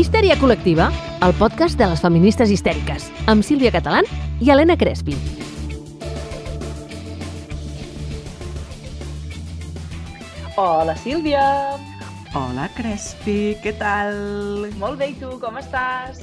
Histèria 0.00 0.32
col·lectiva, 0.40 0.86
el 1.26 1.34
podcast 1.36 1.76
de 1.76 1.84
les 1.90 2.00
feministes 2.00 2.48
histèriques, 2.48 3.10
amb 3.28 3.44
Sílvia 3.44 3.68
Catalán 3.74 4.06
i 4.40 4.48
Helena 4.48 4.72
Crespi. 4.80 5.12
Hola, 10.56 10.94
Sílvia! 11.02 11.42
Hola, 12.32 12.70
Crespi, 12.78 13.58
què 13.60 13.74
tal? 13.76 14.70
Molt 14.80 14.96
bé, 15.02 15.10
i 15.12 15.18
tu, 15.20 15.34
com 15.42 15.58
estàs? 15.60 16.22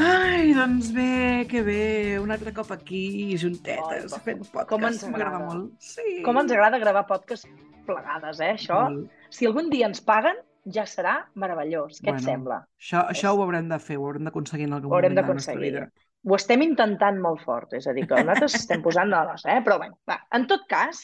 Ai, 0.00 0.54
doncs 0.56 0.88
bé, 0.96 1.44
que 1.50 1.60
bé, 1.66 1.82
un 2.22 2.32
altre 2.32 2.54
cop 2.56 2.72
aquí, 2.72 3.36
juntetes, 3.36 4.06
va, 4.14 4.22
fent 4.24 4.40
podcast. 4.46 4.70
com 4.70 4.88
ens 4.88 5.04
m'agrada 5.04 5.36
agrada. 5.36 5.50
molt. 5.50 5.76
Sí. 5.84 6.22
Com 6.24 6.40
ens 6.40 6.56
agrada 6.56 6.80
gravar 6.80 7.04
podcast 7.12 7.44
plegades, 7.84 8.40
eh, 8.40 8.54
això? 8.54 8.80
Molt. 8.88 9.12
Si 9.28 9.44
algun 9.50 9.68
dia 9.68 9.92
ens 9.92 10.00
paguen, 10.00 10.40
ja 10.64 10.84
serà 10.86 11.16
meravellós. 11.34 11.98
Què 12.00 12.12
et 12.12 12.18
Bueno, 12.18 12.26
sembla? 12.26 12.58
Això, 12.78 13.02
això 13.10 13.32
ho 13.34 13.42
haurem 13.42 13.68
de 13.70 13.78
fer, 13.82 13.98
ho 13.98 14.06
haurem 14.06 14.28
d'aconseguir 14.28 14.68
en 14.68 14.78
algun 14.78 14.92
Ho 14.92 14.96
haurem 14.96 15.14
moment 15.14 15.26
de 15.26 15.28
la 15.28 15.38
nostra 15.40 15.58
vida. 15.58 15.88
Ho 16.22 16.36
estem 16.36 16.62
intentant 16.62 17.18
molt 17.18 17.42
fort, 17.42 17.72
és 17.74 17.86
a 17.86 17.94
dir, 17.96 18.06
que 18.06 18.20
nosaltres 18.20 18.54
estem 18.60 18.82
posant 18.82 19.10
de 19.10 19.24
les, 19.30 19.44
eh? 19.50 19.58
Però 19.66 19.78
bé, 19.82 19.90
va, 20.06 20.20
en 20.38 20.46
tot 20.46 20.68
cas, 20.70 21.00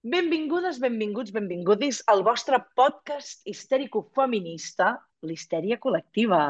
benvingudes, 0.00 0.80
benvinguts, 0.80 1.34
benvingudis 1.34 2.00
al 2.08 2.24
vostre 2.24 2.62
podcast 2.76 3.44
histèrico-feminista, 3.44 4.94
l'histèria 5.28 5.76
col·lectiva. 5.76 6.40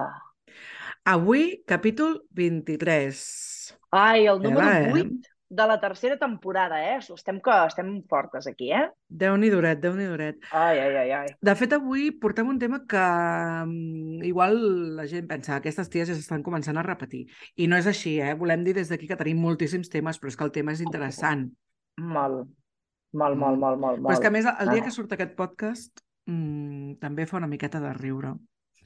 Avui, 1.10 1.64
capítol 1.66 2.20
23. 2.30 3.24
Ai, 3.90 4.26
el 4.30 4.38
número 4.42 4.70
Tela, 4.70 4.98
eh? 5.02 5.02
8 5.02 5.33
de 5.54 5.66
la 5.70 5.76
tercera 5.80 6.16
temporada, 6.18 6.80
eh? 6.82 6.96
Estem, 6.98 7.38
que, 7.44 7.54
estem 7.68 7.90
fortes 8.10 8.46
aquí, 8.50 8.72
eh? 8.72 8.88
Déu-n'hi 9.08 9.50
duret, 9.52 9.78
déu-n'hi 9.82 10.06
duret. 10.10 10.40
Ai, 10.50 10.78
ai, 10.82 10.96
ai, 11.04 11.10
ai. 11.20 11.28
De 11.40 11.54
fet, 11.54 11.72
avui 11.76 12.10
portem 12.20 12.48
un 12.50 12.58
tema 12.58 12.80
que 12.90 12.98
mm, 12.98 14.24
igual 14.26 14.58
la 14.96 15.06
gent 15.06 15.28
pensa 15.30 15.52
que 15.54 15.62
aquestes 15.68 15.90
ties 15.92 16.08
ja 16.10 16.16
s'estan 16.18 16.42
començant 16.42 16.78
a 16.80 16.82
repetir. 16.86 17.26
I 17.56 17.68
no 17.70 17.78
és 17.78 17.86
així, 17.86 18.16
eh? 18.20 18.34
Volem 18.34 18.64
dir 18.66 18.74
des 18.74 18.90
d'aquí 18.90 19.06
que 19.10 19.16
tenim 19.20 19.38
moltíssims 19.44 19.90
temes, 19.92 20.18
però 20.20 20.32
és 20.32 20.36
que 20.40 20.44
el 20.48 20.52
tema 20.52 20.72
és 20.74 20.82
interessant. 20.82 21.46
Molt, 22.00 22.48
molt, 23.12 23.36
molt, 23.38 23.54
Mm. 23.56 23.60
molt, 23.60 23.78
molt, 23.78 24.00
Però 24.02 24.12
és 24.12 24.20
que, 24.20 24.26
a 24.26 24.30
més, 24.34 24.46
el 24.46 24.70
dia 24.74 24.80
Ah. 24.82 24.84
que 24.84 24.90
surt 24.90 25.12
aquest 25.12 25.36
podcast 25.36 26.00
mm, 26.26 26.98
també 26.98 27.26
fa 27.26 27.36
una 27.36 27.46
miqueta 27.46 27.78
de 27.80 27.92
riure. 27.94 28.34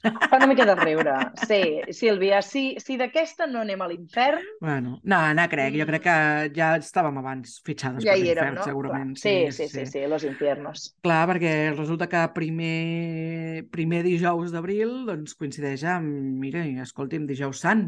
Fa 0.01 0.37
una 0.37 0.47
mica 0.47 0.63
de 0.65 0.75
riure. 0.79 1.13
Sí, 1.47 1.81
Sílvia, 1.91 2.41
si, 2.41 2.75
si 2.79 2.95
d'aquesta 2.99 3.47
no 3.51 3.59
anem 3.65 3.81
a 3.83 3.87
l'infern, 3.91 4.39
Bueno, 4.61 4.99
no, 5.03 5.19
no 5.35 5.45
crec. 5.51 5.75
Jo 5.75 5.85
crec 5.89 6.03
que 6.05 6.15
ja 6.55 6.69
estàvem 6.79 7.17
abans 7.19 7.57
fitxades 7.67 8.05
ja 8.05 8.13
per 8.15 8.21
l'infern, 8.23 8.55
no? 8.59 8.63
segurament. 8.63 9.11
Clar. 9.17 9.23
Sí, 9.23 9.51
sí, 9.57 9.67
sí, 9.73 9.85
sí, 9.89 10.05
los 10.07 10.23
infiernos. 10.23 10.85
Clar, 11.03 11.25
perquè 11.33 11.53
resulta 11.75 12.07
que 12.07 12.23
primer, 12.35 13.65
primer 13.73 14.03
dijous 14.07 14.53
d'abril 14.55 15.05
doncs, 15.09 15.35
coincideix 15.39 15.83
amb, 15.83 16.07
mira, 16.39 16.63
escolti'm, 16.85 17.27
dijous 17.27 17.59
sant. 17.65 17.85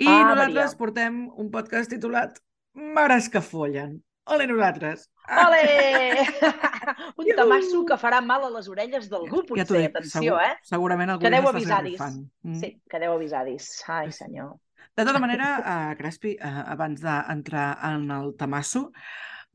I 0.00 0.08
Ah, 0.08 0.22
nosaltres 0.32 0.72
Maria. 0.72 0.78
portem 0.80 1.22
un 1.36 1.50
podcast 1.52 1.90
titulat 1.92 2.40
Mares 2.74 3.28
que 3.28 3.40
follen. 3.44 4.00
Ole 4.32 4.46
nosaltres! 4.48 5.10
Ole! 5.28 6.24
Tamasso 7.36 7.84
que 7.88 7.96
farà 8.00 8.20
mal 8.24 8.44
a 8.46 8.50
les 8.56 8.68
orelles 8.68 9.08
d'algú, 9.10 9.42
Ja 9.42 9.64
potser. 9.64 9.78
dic, 9.82 9.90
Atenció, 9.96 10.20
segur, 10.20 10.40
eh? 10.42 10.54
segurament 10.62 11.10
algú 11.14 11.24
ja 11.26 11.30
s'està 11.30 11.48
avisadis. 11.50 11.94
esgarrifant. 11.94 12.30
Mm. 12.44 12.60
Sí, 12.60 12.80
quedeu 12.90 13.12
avisadis. 13.14 13.68
Ai, 13.88 14.12
senyor. 14.12 14.54
De 14.96 15.04
tota 15.04 15.18
manera, 15.18 15.48
uh, 15.58 15.94
Crespi, 15.98 16.36
uh, 16.40 16.64
abans 16.70 17.00
d'entrar 17.02 17.78
en 17.90 18.10
el 18.10 18.34
tamasso, 18.38 18.92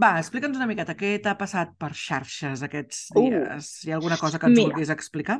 va, 0.01 0.17
explica'ns 0.19 0.57
una 0.57 0.67
miqueta 0.67 0.95
què 0.95 1.13
t'ha 1.23 1.37
passat 1.37 1.75
per 1.79 1.93
xarxes 1.93 2.61
aquests 2.63 3.09
Uh, 3.15 3.29
dies. 3.29 3.71
Hi 3.85 3.91
ha 3.91 3.95
alguna 3.95 4.17
cosa 4.17 4.37
que 4.39 4.47
ens 4.47 4.57
mira. 4.57 4.69
vulguis 4.73 4.89
explicar? 4.89 5.39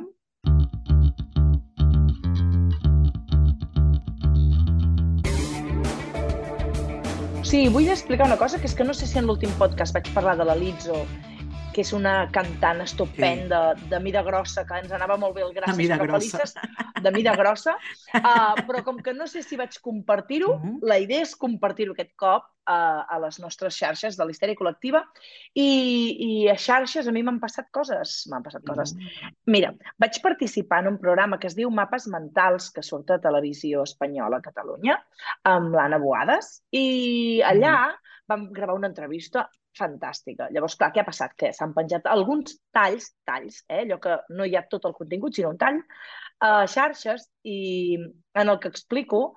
Sí, 7.42 7.66
vull 7.72 7.88
explicar 7.90 8.26
una 8.28 8.36
cosa, 8.38 8.60
que 8.60 8.68
és 8.68 8.74
que 8.78 8.84
no 8.86 8.94
sé 8.94 9.06
si 9.10 9.18
en 9.18 9.26
l'últim 9.26 9.50
podcast 9.58 9.96
vaig 9.96 10.10
parlar 10.14 10.36
de 10.38 10.44
la 10.46 10.54
Lizzo, 10.54 11.00
que 11.80 11.86
és 11.86 11.94
una 11.96 12.28
cantant 12.28 12.82
estupenda, 12.84 13.72
de 13.88 13.98
mida 14.04 14.20
grossa, 14.22 14.66
que 14.68 14.80
ens 14.82 14.92
anava 14.92 15.16
molt 15.16 15.32
bé 15.38 15.44
el 15.46 15.52
gràcies 15.56 15.78
mida 15.78 15.96
però 15.96 16.18
grossa. 16.18 16.64
de 17.00 17.10
mida 17.14 17.32
grossa, 17.38 17.72
uh, 18.18 18.54
però 18.68 18.82
com 18.84 18.98
que 19.00 19.14
no 19.16 19.26
sé 19.30 19.40
si 19.42 19.56
vaig 19.56 19.78
compartir-ho, 19.80 20.58
Mhm. 20.60 20.80
la 20.82 20.98
idea 21.00 21.22
és 21.22 21.32
compartir-ho 21.36 21.94
aquest 21.94 22.12
cop 22.20 22.44
uh, 22.68 23.00
a 23.08 23.18
les 23.22 23.38
nostres 23.40 23.78
xarxes 23.78 24.18
de 24.18 24.26
l'histèria 24.26 24.58
col·lectiva 24.58 25.00
i, 25.54 25.70
i 26.26 26.48
a 26.52 26.56
xarxes 26.56 27.08
a 27.08 27.12
mi 27.12 27.22
m'han 27.22 27.40
passat 27.40 27.70
coses, 27.72 28.26
m'han 28.28 28.44
passat 28.44 28.62
coses. 28.66 28.92
Mm. 28.94 29.32
Mira, 29.46 29.72
vaig 29.98 30.20
participar 30.22 30.82
en 30.82 30.92
un 30.92 30.98
programa 30.98 31.38
que 31.38 31.48
es 31.48 31.56
diu 31.56 31.70
Mapes 31.70 32.08
Mentals, 32.12 32.68
que 32.70 32.82
surt 32.84 33.10
a 33.10 33.18
Televisió 33.18 33.86
Espanyola 33.88 34.36
a 34.38 34.44
Catalunya, 34.44 34.98
amb 35.48 35.72
l'Anna 35.74 35.98
Boades, 35.98 36.60
i 36.72 37.40
allà 37.40 37.94
vam 38.28 38.50
gravar 38.52 38.76
una 38.76 38.92
entrevista 38.92 39.48
fantàstica. 39.80 40.48
Llavors, 40.54 40.76
clar, 40.80 40.90
què 40.94 41.02
ha 41.02 41.08
passat? 41.08 41.34
Que 41.38 41.52
s'han 41.56 41.74
penjat 41.76 42.06
alguns 42.12 42.58
talls, 42.76 43.10
talls, 43.28 43.62
eh? 43.68 43.84
allò 43.86 44.00
que 44.02 44.18
no 44.36 44.46
hi 44.46 44.56
ha 44.56 44.66
tot 44.68 44.86
el 44.88 44.96
contingut, 44.98 45.34
sinó 45.36 45.54
un 45.54 45.60
tall, 45.60 45.80
a 46.40 46.66
xarxes 46.72 47.26
i 47.44 47.96
en 47.98 48.48
el 48.48 48.60
que 48.60 48.70
explico 48.72 49.34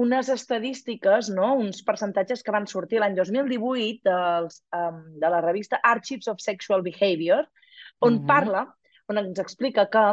unes 0.00 0.28
estadístiques, 0.30 1.30
no? 1.34 1.52
uns 1.58 1.82
percentatges 1.86 2.44
que 2.46 2.54
van 2.54 2.66
sortir 2.70 3.00
l'any 3.02 3.16
2018 3.18 4.04
dels, 4.06 4.60
um, 4.76 5.00
de 5.18 5.30
la 5.34 5.40
revista 5.42 5.80
Archives 5.82 6.30
of 6.30 6.42
Sexual 6.42 6.82
Behavior, 6.86 7.48
on 8.00 8.20
Mhm. 8.20 8.26
parla, 8.26 8.66
on 9.08 9.18
ens 9.18 9.40
explica 9.42 9.88
que 9.90 10.04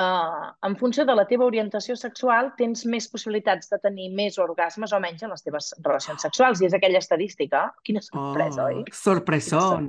uh, 0.00 0.46
en 0.66 0.76
funció 0.80 1.04
de 1.08 1.14
la 1.16 1.24
teva 1.28 1.46
orientació 1.48 1.96
sexual 1.96 2.52
tens 2.58 2.84
més 2.86 3.08
possibilitats 3.12 3.70
de 3.72 3.78
tenir 3.82 4.10
més 4.16 4.38
orgasmes 4.42 4.92
o 4.92 5.00
menys 5.02 5.22
en 5.26 5.32
les 5.34 5.44
teves 5.44 5.72
relacions 5.84 6.22
sexuals. 6.28 6.62
I 6.62 6.68
és 6.70 6.76
aquella 6.78 7.02
estadística. 7.02 7.66
Quina 7.86 8.02
sorpresa, 8.04 8.64
oh, 8.64 8.72
oi? 8.72 8.84
Sorpresón! 8.92 9.88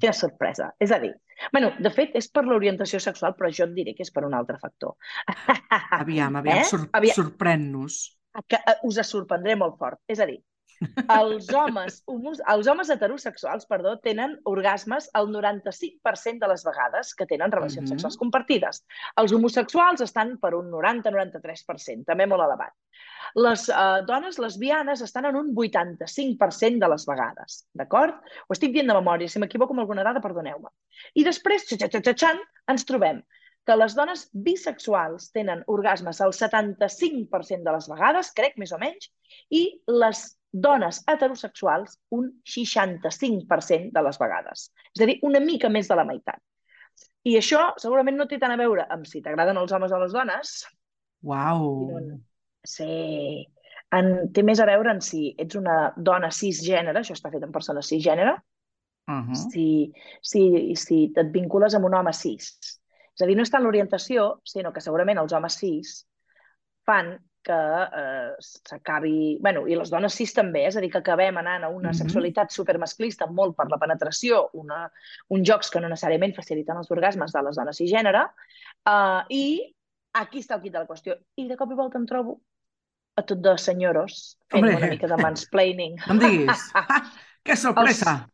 Quina 0.00 0.14
sorpresa. 0.16 0.72
És 0.80 0.92
a 0.92 1.00
dir, 1.02 1.12
bueno, 1.52 1.72
de 1.78 1.92
fet, 1.92 2.14
és 2.18 2.28
per 2.32 2.44
l'orientació 2.46 3.00
sexual, 3.02 3.36
però 3.38 3.50
jo 3.52 3.66
et 3.68 3.74
diré 3.76 3.94
que 3.96 4.06
és 4.06 4.12
per 4.12 4.24
un 4.28 4.34
altre 4.36 4.58
factor. 4.62 4.96
Aviam, 6.00 6.36
aviam, 6.42 6.60
Eh? 6.62 6.64
sor 6.64 6.86
Aviam. 6.92 7.16
sorprèn-nos. 7.16 8.02
que 8.48 8.56
eh, 8.56 8.76
us 8.84 9.00
sorprendré 9.08 9.56
molt 9.56 9.78
fort. 9.80 10.00
És 10.08 10.20
a 10.20 10.26
dir, 10.28 10.40
els 11.08 11.48
homes, 11.54 12.02
homos, 12.06 12.40
els 12.52 12.68
homes 12.68 12.90
heterosexuals 12.92 13.66
perdó, 13.70 13.96
tenen 14.04 14.36
orgasmes 14.44 15.08
el 15.14 15.30
95% 15.32 16.44
de 16.44 16.50
les 16.52 16.64
vegades 16.66 17.14
que 17.14 17.26
tenen 17.26 17.52
relacions 17.52 17.86
Mhm. 17.86 17.94
sexuals 17.94 18.18
compartides. 18.20 18.84
Els 19.16 19.32
homosexuals 19.32 20.00
estan 20.00 20.36
per 20.38 20.54
un 20.54 20.70
90-93%, 20.70 22.04
també 22.04 22.26
molt 22.26 22.44
elevat. 22.44 22.72
Les 23.34 23.68
eh, 23.68 24.02
dones 24.06 24.38
lesbianes 24.38 25.02
estan 25.02 25.26
en 25.26 25.36
un 25.36 25.54
85% 25.54 26.78
de 26.80 26.88
les 26.88 27.06
vegades, 27.06 27.66
d'acord? 27.74 28.14
Ho 28.48 28.52
estic 28.52 28.72
dient 28.72 28.88
de 28.88 28.94
memòria, 28.94 29.28
si 29.28 29.38
m'equivoco 29.38 29.74
amb 29.74 29.80
alguna 29.80 30.04
dada, 30.04 30.20
perdoneu-me. 30.20 30.70
I 31.14 31.24
després, 31.24 31.66
xa-xa-xa-xa-xan, 31.68 32.40
ens 32.68 32.84
trobem 32.84 33.22
que 33.66 33.76
les 33.76 33.96
dones 33.98 34.28
bisexuals 34.46 35.32
tenen 35.34 35.64
orgasmes 35.66 36.20
el 36.22 36.32
75% 36.32 37.64
de 37.66 37.72
les 37.72 37.88
vegades, 37.90 38.32
crec, 38.32 38.54
més 38.62 38.72
o 38.72 38.78
menys, 38.78 39.10
i 39.50 39.82
les 39.90 40.38
dones 40.62 41.02
heterosexuals 41.10 41.98
un 42.16 42.30
65% 42.44 43.92
de 43.92 44.02
les 44.06 44.18
vegades. 44.20 44.70
És 44.94 45.02
a 45.02 45.08
dir, 45.10 45.18
una 45.28 45.40
mica 45.40 45.68
més 45.72 45.88
de 45.90 45.96
la 45.98 46.04
meitat. 46.08 46.40
I 47.26 47.34
això 47.40 47.72
segurament 47.82 48.16
no 48.16 48.26
té 48.30 48.38
tant 48.38 48.52
a 48.54 48.58
veure 48.60 48.86
amb 48.94 49.06
si 49.08 49.20
t'agraden 49.22 49.58
els 49.58 49.72
homes 49.74 49.92
o 49.92 49.98
les 50.02 50.12
dones, 50.14 50.56
Uau! 51.26 51.88
sinó- 51.90 52.20
Sí. 52.66 53.46
En, 53.94 54.32
té 54.34 54.42
més 54.42 54.58
a 54.58 54.64
veure 54.66 54.90
en 54.90 55.00
si 55.00 55.28
ets 55.38 55.54
una 55.54 55.92
dona 55.96 56.30
cisgènere, 56.34 56.98
això 56.98 57.14
està 57.14 57.30
fet 57.30 57.42
en 57.46 57.52
persones 57.52 57.86
cisgènere, 57.86 58.36
Uh 59.08 59.22
-huh. 59.22 59.34
si, 59.36 59.92
si, 60.20 60.74
si 60.74 61.12
et 61.16 61.30
vincules 61.30 61.74
amb 61.76 61.84
un 61.86 61.94
home 61.94 62.12
cis. 62.12 62.58
És 63.14 63.22
a 63.22 63.26
dir, 63.26 63.36
no 63.36 63.42
és 63.42 63.50
tant 63.50 63.62
l'orientació, 63.62 64.40
sinó 64.44 64.72
que 64.72 64.80
segurament 64.80 65.18
els 65.18 65.32
homes 65.32 65.54
cis 65.54 66.06
fan 66.84 67.16
que 67.46 67.54
eh, 67.56 68.32
s'acabi... 68.42 69.38
bueno, 69.40 69.62
i 69.70 69.76
les 69.78 69.90
dones 69.92 70.14
cis 70.18 70.32
també, 70.34 70.64
és 70.66 70.76
a 70.76 70.82
dir, 70.82 70.90
que 70.90 70.98
acabem 70.98 71.36
anant 71.38 71.64
a 71.64 71.70
una 71.70 71.92
Mhm. 71.92 71.98
sexualitat 72.00 72.50
supermasclista 72.50 73.26
molt 73.30 73.54
per 73.56 73.68
la 73.70 73.78
penetració, 73.78 74.48
una, 74.58 74.90
uns 75.30 75.46
jocs 75.48 75.70
que 75.70 75.80
no 75.80 75.88
necessàriament 75.92 76.34
faciliten 76.34 76.76
els 76.82 76.90
orgasmes 76.90 77.32
de 77.32 77.42
les 77.46 77.56
dones 77.56 77.78
cisgènere, 77.78 78.24
eh, 78.86 79.22
i 79.30 79.44
aquí 80.14 80.40
està 80.42 80.56
el 80.56 80.62
quid 80.62 80.72
de 80.72 80.78
la 80.82 80.86
qüestió. 80.90 81.16
I 81.36 81.46
de 81.48 81.56
cop 81.56 81.70
i 81.70 81.74
volta 81.78 81.98
em 81.98 82.06
trobo 82.06 82.40
a 83.16 83.22
tot 83.22 83.38
de 83.40 83.54
senyoros 83.58 84.38
fent 84.50 84.64
Hombre. 84.64 84.76
una 84.76 84.88
mica 84.90 85.06
de 85.06 85.16
mansplaining. 85.22 85.94
No 86.06 86.14
em 86.14 86.18
diguis! 86.18 86.66
que 87.46 87.56
sorpresa! 87.56 88.26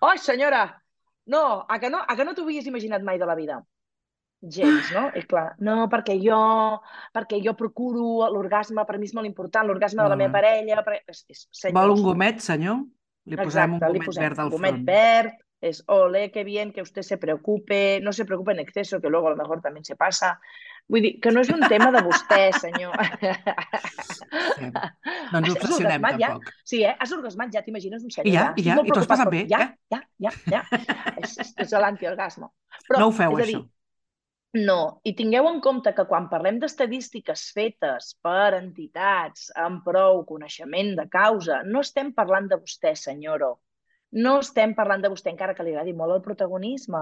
Ai, 0.00 0.18
senyora! 0.18 0.64
No, 1.26 1.64
a 1.68 1.78
que 1.80 1.88
no, 1.90 2.00
a 2.06 2.16
que 2.16 2.24
no 2.24 2.34
t'ho 2.34 2.42
havies 2.44 2.66
imaginat 2.66 3.02
mai 3.02 3.18
de 3.18 3.26
la 3.26 3.34
vida? 3.34 3.60
Gens, 4.50 4.90
no? 4.92 5.06
I 5.16 5.22
clar, 5.24 5.54
no, 5.64 5.86
perquè 5.88 6.18
jo, 6.20 6.38
perquè 7.14 7.38
jo 7.44 7.54
procuro 7.56 8.26
l'orgasme, 8.32 8.84
per 8.84 8.98
mi 8.98 9.06
és 9.08 9.14
molt 9.16 9.26
important, 9.26 9.66
l'orgasme 9.66 10.02
de 10.02 10.08
la 10.12 10.16
meva 10.20 10.28
Ah. 10.28 10.40
parella... 10.40 10.82
Per... 10.84 10.98
És, 11.08 11.24
és, 11.28 11.46
Vol 11.72 11.94
un 11.94 12.02
gomet, 12.02 12.40
senyor? 12.44 12.82
Li 13.24 13.36
posem 13.40 13.78
un 13.78 13.80
Exacte, 13.80 13.92
li 13.92 13.98
gomet 14.02 14.06
posem 14.10 14.22
verd 14.26 14.38
al 14.44 14.50
gomet 14.52 14.74
front. 14.74 14.86
verd, 14.86 15.32
es, 15.64 15.82
ole, 15.88 16.30
qué 16.30 16.44
bien 16.44 16.72
que 16.72 16.82
usted 16.82 17.00
se 17.00 17.16
preocupe, 17.16 18.00
no 18.02 18.12
se 18.12 18.26
preocupe 18.26 18.52
en 18.52 18.58
exceso, 18.60 19.00
que 19.00 19.08
luego 19.08 19.28
a 19.28 19.30
lo 19.30 19.36
mejor 19.36 19.62
también 19.62 19.82
se 19.84 19.96
pasa. 19.96 20.38
Vull 20.86 21.00
dir, 21.00 21.14
que 21.20 21.30
no 21.32 21.40
és 21.40 21.48
un 21.48 21.62
tema 21.72 21.88
de 21.90 22.02
vostè, 22.04 22.50
senyor. 22.52 22.92
Sí. 24.58 24.68
No 25.32 25.40
ens 25.40 25.48
obsessionem, 25.54 26.02
orgasmat 26.04 26.20
ja? 26.20 26.28
tampoc. 26.34 26.50
Sí, 26.68 26.82
eh? 26.84 26.92
Has 27.00 27.12
orgasmat 27.16 27.54
ja, 27.54 27.62
t'imagines 27.64 28.04
un 28.04 28.10
senyor? 28.12 28.28
I 28.28 28.34
ja, 28.36 28.42
ja? 28.44 28.52
i 28.60 28.66
ja, 28.66 28.74
Molt 28.76 28.88
i 28.88 28.92
t'ho 28.92 29.00
has 29.00 29.08
passat 29.08 29.30
bé, 29.32 29.44
Ja, 29.48 29.60
eh? 29.64 29.70
ja, 29.94 30.00
ja, 30.26 30.32
ja. 30.52 30.62
és, 31.22 31.38
és, 31.40 31.54
és 31.64 31.72
l'antiorgasme. 31.72 32.50
Però, 32.88 33.00
No 33.00 33.08
ho 33.08 33.14
feu, 33.16 33.38
és 33.38 33.46
a 33.46 33.48
dir, 33.48 33.56
això. 33.56 33.64
No, 34.54 34.78
i 35.02 35.12
tingueu 35.18 35.48
en 35.50 35.60
compte 35.60 35.92
que 35.96 36.04
quan 36.10 36.28
parlem 36.30 36.58
d'estadístiques 36.62 37.44
fetes 37.56 38.12
per 38.22 38.54
entitats 38.58 39.48
amb 39.66 39.82
prou 39.86 40.22
coneixement 40.28 40.94
de 41.00 41.06
causa, 41.10 41.62
no 41.66 41.82
estem 41.86 42.12
parlant 42.14 42.46
de 42.52 42.58
vostè, 42.60 42.94
senyoro. 42.94 43.56
No 44.14 44.36
estem 44.38 44.74
parlant 44.78 45.02
de 45.02 45.08
vostè, 45.10 45.32
encara 45.32 45.54
que 45.58 45.64
li 45.66 45.72
agradi 45.74 45.92
molt 45.98 46.14
el 46.14 46.22
protagonisme. 46.22 47.00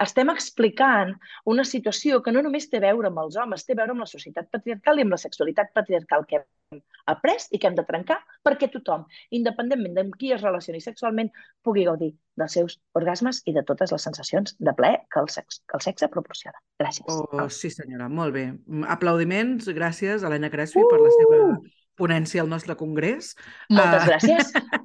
Estem 0.00 0.30
explicant 0.32 1.12
una 1.44 1.64
situació 1.68 2.22
que 2.24 2.32
no 2.32 2.40
només 2.42 2.70
té 2.72 2.78
a 2.80 2.86
veure 2.86 3.10
amb 3.10 3.20
els 3.20 3.36
homes, 3.36 3.66
té 3.66 3.74
a 3.74 3.76
veure 3.82 3.92
amb 3.92 4.00
la 4.00 4.08
societat 4.08 4.48
patriarcal 4.50 4.98
i 4.98 5.04
amb 5.04 5.12
la 5.12 5.20
sexualitat 5.20 5.74
patriarcal 5.76 6.24
que 6.26 6.40
hem 6.40 6.80
après 7.06 7.44
i 7.52 7.58
que 7.60 7.68
hem 7.68 7.74
de 7.76 7.84
trencar 7.84 8.16
perquè 8.42 8.70
tothom, 8.72 9.04
independentment 9.30 9.94
de 9.94 10.06
qui 10.18 10.32
es 10.32 10.40
relacioni 10.42 10.80
sexualment, 10.80 11.28
pugui 11.62 11.84
gaudir 11.84 12.14
dels 12.34 12.56
seus 12.56 12.78
orgasmes 12.98 13.42
i 13.46 13.52
de 13.52 13.62
totes 13.62 13.92
les 13.92 14.02
sensacions 14.02 14.56
de 14.58 14.72
plaer 14.74 15.02
que 15.12 15.20
el 15.20 15.28
sexe, 15.28 15.60
que 15.68 15.76
el 15.76 15.84
sexe 15.84 16.08
proporciona. 16.08 16.58
Gràcies. 16.80 17.06
Oh, 17.12 17.48
sí, 17.52 17.70
senyora, 17.70 18.08
molt 18.08 18.32
bé. 18.34 18.46
Mm, 18.66 18.88
Aplaudiments, 18.88 19.68
gràcies 19.68 20.24
a 20.24 20.32
Helena 20.32 20.50
Crespi 20.50 20.80
per 20.90 20.98
la 21.04 21.12
seva 21.20 21.42
Uh! 21.52 21.62
ponència 21.94 22.40
al 22.42 22.48
nostre 22.50 22.74
congrés. 22.74 23.36
Moltes 23.70 24.02
Ah. 24.02 24.06
gràcies. 24.08 24.50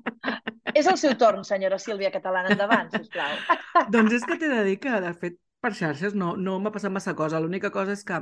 És 0.78 0.88
el 0.88 0.98
seu 1.02 1.16
torn, 1.18 1.44
senyora 1.48 1.80
Sílvia 1.82 2.12
Catalana. 2.14 2.52
Endavant, 2.54 2.92
sisplau. 2.94 3.38
Doncs 3.94 4.20
és 4.20 4.26
que 4.28 4.38
t'he 4.40 4.50
de 4.52 4.66
dir 4.68 4.78
que, 4.84 4.98
de 5.04 5.14
fet, 5.18 5.40
per 5.64 5.74
xarxes 5.76 6.16
no, 6.18 6.36
no 6.38 6.60
m'ha 6.60 6.74
passat 6.76 6.94
massa 6.94 7.16
cosa. 7.18 7.40
L'única 7.42 7.72
cosa 7.74 7.96
és 7.96 8.04
que, 8.08 8.20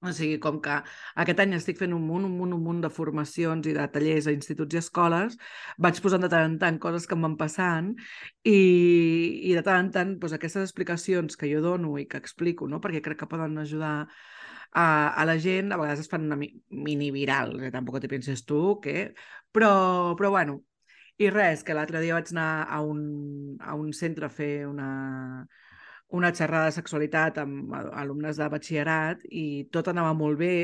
o 0.00 0.12
sigui, 0.16 0.38
com 0.40 0.58
que 0.64 0.78
aquest 1.22 1.40
any 1.44 1.54
estic 1.58 1.78
fent 1.80 1.92
un 1.96 2.04
munt, 2.08 2.24
un 2.28 2.34
munt, 2.38 2.54
un 2.56 2.62
munt 2.64 2.80
de 2.84 2.90
formacions 2.92 3.68
i 3.68 3.74
de 3.76 3.86
tallers 3.92 4.28
a 4.30 4.34
instituts 4.36 4.76
i 4.76 4.80
escoles, 4.80 5.36
vaig 5.78 6.00
posant 6.04 6.24
de 6.24 6.30
tant 6.32 6.46
en 6.48 6.58
tant 6.62 6.78
coses 6.82 7.06
que 7.08 7.16
em 7.18 7.26
van 7.28 7.36
passant 7.40 7.90
i, 8.48 8.56
i 9.50 9.52
de 9.56 9.62
tant 9.66 9.84
en 9.84 9.90
tant 9.94 10.14
doncs, 10.16 10.36
aquestes 10.38 10.64
explicacions 10.68 11.36
que 11.36 11.50
jo 11.52 11.60
dono 11.64 11.96
i 12.00 12.06
que 12.08 12.20
explico, 12.20 12.68
no? 12.68 12.80
perquè 12.80 13.02
crec 13.04 13.20
que 13.22 13.28
poden 13.30 13.58
ajudar 13.60 13.94
a, 14.72 14.86
a 15.12 15.24
la 15.28 15.36
gent, 15.38 15.72
a 15.72 15.78
vegades 15.80 16.04
es 16.06 16.08
fan 16.10 16.24
una 16.28 16.36
mi- 16.40 16.54
mini 16.70 17.10
viral, 17.12 17.56
eh? 17.60 17.70
tampoc 17.74 18.00
te 18.00 18.08
penses 18.08 18.44
tu, 18.48 18.78
què? 18.84 19.10
Però, 19.52 19.70
però 20.16 20.30
bueno, 20.32 20.60
i 21.20 21.28
res, 21.28 21.64
que 21.66 21.76
l'altre 21.76 22.00
dia 22.00 22.16
vaig 22.16 22.30
anar 22.32 22.50
a 22.64 22.80
un, 22.80 23.00
a 23.60 23.74
un 23.76 23.92
centre 23.96 24.26
a 24.26 24.32
fer 24.32 24.66
una, 24.66 25.44
una 26.16 26.30
xerrada 26.32 26.70
de 26.70 26.76
sexualitat 26.78 27.42
amb 27.42 27.74
alumnes 27.76 28.40
de 28.40 28.48
batxillerat 28.48 29.26
i 29.28 29.44
tot 29.72 29.90
anava 29.92 30.14
molt 30.16 30.40
bé, 30.40 30.54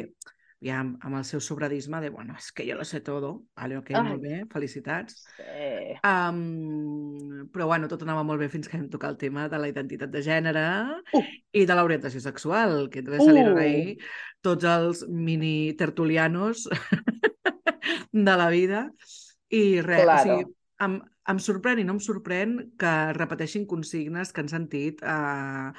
ja 0.65 0.79
amb, 0.81 0.97
amb 1.05 1.19
el 1.19 1.27
seu 1.29 1.43
sobradisme 1.45 2.01
de, 2.01 2.09
bueno, 2.11 2.35
és 2.41 2.49
que 2.57 2.65
jo 2.65 2.79
lo 2.79 2.87
sé 2.89 3.03
todo, 3.05 3.35
vale, 3.59 3.77
ok, 3.83 3.93
Ai. 3.93 4.03
molt 4.09 4.23
bé, 4.25 4.39
felicitats. 4.53 5.19
Sí. 5.37 5.99
Um, 6.01 7.45
però 7.53 7.69
bueno, 7.69 7.91
tot 7.93 8.07
anava 8.07 8.25
molt 8.25 8.41
bé 8.41 8.49
fins 8.53 8.71
que 8.73 8.81
vam 8.81 8.89
tocar 8.93 9.13
el 9.13 9.21
tema 9.21 9.51
de 9.53 9.61
la 9.61 9.69
identitat 9.69 10.13
de 10.15 10.25
gènere 10.25 10.65
Uh. 11.13 11.23
i 11.53 11.67
de 11.69 11.77
l'orientació 11.77 12.25
sexual, 12.25 12.89
que 12.89 13.05
entonces 13.05 13.29
salieron 13.29 13.61
Uh. 13.61 13.67
ahí 13.67 13.97
tots 14.41 14.65
els 14.65 15.05
mini 15.09 15.75
tertulianos 15.77 16.65
de 18.13 18.37
la 18.41 18.49
vida 18.49 18.87
i 19.51 19.81
res, 19.81 20.03
Claro. 20.05 20.21
o 20.21 20.25
sigui, 20.25 20.57
em, 20.87 20.97
em 21.33 21.39
sorprèn 21.43 21.81
i 21.83 21.85
no 21.85 21.97
em 21.97 22.01
sorprèn 22.03 22.57
que 22.79 22.95
repeteixin 23.19 23.67
consignes 23.67 24.33
que 24.33 24.43
han 24.43 24.49
sentit 24.53 25.03
a, 25.03 25.73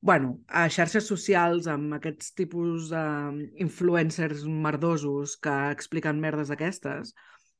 bueno, 0.00 0.40
a 0.48 0.68
xarxes 0.68 1.06
socials 1.06 1.68
amb 1.70 1.94
aquests 1.98 2.32
tipus 2.38 2.90
d'influencers 2.90 4.44
merdosos 4.46 5.36
que 5.36 5.54
expliquen 5.70 6.20
merdes 6.20 6.50
d'aquestes. 6.50 7.14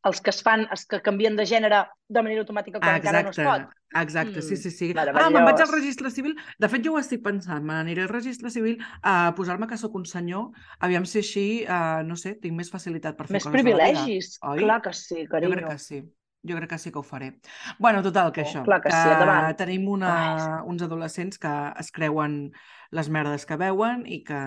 Els 0.05 0.21
que 0.21 0.31
es 0.31 0.41
fan, 0.43 0.67
els 0.71 0.85
que 0.91 0.99
canvien 1.01 1.37
de 1.39 1.45
gènere 1.47 1.85
de 2.09 2.23
manera 2.23 2.43
automàtica 2.43 2.81
quan 2.81 2.97
encara 2.99 3.23
no 3.23 3.31
es 3.31 3.37
pot. 3.39 3.69
exacte, 3.95 4.43
sí, 4.43 4.55
Mm, 4.55 4.57
sí, 4.57 4.71
sí. 4.71 4.89
meravellós. 4.95 5.27
Ah, 5.27 5.31
me'n 5.31 5.45
vaig 5.45 5.61
al 5.61 5.69
registre 5.73 6.11
civil. 6.11 6.35
De 6.59 6.69
fet, 6.69 6.83
jo 6.85 6.95
ho 6.95 6.99
estic 6.99 7.23
pensant, 7.23 7.63
me 7.63 7.75
n'aniré 7.75 8.03
al 8.03 8.09
registre 8.09 8.51
civil 8.51 8.79
a 9.03 9.33
posar-me 9.37 9.67
que 9.69 9.77
sóc 9.79 9.95
un 9.95 10.05
senyor, 10.05 10.51
aviam 10.81 11.05
si 11.07 11.19
així, 11.21 11.65
uh, 11.69 12.03
no 12.03 12.17
sé, 12.17 12.35
tinc 12.35 12.55
més 12.57 12.71
facilitat 12.71 13.17
per 13.17 13.27
fer 13.29 13.35
Més 13.35 13.45
coses 13.45 13.53
de 13.53 13.59
la 13.63 13.63
vida. 13.63 13.85
privilegis. 13.93 14.39
oi? 14.43 14.59
Clar 14.59 14.81
que 14.83 14.93
sí, 14.93 15.23
Jo 15.23 15.29
carinyo. 15.31 15.57
crec 15.57 15.69
que 15.69 15.79
sí. 15.79 16.03
Jo 16.45 16.57
crec 16.57 16.71
que 16.71 16.79
sí 16.79 16.91
que 16.91 16.99
ho 16.99 17.03
faré. 17.05 17.39
Bueno, 17.79 18.03
total, 18.03 18.33
que 18.33 18.41
Oh, 18.41 18.45
això, 18.45 18.65
clar 18.65 18.81
que 18.83 18.91
sí, 18.91 18.97
endavant. 18.97 19.57
tenim 19.57 19.87
una, 19.89 20.63
uns 20.67 20.83
adolescents 20.83 21.39
que 21.39 21.73
es 21.79 21.93
creuen 21.93 22.51
les 22.91 23.09
merdes 23.09 23.47
que 23.47 23.55
veuen 23.57 24.03
i 24.07 24.25
que 24.25 24.41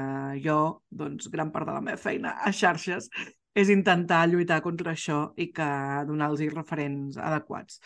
jo, 0.43 0.83
doncs, 0.91 1.29
gran 1.31 1.51
part 1.53 1.65
de 1.65 1.71
la 1.71 1.79
meva 1.81 1.97
feina 1.97 2.35
a 2.43 2.51
xarxes 2.51 3.07
és 3.55 3.69
intentar 3.71 4.25
lluitar 4.27 4.59
contra 4.61 4.91
això 4.91 5.29
i 5.39 5.49
que 5.55 5.67
donar-los 6.07 6.43
referents 6.53 7.17
adequats. 7.17 7.79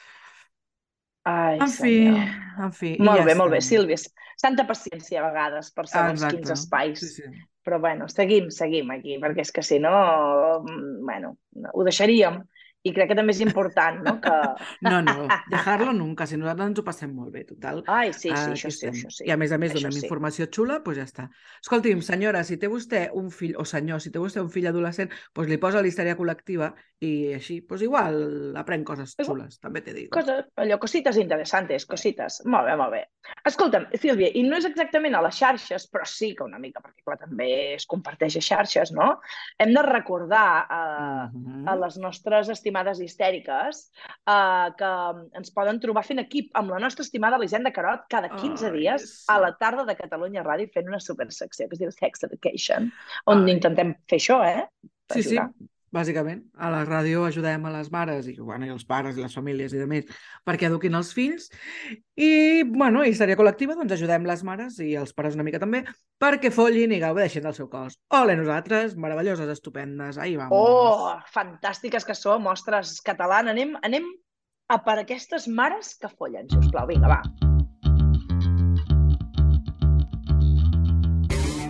Ai, 1.30 1.60
En 1.62 1.68
fi, 1.70 1.94
senyor. 2.08 2.34
en 2.66 2.72
fi. 2.74 2.96
Molt 3.00 3.22
ja 3.22 3.26
bé, 3.28 3.36
molt 3.38 3.54
bé. 3.54 3.62
Sílvia. 3.62 4.00
Santa 4.40 4.66
paciència 4.66 5.20
a 5.22 5.28
vegades 5.28 5.70
per 5.76 5.86
segons 5.92 6.22
Exacte. 6.24 6.38
quins 6.38 6.54
espais. 6.56 7.00
Sí, 7.04 7.10
sí. 7.20 7.46
Però 7.66 7.78
bueno, 7.84 8.08
seguim, 8.10 8.48
seguim 8.56 8.90
aquí, 8.96 9.18
perquè 9.22 9.44
és 9.44 9.52
que 9.52 9.62
si 9.62 9.78
no, 9.84 9.92
mm, 10.64 11.06
bueno, 11.06 11.36
ho 11.74 11.84
deixaríem. 11.84 12.40
I 12.88 12.94
crec 12.96 13.10
que 13.12 13.16
també 13.18 13.34
és 13.36 13.42
important, 13.44 13.98
no? 14.06 14.14
Que... 14.24 14.36
No, 14.90 15.02
no, 15.04 15.28
dejar-lo 15.52 15.92
nunca, 15.94 16.26
si 16.30 16.38
nosaltres 16.40 16.70
ens 16.72 16.80
ho 16.80 16.84
passem 16.88 17.12
molt 17.14 17.34
bé, 17.34 17.42
total. 17.44 17.82
Ai, 17.92 18.14
sí, 18.14 18.30
sí, 18.30 18.32
Ah, 18.32 18.54
això 18.54 18.70
sí, 18.72 18.88
això 18.88 19.10
sí. 19.12 19.26
I 19.28 19.34
a 19.34 19.38
més 19.38 19.52
a 19.52 19.58
més 19.60 19.74
Això 19.74 19.82
donem 19.84 19.98
sí. 19.98 20.06
informació 20.06 20.48
xula, 20.48 20.78
doncs 20.86 20.98
ja 21.02 21.08
està. 21.10 21.26
Escolti'm, 21.64 22.00
senyora, 22.06 22.44
si 22.48 22.56
té 22.62 22.70
vostè 22.72 23.10
un 23.20 23.28
fill, 23.36 23.56
o 23.60 23.66
senyor, 23.68 24.00
si 24.00 24.12
té 24.16 24.22
vostè 24.24 24.40
un 24.40 24.50
fill 24.54 24.70
adolescent, 24.72 25.12
doncs 25.36 25.50
li 25.52 25.58
posa 25.60 25.82
l'histèria 25.84 26.16
col·lectiva 26.20 26.72
i 27.04 27.12
així, 27.36 27.60
doncs 27.68 27.84
igual 27.84 28.56
aprèn 28.60 28.86
coses 28.88 29.14
xules, 29.20 29.60
també 29.60 29.82
te 29.84 29.94
digo. 29.96 30.12
Coses, 30.16 30.48
allò, 30.60 30.80
cosites 30.80 31.20
interessantes, 31.20 31.86
cosites. 31.88 32.42
Molt 32.48 32.68
bé, 32.68 32.78
molt 32.80 32.96
bé. 32.96 33.04
Escolta'm, 33.48 33.90
Sílvia, 34.00 34.32
i 34.40 34.44
no 34.48 34.56
és 34.60 34.66
exactament 34.68 35.16
a 35.20 35.22
les 35.28 35.36
xarxes, 35.36 35.90
però 35.92 36.08
sí 36.08 36.32
que 36.36 36.48
una 36.48 36.60
mica, 36.60 36.80
perquè 36.84 37.04
clar, 37.04 37.20
també 37.26 37.50
es 37.76 37.86
comparteix 37.92 38.40
a 38.40 38.44
xarxes, 38.44 38.92
no? 38.96 39.18
Hem 39.60 39.76
de 39.76 39.84
recordar 39.84 40.48
eh, 40.64 41.28
Mhm. 41.30 41.68
a 41.68 41.76
les 41.76 41.98
nostres 42.00 42.48
estimades 42.70 43.02
histèriques 43.02 43.82
eh, 44.30 44.68
que 44.78 44.92
ens 45.42 45.54
poden 45.56 45.82
trobar 45.82 46.06
fent 46.06 46.22
equip 46.22 46.54
amb 46.60 46.72
la 46.74 46.80
nostra 46.80 47.04
estimada 47.06 47.40
Elisenda 47.42 47.74
Carot 47.74 48.06
cada 48.10 48.30
15 48.36 48.70
Ai, 48.70 48.76
dies 48.78 49.08
sí. 49.10 49.26
a 49.34 49.40
la 49.42 49.56
tarda 49.58 49.86
de 49.90 49.98
Catalunya 49.98 50.46
Ràdio 50.46 50.70
fent 50.74 50.88
una 50.88 51.02
supersecció 51.02 51.68
que 51.68 51.78
es 51.78 51.82
diu 51.82 51.92
Sex 51.92 52.24
Education, 52.30 52.92
on 53.26 53.46
Ai. 53.46 53.58
intentem 53.58 53.96
fer 54.10 54.22
això, 54.22 54.40
eh? 54.46 54.68
Sí, 55.10 55.24
sí, 55.24 55.38
Ajudar. 55.38 55.50
Bàsicament. 55.96 56.44
A 56.58 56.70
la 56.74 56.84
ràdio 56.88 57.26
ajudem 57.28 57.66
a 57.66 57.74
les 57.74 57.90
mares 57.94 58.28
i, 58.32 58.36
bueno, 58.40 58.68
i 58.68 58.74
els 58.74 58.86
pares 58.88 59.18
i 59.18 59.24
les 59.24 59.36
famílies 59.36 59.74
i 59.74 59.82
de 59.82 59.88
més 59.90 60.08
perquè 60.48 60.70
eduquin 60.70 60.98
els 61.00 61.12
fills. 61.16 61.50
I, 62.20 62.64
bueno, 62.70 63.04
i 63.06 63.16
sèrie 63.18 63.38
col·lectiva, 63.40 63.78
doncs 63.80 63.96
ajudem 63.98 64.28
les 64.30 64.44
mares 64.48 64.80
i 64.84 64.94
els 65.00 65.14
pares 65.18 65.38
una 65.38 65.46
mica 65.48 65.62
també 65.62 65.84
perquè 66.20 66.52
follin 66.54 66.94
i 66.96 67.02
gaudeixin 67.02 67.46
del 67.46 67.56
seu 67.58 67.70
cos. 67.72 68.00
Ole, 68.20 68.36
nosaltres, 68.40 68.96
meravelloses, 69.00 69.50
estupendes, 69.50 70.18
ahí 70.18 70.36
vamos. 70.40 70.56
Oh, 70.56 71.14
fantàstiques 71.34 72.06
que 72.06 72.18
som, 72.18 72.50
ostres, 72.52 73.00
catalana. 73.06 73.56
Anem, 73.56 73.78
anem 73.84 74.10
a 74.70 74.82
per 74.86 75.00
aquestes 75.02 75.48
mares 75.48 75.96
que 76.00 76.12
follen, 76.12 76.50
sisplau. 76.52 76.90
Vinga, 76.90 77.10
va. 77.16 77.22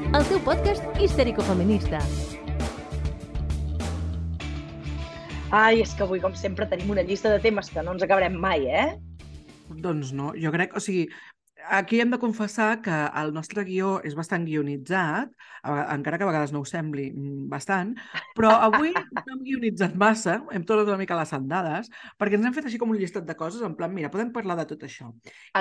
El 0.09 0.25
teu 0.25 0.39
podcast 0.41 1.01
histèrico-feminista. 1.05 2.01
Ai, 5.49 5.79
és 5.81 5.95
que 5.97 6.03
avui, 6.05 6.19
com 6.21 6.35
sempre, 6.37 6.67
tenim 6.69 6.91
una 6.93 7.01
llista 7.01 7.31
de 7.33 7.39
temes 7.41 7.71
que 7.73 7.81
no 7.81 7.95
ens 7.95 8.03
acabarem 8.05 8.35
mai, 8.37 8.67
eh? 8.69 8.89
Doncs 9.81 10.11
no, 10.13 10.27
jo 10.37 10.51
crec, 10.53 10.75
o 10.77 10.81
sigui, 10.83 11.07
aquí 11.73 11.97
hem 12.01 12.11
de 12.13 12.19
confessar 12.21 12.83
que 12.85 12.93
el 13.17 13.31
nostre 13.33 13.63
guió 13.65 13.95
és 14.05 14.13
bastant 14.13 14.45
guionitzat, 14.45 15.31
a 15.65 15.77
encara 15.95 16.19
que 16.19 16.27
a 16.27 16.29
vegades 16.29 16.53
no 16.53 16.61
ho 16.61 16.67
sembli 16.69 17.07
mm, 17.09 17.47
bastant, 17.49 17.95
però 18.37 18.51
avui 18.67 18.93
no 19.17 19.23
hem 19.25 19.41
guionitzat 19.47 19.95
massa, 19.97 20.37
hem 20.53 20.67
tot 20.69 20.83
una 20.85 20.99
mica 21.01 21.17
les 21.17 21.33
sandades, 21.33 21.89
perquè 22.21 22.37
ens 22.37 22.45
hem 22.45 22.57
fet 22.59 22.69
així 22.69 22.81
com 22.81 22.93
un 22.93 23.01
llistat 23.01 23.25
de 23.25 23.37
coses, 23.39 23.63
en 23.65 23.73
plan, 23.79 23.89
mira, 23.95 24.11
podem 24.13 24.29
parlar 24.35 24.59
de 24.61 24.67
tot 24.69 24.85
això. 24.85 25.09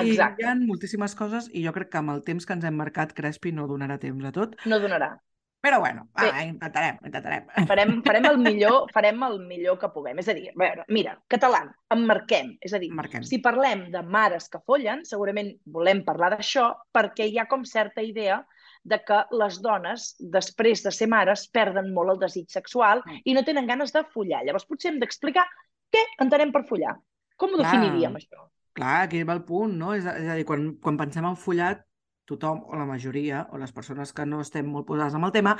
Exacte. 0.03 0.43
I 0.43 0.45
hi 0.45 0.51
ha 0.51 0.53
moltíssimes 0.61 1.17
coses 1.17 1.49
i 1.49 1.65
jo 1.65 1.73
crec 1.73 1.89
que 1.95 2.03
amb 2.03 2.13
el 2.13 2.21
temps 2.29 2.45
que 2.45 2.53
ens 2.57 2.69
hem 2.69 2.77
marcat, 2.77 3.17
Crespi 3.17 3.57
no 3.57 3.65
donarà 3.65 3.97
temps 3.97 4.29
a 4.29 4.35
tot, 4.37 4.53
No 4.69 4.77
donarà. 4.85 5.15
Però 5.61 5.79
bueno, 5.79 6.05
Bé. 6.15 6.29
va, 6.31 6.43
intentarem, 6.47 6.97
intentarem. 7.05 7.47
Farem, 7.67 8.01
farem, 8.05 8.25
el 8.29 8.37
millor, 8.39 8.85
farem 8.95 9.23
el 9.27 9.39
millor 9.47 9.77
que 9.79 9.89
puguem. 9.91 10.19
És 10.23 10.29
a 10.31 10.35
dir, 10.37 10.49
a 10.49 10.57
veure, 10.59 10.85
mira, 10.89 11.17
català, 11.27 11.65
emmarquem. 11.91 12.53
És 12.61 12.73
a 12.73 12.79
dir, 12.79 12.91
Marquem. 12.95 13.23
si 13.27 13.39
parlem 13.43 13.89
de 13.91 14.01
mares 14.03 14.47
que 14.49 14.61
follen, 14.65 15.03
segurament 15.05 15.51
volem 15.65 16.03
parlar 16.07 16.31
d'això 16.37 16.69
perquè 16.95 17.27
hi 17.27 17.37
ha 17.39 17.47
com 17.51 17.65
certa 17.67 18.01
idea 18.01 18.39
de 18.83 19.01
que 19.03 19.17
les 19.35 19.57
dones, 19.61 20.13
després 20.19 20.81
de 20.85 20.91
ser 20.95 21.09
mares, 21.11 21.47
perden 21.51 21.91
molt 21.93 22.13
el 22.15 22.19
desig 22.21 22.47
sexual 22.49 23.01
Mm. 23.05 23.19
i 23.25 23.33
no 23.35 23.43
tenen 23.43 23.67
ganes 23.67 23.91
de 23.91 24.05
follar. 24.13 24.45
Llavors 24.45 24.65
potser 24.65 24.93
hem 24.93 24.99
d'explicar 25.01 25.43
què 25.91 26.05
entenem 26.23 26.51
per 26.55 26.63
follar. 26.65 26.95
Com 27.35 27.51
ho 27.53 27.57
Clar. 27.59 27.67
definiríem, 27.73 28.15
això? 28.15 28.47
clar, 28.79 29.01
aquí 29.03 29.23
va 29.27 29.33
el 29.35 29.43
punt, 29.43 29.73
no? 29.75 29.93
És 29.93 30.05
a, 30.07 30.13
és 30.17 30.29
a 30.29 30.35
dir, 30.39 30.45
quan, 30.47 30.77
quan 30.79 30.95
pensem 30.95 31.25
en 31.27 31.35
follat, 31.35 31.81
tothom, 32.29 32.61
o 32.69 32.77
la 32.77 32.85
majoria, 32.89 33.45
o 33.51 33.59
les 33.61 33.73
persones 33.75 34.13
que 34.13 34.25
no 34.29 34.43
estem 34.45 34.69
molt 34.69 34.87
posades 34.87 35.17
amb 35.17 35.29
el 35.29 35.33
tema, 35.35 35.55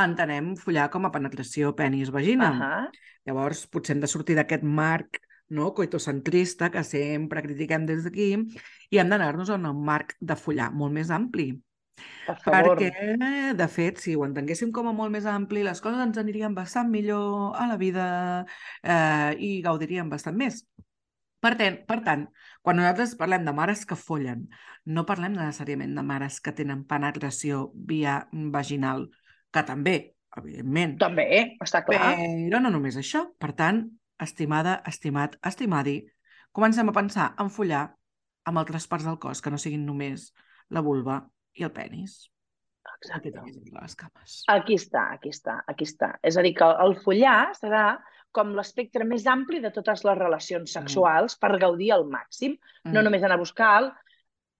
entenem 0.00 0.54
follar 0.60 0.88
com 0.92 1.06
a 1.06 1.12
penetració 1.14 1.74
penis-vagina. 1.76 2.50
Uh 2.50 2.64
-huh. 2.64 2.88
Llavors, 3.26 3.66
potser 3.66 3.94
hem 3.94 4.00
de 4.00 4.10
sortir 4.10 4.36
d'aquest 4.36 4.64
marc 4.64 5.20
no, 5.48 5.72
coitocentrista 5.74 6.70
que 6.70 6.82
sempre 6.84 7.42
critiquem 7.42 7.86
des 7.86 8.04
d'aquí 8.04 8.32
i 8.90 8.98
hem 8.98 9.08
d'anar-nos 9.08 9.50
a 9.50 9.54
un 9.54 9.84
marc 9.84 10.16
de 10.20 10.36
follar 10.36 10.72
molt 10.72 10.92
més 10.92 11.10
ampli. 11.10 11.52
Per 12.26 12.34
favor. 12.42 12.78
Perquè, 12.80 13.52
de 13.54 13.68
fet, 13.68 14.00
si 14.02 14.16
ho 14.16 14.24
entenguéssim 14.26 14.72
com 14.74 14.88
a 14.90 14.94
molt 14.96 15.12
més 15.14 15.26
ampli, 15.30 15.62
les 15.62 15.80
coses 15.84 16.00
ens 16.02 16.18
anirien 16.18 16.54
bastant 16.56 16.90
millor 16.90 17.54
a 17.60 17.68
la 17.70 17.76
vida 17.76 18.06
eh, 18.82 19.30
i 19.38 19.60
gaudiríem 19.62 20.10
bastant 20.10 20.36
més. 20.40 20.64
Per 21.44 21.52
tant, 21.60 21.74
per 21.84 21.98
tant, 22.06 22.22
quan 22.64 22.78
nosaltres 22.80 23.10
parlem 23.20 23.44
de 23.44 23.52
mares 23.52 23.84
que 23.88 23.98
follen, 24.00 24.46
no 24.88 25.04
parlem 25.08 25.34
necessàriament 25.36 25.92
de 25.98 26.04
mares 26.06 26.38
que 26.40 26.54
tenen 26.56 26.86
penetració 26.88 27.66
via 27.90 28.22
vaginal, 28.54 29.10
que 29.52 29.64
també, 29.68 29.96
evidentment, 30.40 30.96
També, 31.02 31.26
està 31.60 31.82
clar. 31.84 32.14
però 32.16 32.62
no 32.64 32.72
només 32.72 32.96
això. 32.96 33.26
Per 33.38 33.52
tant, 33.58 33.84
estimada, 34.24 34.78
estimat, 34.88 35.36
estimadi, 35.44 35.98
comencem 36.54 36.88
a 36.88 36.96
pensar 36.96 37.34
en 37.38 37.52
follar 37.52 37.84
amb 38.48 38.60
altres 38.60 38.88
parts 38.88 39.04
del 39.04 39.20
cos 39.20 39.44
que 39.44 39.52
no 39.52 39.60
siguin 39.60 39.84
només 39.84 40.30
la 40.70 40.80
vulva 40.80 41.20
i 41.60 41.68
el 41.68 41.72
penis. 41.76 42.30
Exacte. 43.04 43.32
Les 43.36 43.96
cames. 44.00 44.40
Aquí 44.48 44.76
està, 44.80 45.10
aquí 45.12 45.28
està, 45.28 45.58
aquí 45.68 45.84
està. 45.84 46.14
És 46.24 46.38
a 46.40 46.44
dir, 46.44 46.54
que 46.56 46.68
el 46.86 46.96
follar 47.04 47.52
serà 47.56 47.84
com 48.34 48.54
l'espectre 48.56 49.06
més 49.08 49.26
ampli 49.30 49.60
de 49.62 49.70
totes 49.74 50.04
les 50.06 50.18
relacions 50.18 50.76
sexuals 50.78 51.36
mm. 51.36 51.42
per 51.42 51.60
gaudir 51.62 51.92
al 51.94 52.06
màxim. 52.10 52.56
Mm. 52.84 52.94
No 52.96 53.04
només 53.06 53.26
anar 53.26 53.38
a 53.38 53.44
buscar 53.44 53.74
el... 53.82 53.92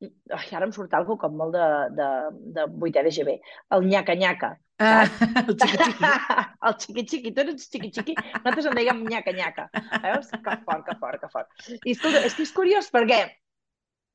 Ai, 0.04 0.48
ara 0.52 0.66
em 0.66 0.72
surt 0.74 0.92
algo 0.96 1.16
com 1.20 1.32
molt 1.38 1.54
de, 1.54 1.68
de, 1.98 2.08
de 2.56 2.66
8è 2.88 3.04
DGB. 3.06 3.38
El 3.76 3.86
nyaca-nyaca. 3.88 4.52
Ah, 4.82 5.06
el 5.46 5.54
xiqui-xiqui. 5.54 6.10
el 6.68 6.76
xiqui-xiqui, 6.82 7.32
tu 7.32 7.44
eres 7.44 7.66
xiqui-xiqui. 7.70 8.16
Nosaltres 8.18 8.68
en 8.70 8.78
dèiem 8.80 9.02
nyaca-nyaca. 9.08 9.68
Veus? 10.02 10.30
Que 10.34 10.58
fort, 10.66 10.84
que 10.88 10.98
fort, 11.00 11.22
que 11.22 11.32
fort. 11.32 11.66
I 11.80 11.94
escolta, 11.94 12.24
és 12.26 12.36
que 12.36 12.46
és 12.46 12.54
curiós 12.54 12.90
perquè 12.94 13.20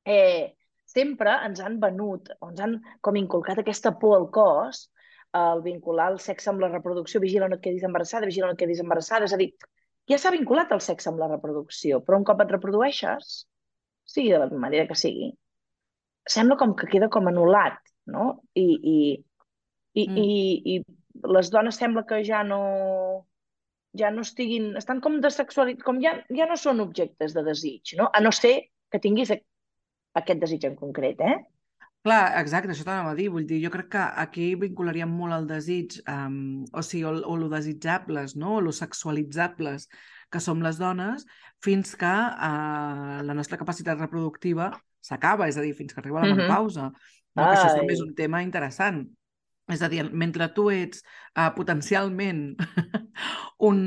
eh, 0.04 0.52
sempre 0.90 1.34
ens 1.46 1.62
han 1.64 1.80
venut, 1.82 2.30
o 2.40 2.50
ens 2.52 2.64
han 2.64 2.78
com 3.04 3.18
inculcat 3.18 3.62
aquesta 3.62 3.94
por 4.02 4.16
al 4.18 4.28
cos, 4.34 4.88
el 5.38 5.62
vincular 5.62 6.10
el 6.12 6.18
sexe 6.22 6.50
amb 6.50 6.62
la 6.64 6.70
reproducció, 6.72 7.20
vigila 7.22 7.48
no 7.48 7.58
et 7.58 7.62
quedis 7.64 7.84
embarassada, 7.86 8.26
vigila 8.26 8.48
no 8.50 8.56
et 8.56 8.62
quedis 8.62 8.80
embarassada, 8.82 9.28
és 9.28 9.34
a 9.34 9.38
dir, 9.40 9.52
ja 10.10 10.18
s'ha 10.18 10.32
vinculat 10.34 10.72
el 10.74 10.82
sexe 10.82 11.10
amb 11.10 11.22
la 11.22 11.28
reproducció, 11.30 12.00
però 12.04 12.18
un 12.18 12.26
cop 12.26 12.42
et 12.42 12.50
reprodueixes, 12.56 13.32
sigui 14.04 14.32
de 14.32 14.40
la 14.42 14.48
manera 14.50 14.88
que 14.88 14.98
sigui, 14.98 15.30
sembla 16.26 16.58
com 16.58 16.74
que 16.78 16.88
queda 16.90 17.08
com 17.08 17.30
anul·lat, 17.30 17.78
no? 18.10 18.30
I, 18.54 18.66
i, 18.66 18.96
i, 19.94 20.06
Mm. 20.08 20.16
i, 20.16 20.76
i 20.76 21.30
les 21.34 21.50
dones 21.50 21.76
sembla 21.76 22.04
que 22.06 22.20
ja 22.24 22.44
no 22.46 23.26
ja 23.98 24.10
no 24.14 24.22
estiguin, 24.22 24.76
estan 24.78 25.00
com 25.02 25.16
de 25.20 25.30
sexualitat, 25.34 25.82
com 25.82 25.98
ja, 26.02 26.12
ja 26.30 26.46
no 26.46 26.56
són 26.56 26.80
objectes 26.84 27.34
de 27.34 27.42
desig, 27.42 27.96
no? 27.98 28.06
A 28.14 28.20
no 28.22 28.30
ser 28.30 28.70
que 28.90 29.00
tinguis 29.02 29.32
aquest 29.34 30.40
desig 30.42 30.66
en 30.68 30.76
concret, 30.78 31.20
eh? 31.20 31.38
Clar, 32.00 32.32
exacte, 32.40 32.72
això 32.72 32.84
t'anava 32.86 33.12
a 33.12 33.18
dir. 33.18 33.28
Vull 33.32 33.44
dir, 33.48 33.58
jo 33.60 33.70
crec 33.72 33.90
que 33.92 34.04
aquí 34.22 34.46
vincularíem 34.60 35.10
molt 35.12 35.36
el 35.36 35.46
desig, 35.50 35.98
um, 36.08 36.64
o 36.72 36.84
sigui, 36.86 37.04
o, 37.04 37.12
o 37.28 37.36
lo 37.36 37.50
desitjables, 37.52 38.36
no? 38.40 38.56
o 38.56 38.64
lo 38.64 38.72
sexualitzables 38.72 39.88
que 40.32 40.40
som 40.40 40.62
les 40.64 40.78
dones, 40.80 41.26
fins 41.60 41.92
que 42.00 42.08
uh, 42.08 43.20
la 43.26 43.36
nostra 43.36 43.58
capacitat 43.60 44.00
reproductiva 44.00 44.70
s'acaba, 45.04 45.48
és 45.50 45.58
a 45.58 45.64
dir, 45.64 45.74
fins 45.76 45.92
que 45.92 46.00
arriba 46.00 46.22
la 46.24 46.32
menopausa. 46.32 46.88
No? 46.88 47.42
Que 47.42 47.56
això 47.56 47.74
també 47.76 47.96
és 47.98 48.04
un 48.04 48.14
tema 48.16 48.40
interessant. 48.46 49.02
És 49.70 49.84
a 49.84 49.90
dir, 49.92 50.02
mentre 50.10 50.48
tu 50.54 50.70
ets 50.72 51.04
uh, 51.36 51.50
potencialment 51.54 52.40
un, 53.68 53.82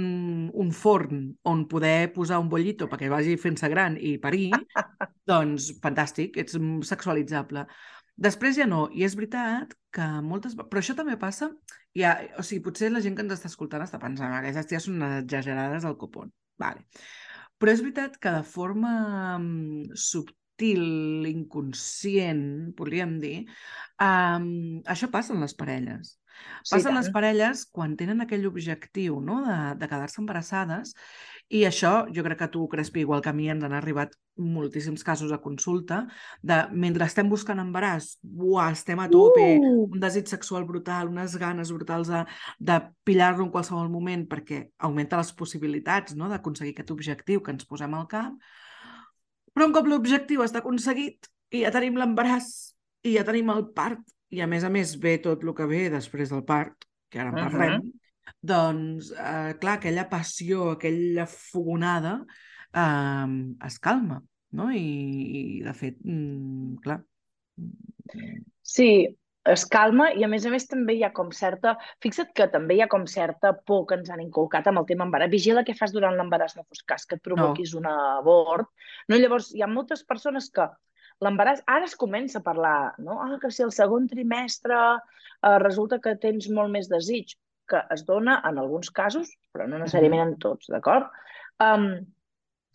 un 0.53 0.69
forn 0.71 1.25
on 1.49 1.65
poder 1.67 2.13
posar 2.15 2.39
un 2.39 2.51
bollito 2.51 2.87
perquè 2.91 3.09
vagi 3.11 3.35
fent-se 3.41 3.67
gran 3.73 3.97
i 3.97 4.15
parir, 4.21 4.51
doncs 5.31 5.73
fantàstic, 5.83 6.37
ets 6.39 6.59
mm, 6.59 6.85
sexualitzable. 6.87 7.65
Després 8.15 8.57
ja 8.59 8.67
no, 8.69 8.85
i 8.93 9.03
és 9.07 9.15
veritat 9.17 9.73
que 9.93 10.05
moltes... 10.25 10.53
Però 10.57 10.81
això 10.81 10.93
també 10.97 11.15
passa, 11.21 11.49
ja, 11.97 12.13
o 12.37 12.45
sigui, 12.45 12.61
potser 12.67 12.91
la 12.91 13.01
gent 13.01 13.17
que 13.17 13.25
ens 13.25 13.35
està 13.35 13.49
escoltant 13.49 13.85
està 13.85 13.99
pensant 14.01 14.33
que 14.33 14.41
aquestes 14.43 14.69
ties 14.69 14.85
són 14.85 14.99
unes 14.99 15.23
exagerades 15.23 15.87
al 15.89 15.97
copón. 15.97 16.33
Vale. 16.61 16.85
Però 17.57 17.73
és 17.73 17.81
veritat 17.81 18.19
que 18.21 18.33
de 18.35 18.43
forma 18.45 18.93
mm, 19.39 19.97
subtil, 19.97 20.83
inconscient, 21.29 22.45
podríem 22.77 23.17
dir, 23.23 23.37
um, 24.03 24.83
això 24.89 25.09
passa 25.13 25.33
en 25.33 25.41
les 25.41 25.57
parelles. 25.57 26.17
Sí, 26.63 26.73
Passen 26.75 26.97
les 26.97 27.09
parelles 27.13 27.65
quan 27.71 27.93
tenen 27.97 28.23
aquell 28.23 28.45
objectiu 28.49 29.19
no? 29.21 29.41
de, 29.45 29.57
de 29.79 29.89
quedar-se 29.89 30.19
embarassades 30.21 30.93
i 31.53 31.61
això, 31.67 31.91
jo 32.09 32.23
crec 32.25 32.39
que 32.39 32.47
tu, 32.49 32.63
Crespi, 32.69 33.03
igual 33.03 33.21
que 33.21 33.29
a 33.29 33.35
mi, 33.37 33.45
ens 33.51 33.61
han 33.65 33.75
arribat 33.77 34.15
moltíssims 34.41 35.03
casos 35.05 35.31
a 35.31 35.37
consulta 35.43 35.99
de 36.41 36.57
mentre 36.73 37.05
estem 37.05 37.29
buscant 37.29 37.61
embaràs, 37.61 38.15
buah, 38.23 38.71
estem 38.73 39.01
a 39.03 39.05
tope, 39.11 39.43
Uh! 39.61 39.85
un 39.93 40.01
desig 40.01 40.31
sexual 40.31 40.65
brutal, 40.65 41.11
unes 41.13 41.37
ganes 41.37 41.69
brutals 41.69 42.09
de, 42.09 42.23
de 42.57 42.79
pillar-lo 43.05 43.45
en 43.45 43.53
qualsevol 43.53 43.91
moment 43.93 44.25
perquè 44.31 44.63
augmenta 44.81 45.19
les 45.21 45.29
possibilitats 45.37 46.17
no? 46.17 46.31
d'aconseguir 46.31 46.73
aquest 46.73 46.93
objectiu 46.95 47.43
que 47.45 47.53
ens 47.53 47.69
posem 47.69 47.93
al 47.93 48.07
cap. 48.09 48.33
Però 49.53 49.69
un 49.69 49.77
cop 49.77 49.85
l'objectiu 49.85 50.41
està 50.41 50.63
aconseguit 50.63 51.29
i 51.53 51.61
ja 51.67 51.73
tenim 51.75 52.01
l'embaràs 52.01 52.49
i 53.05 53.13
ja 53.19 53.27
tenim 53.27 53.53
el 53.53 53.67
part 53.77 54.01
i 54.33 54.41
a 54.41 54.49
més 54.49 54.65
a 54.65 54.71
més 54.73 54.97
ve 54.97 55.19
tot 55.21 55.45
el 55.45 55.53
que 55.53 55.69
ve 55.69 55.85
després 55.93 56.33
del 56.33 56.41
part, 56.47 56.87
que 57.13 57.21
ara 57.21 57.29
en 57.29 57.37
parlem, 57.37 57.91
doncs, 58.41 59.11
eh, 59.13 59.55
clar, 59.61 59.77
aquella 59.77 60.07
passió, 60.11 60.71
aquella 60.73 61.25
fogonada 61.29 62.19
eh, 62.73 63.27
es 63.67 63.79
calma, 63.79 64.21
no? 64.51 64.69
I, 64.71 64.85
i 65.39 65.43
de 65.65 65.73
fet, 65.77 65.99
mm, 66.03 66.77
clar... 66.85 67.01
Sí, 68.63 68.89
es 69.51 69.65
calma 69.67 70.07
i 70.15 70.23
a 70.23 70.29
més 70.31 70.45
a 70.47 70.51
més 70.53 70.65
també 70.71 70.95
hi 70.95 71.03
ha 71.03 71.11
com 71.15 71.31
certa... 71.35 71.75
Fixa't 72.03 72.31
que 72.37 72.47
també 72.51 72.77
hi 72.77 72.83
ha 72.85 72.89
com 72.91 73.03
certa 73.11 73.51
por 73.67 73.83
que 73.89 73.97
ens 73.99 74.11
han 74.13 74.23
inculcat 74.23 74.69
amb 74.69 74.81
el 74.81 74.87
tema 74.89 75.07
embaràs. 75.07 75.31
Vigila 75.33 75.65
què 75.67 75.75
fas 75.75 75.91
durant 75.95 76.15
l'embaràs, 76.15 76.55
no 76.57 76.63
fos 76.63 76.83
cas 76.87 77.05
que 77.05 77.19
et 77.19 77.25
provoquis 77.25 77.75
un 77.79 77.89
abort. 77.91 78.71
No? 79.11 79.19
Llavors, 79.19 79.51
hi 79.53 79.63
ha 79.63 79.69
moltes 79.71 80.05
persones 80.07 80.49
que 80.53 80.69
l'embaràs 81.23 81.63
ara 81.67 81.89
es 81.89 81.97
comença 81.99 82.39
a 82.39 82.45
parlar, 82.45 82.93
no? 83.03 83.19
Ah, 83.23 83.37
que 83.41 83.51
si 83.51 83.63
el 83.65 83.71
segon 83.75 84.07
trimestre 84.11 84.79
eh, 84.95 85.57
resulta 85.63 85.99
que 86.03 86.15
tens 86.23 86.47
molt 86.51 86.71
més 86.71 86.89
desig, 86.91 87.35
que 87.69 87.81
es 87.95 88.05
dona 88.05 88.41
en 88.49 88.57
alguns 88.61 88.89
casos, 88.91 89.29
però 89.53 89.67
no 89.67 89.77
necessàriament 89.79 90.21
en 90.27 90.37
tots, 90.41 90.67
d'acord? 90.71 91.09
Um, 91.63 91.87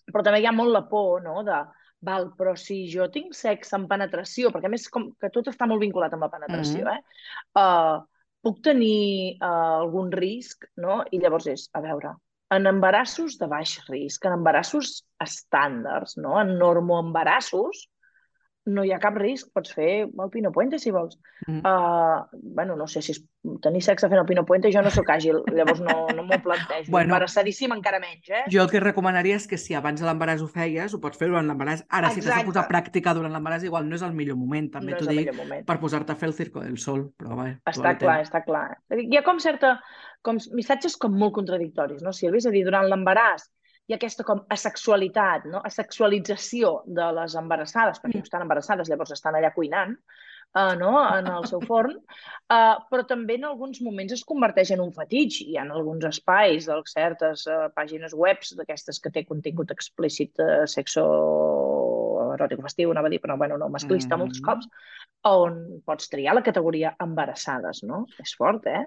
però 0.08 0.22
també 0.24 0.40
hi 0.40 0.46
ha 0.48 0.52
molt 0.56 0.72
la 0.72 0.84
por, 0.88 1.22
no?, 1.22 1.42
de 1.44 1.58
val, 2.06 2.28
però 2.38 2.54
si 2.56 2.86
jo 2.92 3.08
tinc 3.10 3.34
sexe 3.34 3.74
amb 3.76 3.88
penetració, 3.90 4.52
perquè 4.54 4.68
a 4.70 4.72
més 4.72 4.86
com 4.88 5.10
que 5.20 5.30
tot 5.34 5.48
està 5.50 5.66
molt 5.66 5.82
vinculat 5.82 6.12
amb 6.14 6.22
la 6.22 6.30
penetració, 6.30 6.84
Mhm. 6.86 6.94
eh? 6.94 7.02
Uh, 7.58 7.98
puc 8.40 8.60
tenir 8.62 9.36
uh, 9.42 9.82
algun 9.82 10.12
risc, 10.12 10.64
no? 10.76 11.02
I 11.10 11.18
llavors 11.18 11.46
és, 11.50 11.68
a 11.74 11.80
veure, 11.82 12.14
en 12.54 12.66
embarassos 12.70 13.36
de 13.38 13.46
baix 13.50 13.74
risc, 13.90 14.24
en 14.24 14.32
embarassos 14.38 15.04
estàndards, 15.20 16.16
no? 16.16 16.38
En 16.40 16.56
normoembarassos, 16.58 17.88
no 18.68 18.84
hi 18.84 18.92
ha 18.92 19.00
cap 19.02 19.16
risc, 19.18 19.48
pots 19.54 19.72
fer 19.74 19.90
el 20.06 20.30
pino 20.32 20.52
puente 20.52 20.78
si 20.78 20.92
vols. 20.94 21.18
Mm. 21.46 21.60
Uh, 21.64 22.40
bueno, 22.54 22.76
no 22.76 22.86
sé 22.90 23.02
si 23.02 23.14
és 23.14 23.20
tenir 23.64 23.80
sexe 23.84 24.08
fent 24.10 24.20
el 24.20 24.26
pino 24.28 24.44
puente, 24.46 24.70
jo 24.74 24.82
no 24.84 24.92
sóc 24.92 25.10
àgil, 25.14 25.40
llavors 25.54 25.80
no, 25.84 25.96
no 26.14 26.24
m'ho 26.26 26.38
plantejo. 26.44 26.90
Bueno. 26.92 27.14
Embarassadíssim 27.14 27.72
encara 27.74 28.00
menys, 28.02 28.28
eh? 28.28 28.44
Jo 28.52 28.64
el 28.64 28.72
que 28.72 28.82
recomanaria 28.84 29.38
és 29.38 29.48
que 29.50 29.58
si 29.60 29.76
abans 29.78 30.02
de 30.02 30.08
l'embaràs 30.08 30.44
ho 30.44 30.48
feies, 30.52 30.94
ho 30.94 31.02
pots 31.02 31.20
fer 31.20 31.30
durant 31.30 31.48
l'embaràs. 31.48 31.84
Ara, 31.88 32.12
si 32.12 32.20
t'has 32.20 32.30
de 32.30 32.34
Exacte. 32.36 32.50
posar 32.52 32.64
a 32.66 32.72
practicar 32.72 33.14
durant 33.18 33.34
l'embaràs, 33.34 33.66
igual 33.68 33.88
no 33.88 33.98
és 33.98 34.04
el 34.06 34.16
millor 34.16 34.38
moment, 34.40 34.70
també 34.74 34.94
no 34.94 35.00
t'ho 35.00 35.10
dic, 35.12 35.32
per 35.68 35.78
posar-te 35.82 36.14
a 36.14 36.18
fer 36.20 36.30
el 36.30 36.36
circo 36.36 36.64
del 36.64 36.78
sol, 36.82 37.08
però 37.18 37.38
bé. 37.40 37.54
Està 37.72 37.94
clar, 38.00 38.18
està 38.26 38.44
clar. 38.46 38.66
Hi 38.94 39.20
ha 39.20 39.24
com 39.26 39.40
certa, 39.42 39.78
com 40.22 40.40
missatges 40.58 40.98
com 41.00 41.14
molt 41.16 41.36
contradictoris, 41.38 42.02
no, 42.04 42.12
Sílvia? 42.12 42.42
És 42.42 42.50
a 42.50 42.54
dir, 42.54 42.66
durant 42.66 42.88
l'embaràs 42.90 43.48
hi 43.88 43.94
ha 43.94 43.96
aquesta 43.96 44.24
com 44.28 44.42
asexualitat, 44.52 45.46
no? 45.48 45.62
asexualització 45.64 46.82
de 46.86 47.06
les 47.20 47.34
embarassades, 47.40 48.00
perquè 48.02 48.18
Mm. 48.18 48.22
no 48.22 48.28
estan 48.28 48.42
embarassades, 48.44 48.88
llavors 48.90 49.12
estan 49.16 49.34
allà 49.34 49.50
cuinant, 49.54 49.94
uh, 50.54 50.74
no? 50.76 50.92
en 51.16 51.26
el 51.26 51.46
seu 51.48 51.60
forn, 51.70 51.94
uh, 51.96 52.76
però 52.90 53.06
també 53.08 53.34
en 53.38 53.44
alguns 53.48 53.80
moments 53.80 54.12
es 54.12 54.24
converteix 54.28 54.70
en 54.76 54.80
un 54.84 54.92
fetitx. 54.92 55.40
Hi 55.46 55.56
ha 55.56 55.64
alguns 55.64 56.04
espais 56.04 56.66
de 56.68 56.76
certes 56.92 57.46
uh, 57.48 57.68
pàgines 57.74 58.12
webs 58.14 58.54
d'aquestes 58.56 59.00
que 59.00 59.10
té 59.10 59.24
contingut 59.24 59.70
explícit 59.72 60.36
uh, 60.44 60.66
sexo 60.66 61.04
eròtic 62.36 62.60
festiu, 62.62 62.90
anava 62.92 63.08
a 63.08 63.10
dir, 63.10 63.20
però 63.22 63.36
bueno, 63.38 63.56
no, 63.58 63.68
masclista 63.72 64.14
Mhm. 64.16 64.20
molts 64.20 64.40
cops, 64.44 64.68
on 65.24 65.80
pots 65.84 66.08
triar 66.08 66.34
la 66.34 66.42
categoria 66.42 66.94
embarassades, 67.00 67.82
no? 67.82 68.04
És 68.20 68.34
fort, 68.36 68.66
eh? 68.66 68.84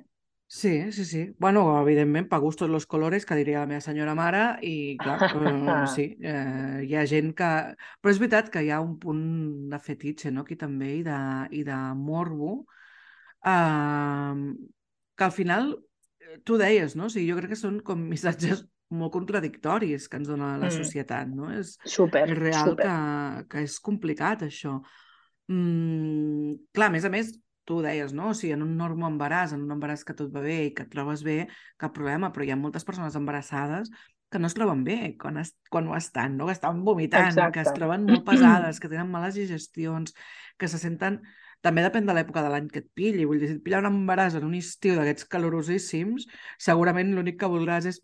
Sí, 0.54 0.92
sí, 0.92 1.06
sí. 1.06 1.20
Bueno, 1.40 1.62
evidentment, 1.82 2.28
pa 2.28 2.38
gustos 2.38 2.70
los 2.70 2.86
colores, 2.86 3.26
que 3.26 3.36
diria 3.40 3.62
la 3.62 3.68
meva 3.70 3.80
senyora 3.80 4.12
mare, 4.20 4.58
i 4.68 4.98
clar, 5.00 5.16
eh, 5.24 5.86
sí, 5.96 6.18
eh, 6.20 6.82
hi 6.84 6.96
ha 7.00 7.06
gent 7.08 7.30
que... 7.40 7.52
Però 8.04 8.12
és 8.12 8.20
veritat 8.20 8.50
que 8.52 8.60
hi 8.66 8.68
ha 8.76 8.82
un 8.84 8.98
punt 9.00 9.22
de 9.72 9.80
fetitxe, 9.80 10.28
no?, 10.36 10.44
aquí 10.44 10.58
també, 10.60 10.90
i 10.98 11.06
de, 11.08 11.20
i 11.56 11.62
de 11.64 11.78
morbo, 11.96 12.66
eh, 13.48 14.42
que 15.16 15.24
al 15.24 15.32
final, 15.32 15.72
eh, 16.20 16.42
tu 16.44 16.60
deies, 16.60 16.98
no? 17.00 17.08
O 17.08 17.14
sigui, 17.16 17.30
jo 17.32 17.38
crec 17.40 17.54
que 17.56 17.60
són 17.62 17.80
com 17.88 18.04
missatges 18.12 18.66
molt 18.92 19.14
contradictoris 19.16 20.10
que 20.12 20.20
ens 20.20 20.28
dona 20.28 20.58
la 20.60 20.68
Mm. 20.68 20.76
societat, 20.82 21.32
no? 21.32 21.48
És, 21.56 21.78
Super, 21.88 22.26
és 22.28 22.36
real 22.38 22.74
super. 22.74 22.90
que, 22.92 23.48
que 23.56 23.64
és 23.70 23.80
complicat, 23.80 24.44
això. 24.50 24.82
Mm, 25.48 26.58
clar, 26.76 26.92
a 26.92 26.96
més 27.00 27.08
a 27.08 27.14
més, 27.16 27.32
tu 27.66 27.78
ho 27.78 27.84
deies, 27.86 28.14
no? 28.18 28.32
O 28.32 28.38
sigui, 28.38 28.54
en 28.56 28.64
un 28.66 28.74
normal 28.78 29.14
embaràs, 29.14 29.54
en 29.56 29.66
un 29.66 29.76
embaràs 29.76 30.06
que 30.08 30.16
tot 30.18 30.32
va 30.34 30.42
bé 30.46 30.58
i 30.68 30.74
que 30.76 30.88
et 30.88 30.92
trobes 30.94 31.24
bé, 31.28 31.44
cap 31.82 31.94
problema, 31.96 32.32
però 32.34 32.48
hi 32.48 32.54
ha 32.54 32.60
moltes 32.60 32.88
persones 32.88 33.18
embarassades 33.20 33.92
que 34.32 34.40
no 34.40 34.48
es 34.48 34.56
troben 34.56 34.86
bé 34.88 35.18
quan, 35.20 35.38
es, 35.42 35.52
quan 35.70 35.90
ho 35.92 35.96
estan, 35.98 36.38
no? 36.40 36.48
que 36.48 36.56
estan 36.56 36.86
vomitant, 36.88 37.34
Exacte. 37.34 37.58
que 37.58 37.66
es 37.68 37.74
troben 37.76 38.08
molt 38.08 38.24
pesades, 38.30 38.80
que 38.80 38.90
tenen 38.90 39.12
males 39.12 39.38
digestions, 39.38 40.16
que 40.58 40.72
se 40.72 40.82
senten... 40.82 41.22
També 41.62 41.84
depèn 41.86 42.08
de 42.08 42.14
l'època 42.18 42.42
de 42.42 42.50
l'any 42.50 42.72
que 42.74 42.82
et 42.82 42.88
pilli. 42.98 43.26
Vull 43.30 43.38
dir, 43.38 43.52
si 43.52 43.60
et 43.60 43.62
pilla 43.62 43.78
un 43.84 43.86
embaràs 43.86 44.34
en 44.40 44.48
un 44.48 44.56
estiu 44.58 44.96
d'aquests 44.98 45.28
calorosíssims, 45.30 46.24
segurament 46.58 47.12
l'únic 47.14 47.38
que 47.38 47.50
voldràs 47.52 47.86
és 47.92 48.00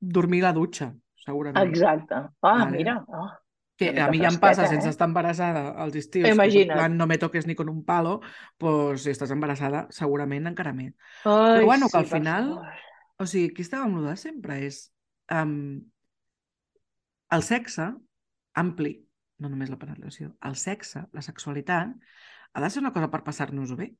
dormir 0.00 0.42
a 0.42 0.50
la 0.50 0.56
dutxa, 0.58 0.90
segurament. 1.22 1.70
Exacte. 1.70 2.18
Ah, 2.18 2.52
Vale. 2.58 2.74
mira. 2.74 2.98
Oh. 3.08 3.30
Que 3.80 3.94
a 3.96 4.10
mi 4.12 4.20
ja 4.20 4.28
em 4.28 4.36
passa 4.40 4.66
sense 4.68 4.90
eh? 4.90 4.92
estar 4.92 5.08
embarassada 5.08 5.70
als 5.80 5.96
estius. 5.96 6.26
que 6.26 6.34
Imagina't. 6.36 6.76
plan, 6.76 6.96
no 7.00 7.06
me 7.08 7.16
toques 7.18 7.46
ni 7.48 7.54
con 7.56 7.70
un 7.72 7.80
palo, 7.84 8.18
pues 8.60 9.06
si 9.06 9.14
estàs 9.14 9.32
embarassada 9.32 9.86
segurament 9.96 10.50
encara 10.50 10.74
més. 10.76 10.92
Ai, 11.24 11.64
bueno, 11.64 11.88
que 11.88 11.96
sí, 11.96 12.02
al 12.02 12.08
per 12.10 12.18
final-. 12.18 12.52
O 13.20 13.26
sigui, 13.28 13.50
aquí 13.52 13.64
estàvem 13.64 13.96
lo 13.96 14.04
de 14.04 14.16
sempre, 14.20 14.58
és 14.68 14.82
um, 15.32 15.80
el 17.36 17.42
sexe 17.46 17.88
ampli, 18.60 18.94
no 19.40 19.48
només 19.48 19.72
la 19.72 19.78
penetració, 19.80 20.34
el 20.44 20.56
sexe, 20.60 21.06
la 21.16 21.24
sexualitat, 21.24 21.96
ha 22.52 22.62
de 22.64 22.70
ser 22.70 22.84
una 22.84 22.92
cosa 22.92 23.10
per 23.12 23.22
passar-nos-ho 23.24 23.76
bé. 23.80 23.90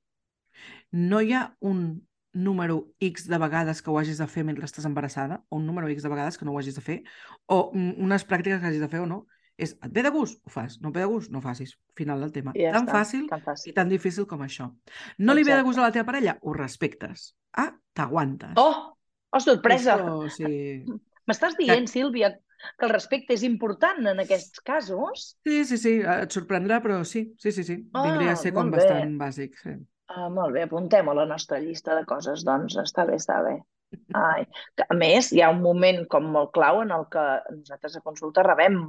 No 0.93 1.21
hi 1.21 1.33
ha 1.37 1.45
un 1.61 2.03
número 2.33 2.93
X 3.01 3.27
de 3.29 3.39
vegades 3.39 3.83
que 3.83 3.91
ho 3.91 3.99
hagis 3.99 4.19
de 4.21 4.29
fer 4.31 4.45
mentre 4.47 4.67
estàs 4.69 4.87
embarassada, 4.87 5.43
o 5.49 5.57
un 5.59 5.67
número 5.67 5.89
X 5.89 6.05
de 6.05 6.13
vegades 6.13 6.39
que 6.39 6.45
no 6.45 6.53
ho 6.53 6.59
hagis 6.59 6.77
de 6.77 6.85
fer, 6.85 6.99
o 7.47 7.71
unes 7.75 8.27
pràctiques 8.27 8.61
que 8.61 8.71
hagis 8.71 8.85
de 8.85 8.89
fer 8.93 9.03
o 9.05 9.09
no. 9.11 9.25
És, 9.61 9.75
et 9.77 9.93
ve 9.93 10.03
de 10.07 10.11
gust? 10.15 10.41
Ho 10.47 10.51
fas. 10.55 10.79
No 10.81 10.89
et 10.91 10.97
ve 10.97 11.03
de 11.05 11.09
gust? 11.13 11.31
No 11.35 11.39
ho 11.41 11.45
facis. 11.45 11.75
Final 11.99 12.21
del 12.25 12.33
tema. 12.33 12.53
I 12.57 12.65
ja 12.67 12.73
tan 12.77 12.87
està, 12.89 12.97
fàcil 12.99 13.27
tan 13.31 13.43
i 13.43 13.47
fàcil. 13.49 13.75
tan 13.77 13.89
difícil 13.93 14.27
com 14.31 14.41
això. 14.47 14.71
No 15.19 15.35
li 15.37 15.43
ve 15.45 15.53
de 15.53 15.59
Exacte. 15.61 15.67
gust 15.69 15.79
a 15.79 15.87
la 15.89 15.93
teva 15.97 16.07
parella? 16.09 16.39
Ho 16.43 16.55
respectes. 16.57 17.35
Ah, 17.53 17.71
t'aguantes. 17.95 18.55
Oh, 18.57 18.95
oh, 19.31 19.41
sorpresa! 19.45 19.99
Això, 19.99 20.29
sigui... 20.37 20.85
M'estàs 21.31 21.55
dient, 21.59 21.87
Sílvia, 21.87 22.33
que 22.79 22.87
el 22.89 22.91
respecte 22.91 23.37
és 23.37 23.43
important 23.47 24.01
en 24.11 24.19
aquests 24.25 24.61
casos? 24.67 25.27
Sí, 25.47 25.61
sí, 25.69 25.77
sí, 25.79 25.93
et 26.03 26.33
sorprendrà, 26.35 26.81
però 26.83 27.03
sí, 27.07 27.27
sí, 27.39 27.53
sí, 27.53 27.63
sí. 27.69 27.77
Vindria 27.95 28.33
Ah, 28.33 28.39
a 28.39 28.41
ser 28.41 28.51
com 28.57 28.71
bé. 28.73 28.81
bastant 28.81 29.13
bàsic, 29.21 29.55
sí. 29.63 29.77
Ah, 30.11 30.27
molt 30.33 30.57
bé, 30.57 30.65
apuntem 30.67 31.07
a 31.09 31.15
la 31.15 31.27
nostra 31.31 31.61
llista 31.63 31.95
de 31.95 32.03
coses, 32.09 32.43
doncs 32.45 32.75
està 32.83 33.05
bé, 33.07 33.15
està 33.21 33.37
bé. 33.47 33.55
Ai. 34.19 34.43
que, 34.75 34.85
A 34.91 34.95
més, 34.99 35.31
hi 35.33 35.41
ha 35.45 35.53
un 35.55 35.63
moment 35.63 36.03
com 36.11 36.27
molt 36.35 36.51
clau 36.57 36.81
en 36.83 36.91
el 36.97 37.07
que 37.13 37.23
nosaltres 37.55 37.95
a 37.97 38.03
consulta 38.03 38.43
rebem 38.43 38.81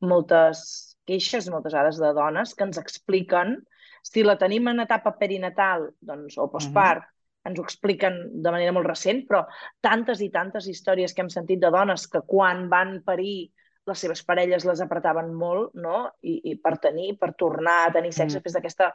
moltes 0.00 0.96
queixes, 1.08 1.48
moltes 1.50 1.72
dades 1.72 1.98
de 1.98 2.12
dones 2.14 2.54
que 2.54 2.64
ens 2.64 2.78
expliquen, 2.78 3.56
si 4.02 4.22
la 4.24 4.36
tenim 4.38 4.68
en 4.70 4.80
etapa 4.84 5.14
perinatal 5.18 5.90
doncs, 6.00 6.36
o 6.38 6.48
postpart, 6.52 7.04
ens 7.48 7.58
ho 7.58 7.62
expliquen 7.64 8.18
de 8.42 8.50
manera 8.52 8.72
molt 8.76 8.86
recent, 8.86 9.22
però 9.28 9.44
tantes 9.80 10.20
i 10.20 10.28
tantes 10.30 10.66
històries 10.68 11.14
que 11.14 11.22
hem 11.24 11.30
sentit 11.32 11.60
de 11.62 11.70
dones 11.72 12.06
que 12.08 12.20
quan 12.26 12.68
van 12.68 12.98
parir 13.06 13.50
les 13.88 13.98
seves 14.04 14.20
parelles 14.22 14.66
les 14.68 14.80
apretaven 14.84 15.32
molt, 15.32 15.72
no? 15.74 16.10
I, 16.20 16.40
i 16.52 16.56
per 16.60 16.74
tenir, 16.78 17.14
per 17.18 17.32
tornar 17.40 17.86
a 17.86 17.92
tenir 17.92 18.12
sexe 18.12 18.36
Mm. 18.36 18.40
després 18.42 18.54
d'aquesta 18.58 18.90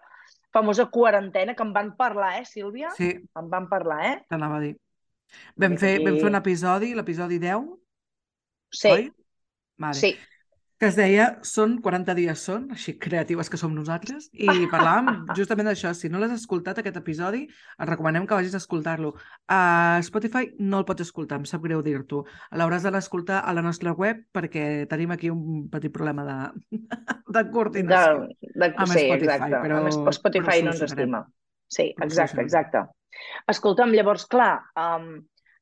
famosa 0.54 0.86
quarantena 0.94 1.56
que 1.56 1.64
en 1.66 1.74
van 1.74 1.96
parlar, 1.98 2.40
eh, 2.42 2.46
Sílvia? 2.46 2.92
Sí, 2.96 3.10
En 3.36 3.50
van 3.50 3.68
parlar, 3.70 4.06
eh? 4.06 4.26
t'anava 4.30 4.58
a 4.58 4.60
dir. 4.62 4.76
Vam 5.58 5.78
fer, 5.78 5.98
vam 6.04 6.14
aquí- 6.14 6.20
fer 6.22 6.30
un 6.30 6.36
episodi, 6.36 6.94
l'episodi 6.94 7.40
10, 7.40 7.66
Sí, 8.70 8.88
oi? 8.90 9.12
Vale. 9.78 9.94
sí. 9.96 10.16
Que 10.84 10.90
es 10.92 10.98
deia 11.00 11.26
Són 11.48 11.78
40 11.80 12.12
dies 12.18 12.42
són, 12.44 12.66
així 12.76 12.98
creatives 13.00 13.48
que 13.48 13.56
som 13.56 13.72
nosaltres, 13.72 14.26
i 14.36 14.48
parlàvem 14.68 15.22
justament 15.38 15.70
d'això. 15.70 15.94
Si 15.96 16.10
no 16.12 16.20
l'has 16.20 16.34
escoltat, 16.36 16.82
aquest 16.82 16.98
episodi, 17.00 17.46
et 17.48 17.88
recomanem 17.88 18.26
que 18.28 18.36
vagis 18.36 18.58
a 18.58 18.60
escoltar-lo. 18.60 19.14
A 19.48 20.02
Spotify 20.04 20.50
no 20.60 20.82
el 20.82 20.88
pots 20.90 21.06
escoltar, 21.06 21.38
em 21.40 21.46
sap 21.48 21.64
greu 21.64 21.80
dir-t'ho. 21.86 22.26
L'hauràs 22.60 22.84
d'anar 22.84 23.00
a 23.00 23.06
escoltar 23.06 23.38
a 23.48 23.54
la 23.56 23.64
nostra 23.64 23.94
web 23.96 24.26
perquè 24.36 24.66
tenim 24.92 25.16
aquí 25.16 25.32
un 25.32 25.70
petit 25.72 25.94
problema 25.96 26.26
de, 26.28 26.36
de 27.38 27.46
coordinació. 27.56 28.28
De, 28.44 28.52
de, 28.52 28.72
Amb 28.76 28.92
sí, 28.92 29.06
Spotify, 29.06 29.38
exacte. 29.40 29.64
però- 29.64 29.80
Amb 29.80 29.94
Sp- 29.96 30.16
Spotify 30.20 30.58
però 30.60 30.68
no 30.68 30.76
ens 30.76 30.84
estima. 30.90 31.24
Sí, 31.72 31.88
exacte, 32.04 32.44
exacte. 32.44 32.84
Escolta'm, 33.56 33.96
llavors, 33.96 34.28
clar, 34.28 34.52
um, 34.76 35.14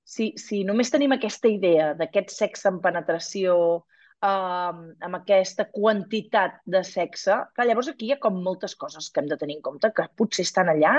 si, 0.02 0.32
si 0.42 0.66
només 0.66 0.90
tenim 0.90 1.14
aquesta 1.14 1.54
idea 1.54 1.92
d'aquest 1.94 2.34
sexe 2.34 2.74
en 2.74 2.82
penetració, 2.82 3.86
um, 4.22 4.84
amb 5.08 5.18
aquesta 5.20 5.68
quantitat 5.74 6.60
de 6.76 6.84
sexe, 6.88 7.38
clar, 7.56 7.68
llavors 7.68 7.92
aquí 7.92 8.10
hi 8.10 8.16
ha 8.16 8.22
com 8.22 8.42
moltes 8.46 8.76
coses 8.76 9.10
que 9.10 9.22
hem 9.22 9.30
de 9.32 9.40
tenir 9.42 9.60
en 9.60 9.66
compte, 9.66 9.92
que 9.96 10.08
potser 10.18 10.46
estan 10.48 10.72
allà, 10.74 10.94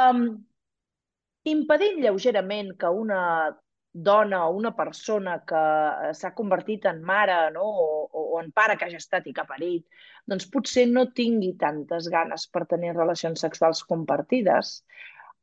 um, 0.00 0.24
impedint 1.54 2.00
lleugerament 2.00 2.72
que 2.80 2.90
una 3.04 3.20
dona 3.94 4.40
o 4.48 4.56
una 4.58 4.72
persona 4.74 5.36
que 5.46 5.54
eh, 5.54 6.14
s'ha 6.18 6.32
convertit 6.34 6.88
en 6.90 6.98
mare 7.06 7.36
no? 7.54 7.62
o, 7.62 8.08
o 8.10 8.40
en 8.40 8.50
pare 8.50 8.74
que 8.76 8.88
ha 8.88 8.90
gestat 8.90 9.28
i 9.30 9.34
que 9.36 9.44
ha 9.44 9.46
parit, 9.46 9.84
doncs 10.26 10.48
potser 10.50 10.88
no 10.90 11.06
tingui 11.14 11.52
tantes 11.60 12.08
ganes 12.10 12.48
per 12.50 12.64
tenir 12.72 12.90
relacions 12.96 13.46
sexuals 13.46 13.84
compartides 13.86 14.80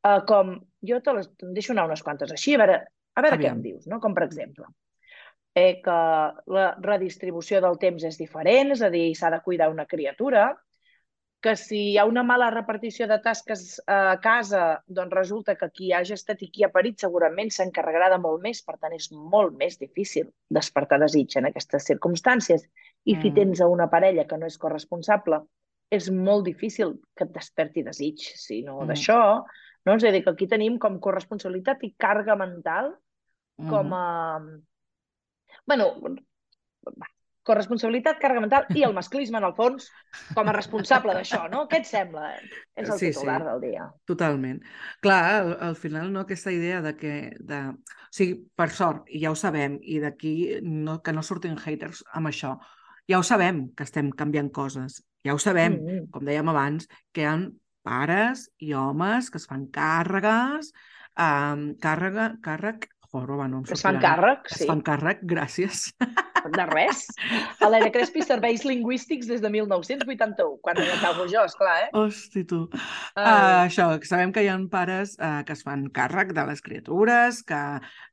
eh, 0.04 0.20
com... 0.28 0.58
Jo 0.82 0.98
te 1.00 1.14
les 1.14 1.30
deixo 1.56 1.72
anar 1.72 1.86
unes 1.86 2.02
quantes 2.02 2.34
així, 2.34 2.56
a 2.56 2.60
veure, 2.60 2.80
a 3.14 3.22
veure 3.24 3.38
què 3.38 3.48
em 3.48 3.60
dius, 3.62 3.86
no? 3.86 4.00
Com 4.02 4.16
per 4.16 4.26
exemple, 4.26 4.66
eh, 5.54 5.80
que 5.84 5.96
la 6.46 6.66
redistribució 6.80 7.60
del 7.60 7.78
temps 7.78 8.04
és 8.04 8.18
diferent, 8.18 8.72
és 8.72 8.82
a 8.82 8.90
dir, 8.90 9.14
s'ha 9.16 9.30
de 9.30 9.40
cuidar 9.44 9.70
una 9.70 9.86
criatura, 9.86 10.50
que 11.42 11.56
si 11.58 11.78
hi 11.90 11.96
ha 11.98 12.04
una 12.06 12.22
mala 12.22 12.50
repartició 12.54 13.08
de 13.10 13.16
tasques 13.18 13.80
a 13.90 14.14
casa, 14.22 14.84
doncs 14.86 15.10
resulta 15.12 15.56
que 15.58 15.68
qui 15.74 15.88
ha 15.92 16.04
gestat 16.06 16.44
i 16.46 16.50
qui 16.54 16.62
ha 16.62 16.70
parit 16.70 17.00
segurament 17.02 17.50
s'encarregarà 17.50 18.12
de 18.12 18.18
molt 18.22 18.40
més, 18.44 18.60
per 18.62 18.76
tant 18.78 18.94
és 18.94 19.08
molt 19.12 19.56
més 19.58 19.76
difícil 19.80 20.30
despertar 20.48 21.00
desig 21.02 21.34
en 21.36 21.50
aquestes 21.50 21.88
circumstàncies. 21.90 22.62
I 23.04 23.16
si 23.16 23.30
Mm. 23.30 23.34
tens 23.34 23.60
a 23.60 23.66
una 23.66 23.90
parella 23.90 24.24
que 24.26 24.38
no 24.38 24.46
és 24.46 24.56
corresponsable, 24.56 25.42
és 25.90 26.08
molt 26.10 26.44
difícil 26.46 27.00
que 27.16 27.24
et 27.24 27.32
desperti 27.34 27.82
desig, 27.82 28.18
si 28.18 28.62
no 28.62 28.80
Mm. 28.80 28.86
d'això. 28.88 29.44
No? 29.84 29.96
És 29.96 30.04
a 30.04 30.12
dir, 30.12 30.22
que 30.22 30.30
aquí 30.30 30.46
tenim 30.46 30.78
com 30.78 31.00
corresponsabilitat 31.00 31.82
i 31.82 31.96
càrrega 31.98 32.36
mental 32.38 32.94
com 33.68 33.92
a... 33.92 34.40
bueno, 35.66 35.88
corresponsabilitat, 37.42 38.20
càrrega 38.22 38.42
mental 38.44 38.66
i 38.78 38.84
el 38.86 38.92
masclisme, 38.94 39.40
en 39.40 39.46
el 39.48 39.54
fons, 39.56 39.88
com 40.36 40.46
a 40.46 40.52
responsable 40.54 41.14
d'això, 41.16 41.40
no? 41.50 41.64
Què 41.70 41.80
et 41.82 41.88
sembla? 41.88 42.28
És 42.78 42.86
el 42.88 42.98
Sí, 43.00 43.08
titular 43.10 43.40
sí. 43.40 43.46
del 43.48 43.64
dia. 43.64 43.86
Totalment. 44.06 44.60
Clar, 45.02 45.22
al, 45.40 45.50
al 45.70 45.74
final, 45.76 46.12
no, 46.14 46.22
aquesta 46.22 46.52
idea 46.54 46.82
de 46.84 46.94
que... 46.96 47.14
De... 47.40 47.62
O 47.72 48.14
sigui, 48.14 48.36
per 48.54 48.68
sort, 48.70 49.08
i 49.08 49.22
ja 49.24 49.32
ho 49.32 49.36
sabem, 49.38 49.78
i 49.82 49.98
d'aquí 49.98 50.60
no, 50.62 51.00
que 51.02 51.14
no 51.16 51.22
surtin 51.24 51.56
haters 51.58 52.04
amb 52.12 52.28
això, 52.28 52.58
ja 53.08 53.18
ho 53.18 53.24
sabem 53.26 53.64
que 53.74 53.86
estem 53.88 54.12
canviant 54.14 54.52
coses. 54.52 55.00
Ja 55.24 55.34
ho 55.34 55.40
sabem, 55.42 55.78
Mm, 55.80 55.90
mm. 55.96 56.10
com 56.14 56.26
dèiem 56.28 56.48
abans, 56.52 56.86
que 57.10 57.24
hi 57.24 57.26
ha 57.30 57.36
pares 57.82 58.46
i 58.62 58.74
homes 58.78 59.30
que 59.32 59.40
es 59.40 59.48
fan 59.50 59.66
càrregues, 59.74 60.70
um, 61.18 61.72
càrrega, 61.82 62.34
càrrec... 62.44 62.86
Joroba, 63.12 63.46
no 63.48 63.60
em 63.60 63.64
Que 63.68 63.76
es 63.76 63.82
fan 63.84 63.98
càrrec, 64.00 64.46
Es 64.48 64.62
sí, 64.62 64.66
fan 64.68 64.80
càrrec, 64.84 65.20
gràcies. 65.28 65.90
de 66.56 66.64
res. 66.66 67.04
Helena 67.60 67.90
Crespi, 67.92 68.22
Serveis 68.24 68.64
Lingüístics 68.64 69.28
des 69.30 69.42
de 69.44 69.50
1981, 69.52 70.56
quan 70.64 70.80
acabo 70.80 71.26
jo, 71.30 71.44
esclar, 71.44 71.76
eh? 71.84 71.90
Hosti, 71.92 72.44
tu. 72.48 72.62
Ai. 73.14 73.26
Uh, 73.26 73.58
això, 73.66 73.90
que 74.00 74.08
sabem 74.08 74.32
que 74.32 74.44
hi 74.44 74.48
ha 74.50 74.56
pares 74.72 75.14
uh, 75.20 75.42
que 75.46 75.54
es 75.56 75.62
fan 75.66 75.86
càrrec 75.94 76.32
de 76.36 76.46
les 76.48 76.64
criatures, 76.64 77.42
que, 77.44 77.62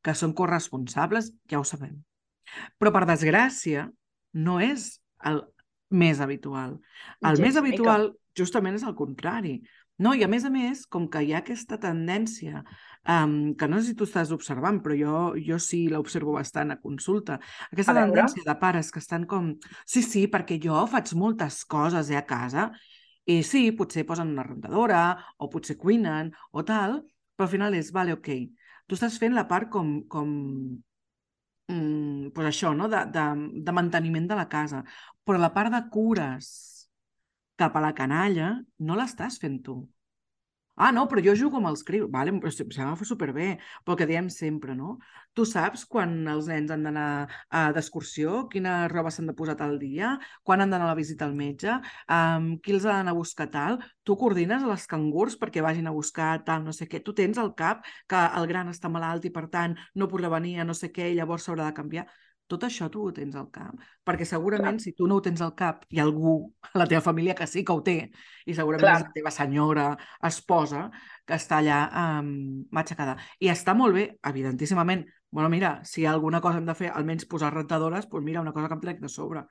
que 0.04 0.16
són 0.18 0.36
corresponsables, 0.38 1.32
ja 1.50 1.62
ho 1.62 1.66
sabem. 1.68 1.96
Però, 2.82 2.92
per 2.92 3.06
desgràcia, 3.08 3.88
no 4.36 4.60
és 4.60 4.92
el 5.30 5.44
més 5.90 6.20
habitual. 6.22 6.78
El 7.24 7.40
Gens 7.40 7.46
més 7.46 7.56
ni 7.58 7.72
mica. 7.72 7.98
Justament 8.38 8.78
és 8.78 8.86
el 8.88 8.96
contrari. 8.98 9.60
No? 10.00 10.14
I 10.16 10.24
a 10.24 10.30
més 10.32 10.46
a 10.48 10.52
més, 10.54 10.86
com 10.88 11.10
que 11.12 11.22
hi 11.26 11.34
ha 11.34 11.42
aquesta 11.44 11.78
tendència, 11.82 12.64
um, 13.04 13.54
que 13.60 13.68
no 13.68 13.80
sé 13.80 13.92
si 13.92 13.98
tu 14.00 14.08
estàs 14.08 14.32
observant, 14.32 14.80
però 14.84 14.96
jo, 14.96 15.16
jo 15.44 15.58
sí 15.60 15.82
l'observo 15.92 16.38
bastant 16.38 16.72
a 16.72 16.80
consulta, 16.80 17.40
aquesta 17.68 17.96
A 17.98 18.06
tendència 18.06 18.46
de 18.48 18.56
pares 18.62 18.94
que 18.96 19.04
estan 19.04 19.28
com 19.28 19.52
sí, 19.84 20.04
sí, 20.06 20.28
perquè 20.32 20.60
jo 20.64 20.86
faig 20.88 21.12
moltes 21.20 21.66
coses 21.68 22.14
eh, 22.14 22.20
a 22.20 22.24
casa, 22.24 22.70
i 23.30 23.42
sí, 23.44 23.68
potser 23.76 24.06
posen 24.08 24.32
una 24.32 24.48
rentadora, 24.48 25.04
o 25.38 25.50
potser 25.52 25.76
cuinen, 25.78 26.32
o 26.52 26.64
tal, 26.64 27.02
però 27.36 27.50
al 27.50 27.52
final 27.52 27.76
és, 27.78 27.92
vale, 27.94 28.16
ok, 28.16 28.32
tu 28.88 28.96
estàs 28.98 29.20
fent 29.22 29.36
la 29.36 29.46
part 29.52 29.70
com, 29.70 30.00
com 30.10 30.32
mm, 31.70 32.32
pues 32.34 32.50
això, 32.50 32.72
no? 32.74 32.88
de, 32.90 33.04
de, 33.14 33.28
de 33.68 33.76
manteniment 33.76 34.32
de 34.32 34.40
la 34.40 34.48
casa, 34.50 34.82
però 35.28 35.38
la 35.38 35.52
part 35.54 35.76
de 35.76 35.84
cures 35.94 36.79
cap 37.62 37.78
a 37.78 37.86
la 37.86 37.96
canalla 38.02 38.52
no 38.90 39.00
l'estàs 39.00 39.40
fent 39.44 39.62
tu. 39.70 39.80
Ah, 40.82 40.94
no, 40.96 41.02
però 41.12 41.20
jo 41.20 41.34
jugo 41.36 41.58
amb 41.60 41.68
els 41.68 41.82
crios. 41.84 42.08
Vale, 42.12 42.32
em 42.32 42.38
sembla 42.56 43.06
superbé, 43.08 43.48
però 43.84 43.98
que 44.00 44.06
diem 44.08 44.30
sempre, 44.32 44.72
no? 44.78 44.94
Tu 45.36 45.44
saps 45.44 45.84
quan 45.84 46.14
els 46.32 46.48
nens 46.48 46.72
han 46.72 46.86
d'anar 46.88 47.28
d'excursió, 47.76 48.46
quina 48.54 48.88
roba 48.88 49.12
s'han 49.12 49.28
de 49.28 49.36
posar 49.36 49.58
tal 49.60 49.76
dia, 49.82 50.14
quan 50.48 50.64
han 50.64 50.72
d'anar 50.72 50.88
a 50.88 50.94
la 50.94 51.00
visita 51.02 51.28
al 51.28 51.36
metge, 51.36 51.76
um, 52.08 52.48
qui 52.64 52.78
els 52.78 52.88
ha 52.88 52.96
d'anar 52.96 53.12
a 53.12 53.20
buscar 53.20 53.50
tal. 53.52 53.82
Tu 54.08 54.16
coordines 54.24 54.64
les 54.72 54.88
cangurs 54.88 55.36
perquè 55.42 55.66
vagin 55.68 55.92
a 55.92 55.96
buscar 56.00 56.32
tal, 56.48 56.64
no 56.64 56.72
sé 56.72 56.88
què. 56.88 57.04
Tu 57.04 57.18
tens 57.18 57.44
al 57.44 57.52
cap 57.60 57.84
que 58.08 58.24
el 58.40 58.48
gran 58.48 58.72
està 58.72 58.88
malalt 58.88 59.28
i, 59.28 59.36
per 59.36 59.50
tant, 59.52 59.76
no 59.96 60.08
podrà 60.08 60.32
venir 60.40 60.62
a 60.64 60.70
no 60.72 60.78
sé 60.80 60.94
què 60.96 61.12
i 61.12 61.20
llavors 61.20 61.44
s'haurà 61.44 61.68
de 61.68 61.76
canviar. 61.76 62.08
Tot 62.50 62.66
això 62.66 62.88
tu 62.90 63.04
ho 63.06 63.12
tens 63.14 63.36
al 63.38 63.50
cap. 63.54 63.78
Perquè 64.06 64.26
segurament, 64.26 64.80
Clar. 64.80 64.84
si 64.84 64.96
tu 64.98 65.08
no 65.08 65.20
ho 65.20 65.24
tens 65.26 65.42
al 65.46 65.54
cap, 65.58 65.86
hi 65.90 66.02
ha 66.02 66.06
algú 66.08 66.34
a 66.72 66.82
la 66.82 66.88
teva 66.90 67.04
família 67.06 67.36
que 67.38 67.48
sí 67.48 67.64
que 67.66 67.76
ho 67.76 67.84
té, 67.86 67.98
i 68.46 68.56
segurament 68.58 68.88
Clar. 68.88 68.98
és 68.98 69.06
la 69.06 69.16
teva 69.20 69.34
senyora, 69.36 69.86
esposa, 70.32 70.88
que 71.30 71.38
està 71.38 71.62
allà 71.62 71.80
um, 72.04 72.34
matxacada. 72.74 73.20
I 73.40 73.54
està 73.54 73.78
molt 73.78 74.00
bé, 74.00 74.10
evidentíssimament. 74.32 75.06
Bueno, 75.30 75.50
mira, 75.54 75.76
si 75.86 76.02
hi 76.02 76.08
ha 76.08 76.16
alguna 76.18 76.42
cosa 76.42 76.58
hem 76.58 76.66
de 76.66 76.74
fer, 76.74 76.90
almenys 76.90 77.30
posar 77.30 77.54
rentadores, 77.54 78.10
doncs 78.10 78.26
mira, 78.26 78.42
una 78.42 78.54
cosa 78.56 78.68
que 78.68 78.80
em 78.80 78.82
plec 78.82 79.04
de 79.04 79.14
sobre. 79.14 79.46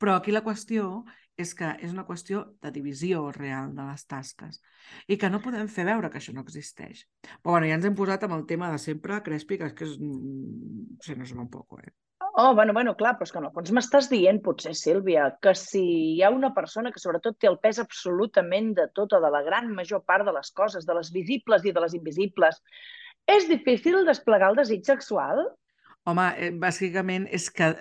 Però 0.00 0.16
aquí 0.16 0.32
la 0.32 0.44
qüestió 0.46 1.04
és 1.38 1.52
que 1.54 1.68
és 1.84 1.92
una 1.92 2.06
qüestió 2.08 2.42
de 2.64 2.72
divisió 2.74 3.28
real 3.34 3.70
de 3.76 3.84
les 3.86 4.04
tasques 4.10 4.58
i 5.06 5.18
que 5.20 5.30
no 5.30 5.42
podem 5.44 5.68
fer 5.70 5.84
veure 5.86 6.10
que 6.10 6.18
això 6.18 6.34
no 6.34 6.42
existeix. 6.46 7.04
Però 7.28 7.54
bueno, 7.54 7.68
ja 7.70 7.76
ens 7.78 7.86
hem 7.86 7.96
posat 7.98 8.24
amb 8.26 8.38
el 8.40 8.46
tema 8.50 8.72
de 8.72 8.80
sempre, 8.82 9.20
Crespi, 9.22 9.60
que 9.60 9.70
és 9.70 9.76
que 9.78 9.86
és... 9.86 9.96
Mm, 10.00 10.98
se 11.04 11.14
nos 11.18 11.34
va 11.36 11.44
un 11.44 11.50
poc, 11.52 11.78
eh? 11.84 11.92
Oh, 12.20 12.54
bueno, 12.54 12.72
bueno, 12.72 12.94
clar, 12.98 13.16
però 13.18 13.26
és 13.26 13.32
que 13.34 13.38
en 13.40 13.46
el 13.46 13.52
fons 13.54 13.70
m'estàs 13.74 14.08
dient, 14.10 14.38
potser, 14.42 14.72
Sílvia, 14.78 15.28
que 15.42 15.52
si 15.58 15.82
hi 15.82 16.22
ha 16.22 16.30
una 16.34 16.50
persona 16.54 16.90
que 16.94 17.02
sobretot 17.02 17.38
té 17.38 17.48
el 17.50 17.58
pes 17.62 17.78
absolutament 17.82 18.72
de 18.78 18.88
tota, 18.94 19.20
de 19.22 19.30
la 19.34 19.42
gran 19.46 19.70
major 19.74 20.02
part 20.06 20.26
de 20.26 20.34
les 20.34 20.50
coses, 20.54 20.86
de 20.86 20.96
les 20.98 21.12
visibles 21.14 21.66
i 21.66 21.74
de 21.74 21.82
les 21.82 21.94
invisibles, 21.98 22.58
és 23.30 23.46
difícil 23.50 24.02
desplegar 24.06 24.50
el 24.52 24.58
desig 24.58 24.86
sexual? 24.86 25.44
Home, 26.10 26.26
eh, 26.38 26.50
bàsicament 26.58 27.28
és 27.34 27.50
que 27.54 27.72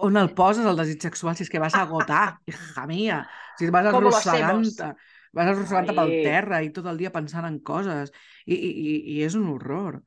on 0.00 0.16
el 0.16 0.32
poses, 0.36 0.64
el 0.64 0.78
desig 0.78 1.02
sexual, 1.04 1.36
si 1.36 1.44
és 1.44 1.52
que 1.52 1.60
vas 1.60 1.76
a 1.76 1.84
agotar, 1.84 2.38
hija 2.48 2.86
mia, 2.88 3.20
si 3.58 3.68
vas 3.72 3.90
arrossegant-te, 3.92 4.92
vas 5.36 5.52
arrossegant-te 5.52 5.96
pel 5.96 6.14
terra 6.24 6.62
i 6.64 6.72
tot 6.72 6.88
el 6.88 7.00
dia 7.00 7.12
pensant 7.12 7.48
en 7.48 7.58
coses, 7.60 8.12
i, 8.46 8.56
i, 8.56 8.96
i 9.16 9.22
és 9.26 9.36
un 9.36 9.50
horror. 9.52 10.00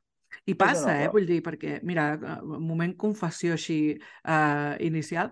I 0.49 0.55
passa, 0.57 0.95
eh? 1.03 1.07
Vull 1.13 1.27
dir, 1.29 1.39
perquè, 1.45 1.77
mira, 1.85 2.12
un 2.41 2.65
moment 2.65 2.95
confessió 2.97 3.55
així 3.55 3.79
uh, 3.95 4.73
inicial, 4.85 5.31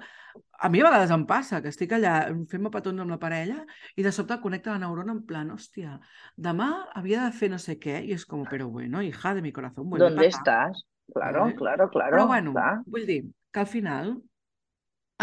a 0.60 0.70
mi 0.70 0.82
a 0.82 0.86
vegades 0.88 1.12
em 1.14 1.24
passa 1.30 1.62
que 1.62 1.72
estic 1.74 1.94
allà 1.96 2.16
fent-me 2.50 2.72
petons 2.74 3.02
amb 3.02 3.14
la 3.14 3.20
parella 3.22 3.60
i 3.98 4.06
de 4.06 4.12
sobte 4.14 4.40
connecta 4.42 4.74
la 4.74 4.82
neurona 4.84 5.14
en 5.16 5.24
plan, 5.30 5.50
hòstia, 5.54 5.98
demà 6.36 6.70
havia 6.98 7.26
de 7.26 7.34
fer 7.38 7.50
no 7.54 7.60
sé 7.62 7.78
què 7.82 8.00
i 8.06 8.14
és 8.16 8.26
com, 8.26 8.44
però 8.50 8.70
bueno, 8.70 9.02
hija 9.06 9.34
de 9.38 9.44
mi 9.46 9.54
corazón, 9.54 9.90
vuelve 9.90 10.10
¿Dónde 10.10 10.28
estás? 10.28 10.84
Claro, 11.14 11.48
eh? 11.48 11.56
claro, 11.56 11.90
claro. 11.90 12.16
Però 12.16 12.28
bueno, 12.28 12.54
clar. 12.54 12.82
vull 12.86 13.06
dir 13.08 13.22
que 13.54 13.64
al 13.64 13.70
final 13.70 14.16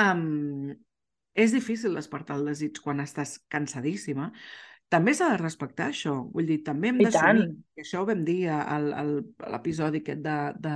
um, 0.00 0.74
és 1.34 1.52
difícil 1.52 1.98
despertar 1.98 2.38
el 2.38 2.48
desig 2.48 2.78
quan 2.82 3.02
estàs 3.04 3.36
cansadíssima, 3.52 4.30
també 4.94 5.14
s'ha 5.16 5.32
de 5.32 5.40
respectar 5.42 5.88
això. 5.90 6.14
Vull 6.34 6.48
dir, 6.48 6.60
també 6.66 6.92
hem 6.92 7.00
d'assumir, 7.02 7.48
i 7.74 7.82
això 7.82 8.02
ho 8.02 8.08
vam 8.08 8.22
dir 8.26 8.38
a 8.54 8.78
l'episodi 8.78 10.02
aquest 10.02 10.22
de, 10.24 10.38
de, 10.66 10.74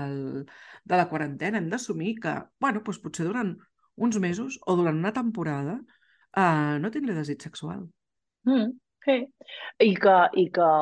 de 0.93 1.01
la 1.01 1.07
quarantena, 1.11 1.63
hem 1.63 1.71
d'assumir 1.71 2.17
que, 2.25 2.35
bueno, 2.61 2.83
doncs 2.83 3.03
potser 3.05 3.29
durant 3.29 3.55
uns 4.09 4.19
mesos 4.23 4.59
o 4.67 4.77
durant 4.79 4.99
una 4.99 5.15
temporada 5.15 5.79
eh, 5.79 6.79
no 6.83 6.91
tindré 6.95 7.15
desig 7.17 7.43
sexual. 7.47 7.87
Mm, 8.49 8.73
sí. 9.07 9.21
I 9.87 9.95
que, 10.03 10.17
i 10.43 10.49
que 10.55 10.73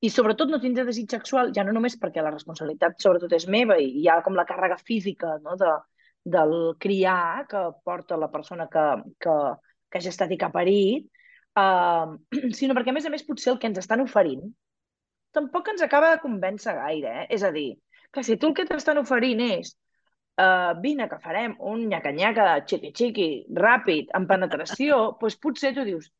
i 0.00 0.08
sobretot 0.08 0.48
no 0.48 0.60
tindré 0.60 0.86
desig 0.88 1.10
sexual, 1.12 1.54
ja 1.56 1.64
no 1.66 1.74
només 1.76 1.98
perquè 2.00 2.22
la 2.24 2.32
responsabilitat 2.32 3.00
sobretot 3.02 3.34
és 3.36 3.46
meva 3.52 3.76
i 3.78 3.90
hi 4.00 4.06
ha 4.08 4.20
com 4.24 4.38
la 4.38 4.46
càrrega 4.48 4.78
física 4.80 5.34
no, 5.44 5.56
de, 5.60 5.72
del 6.36 6.54
criar 6.80 7.46
que 7.50 7.66
porta 7.84 8.16
la 8.16 8.30
persona 8.32 8.66
que, 8.72 8.86
que, 9.20 9.36
que 9.90 10.00
ha 10.00 10.06
gestat 10.06 10.32
i 10.32 10.38
que 10.40 10.48
ha 10.48 10.54
parit, 10.54 11.10
uh, 11.58 12.16
sinó 12.58 12.76
perquè, 12.76 12.94
a 12.94 12.98
més 12.98 13.06
a 13.08 13.14
més, 13.14 13.26
potser 13.26 13.54
el 13.54 13.62
que 13.62 13.70
ens 13.70 13.80
estan 13.82 14.04
oferint 14.04 14.50
tampoc 15.32 15.68
ens 15.70 15.82
acaba 15.82 16.10
de 16.10 16.20
convèncer 16.22 16.74
gaire. 16.74 17.12
Eh? 17.22 17.26
És 17.36 17.44
a 17.46 17.52
dir, 17.54 17.78
que 18.12 18.24
si 18.26 18.36
tu 18.36 18.50
el 18.50 18.56
que 18.58 18.66
t'estan 18.68 19.00
oferint 19.02 19.42
és 19.46 19.72
uh, 20.42 20.74
vine 20.82 21.08
que 21.10 21.20
farem 21.22 21.56
un 21.72 21.86
nyaca-nyaca 21.90 22.46
de 22.48 22.64
xiqui-xiqui 22.72 23.28
ràpid, 23.58 24.10
amb 24.18 24.30
penetració, 24.30 25.02
doncs 25.20 25.38
potser 25.42 25.74
tu 25.76 25.86
dius, 25.86 26.10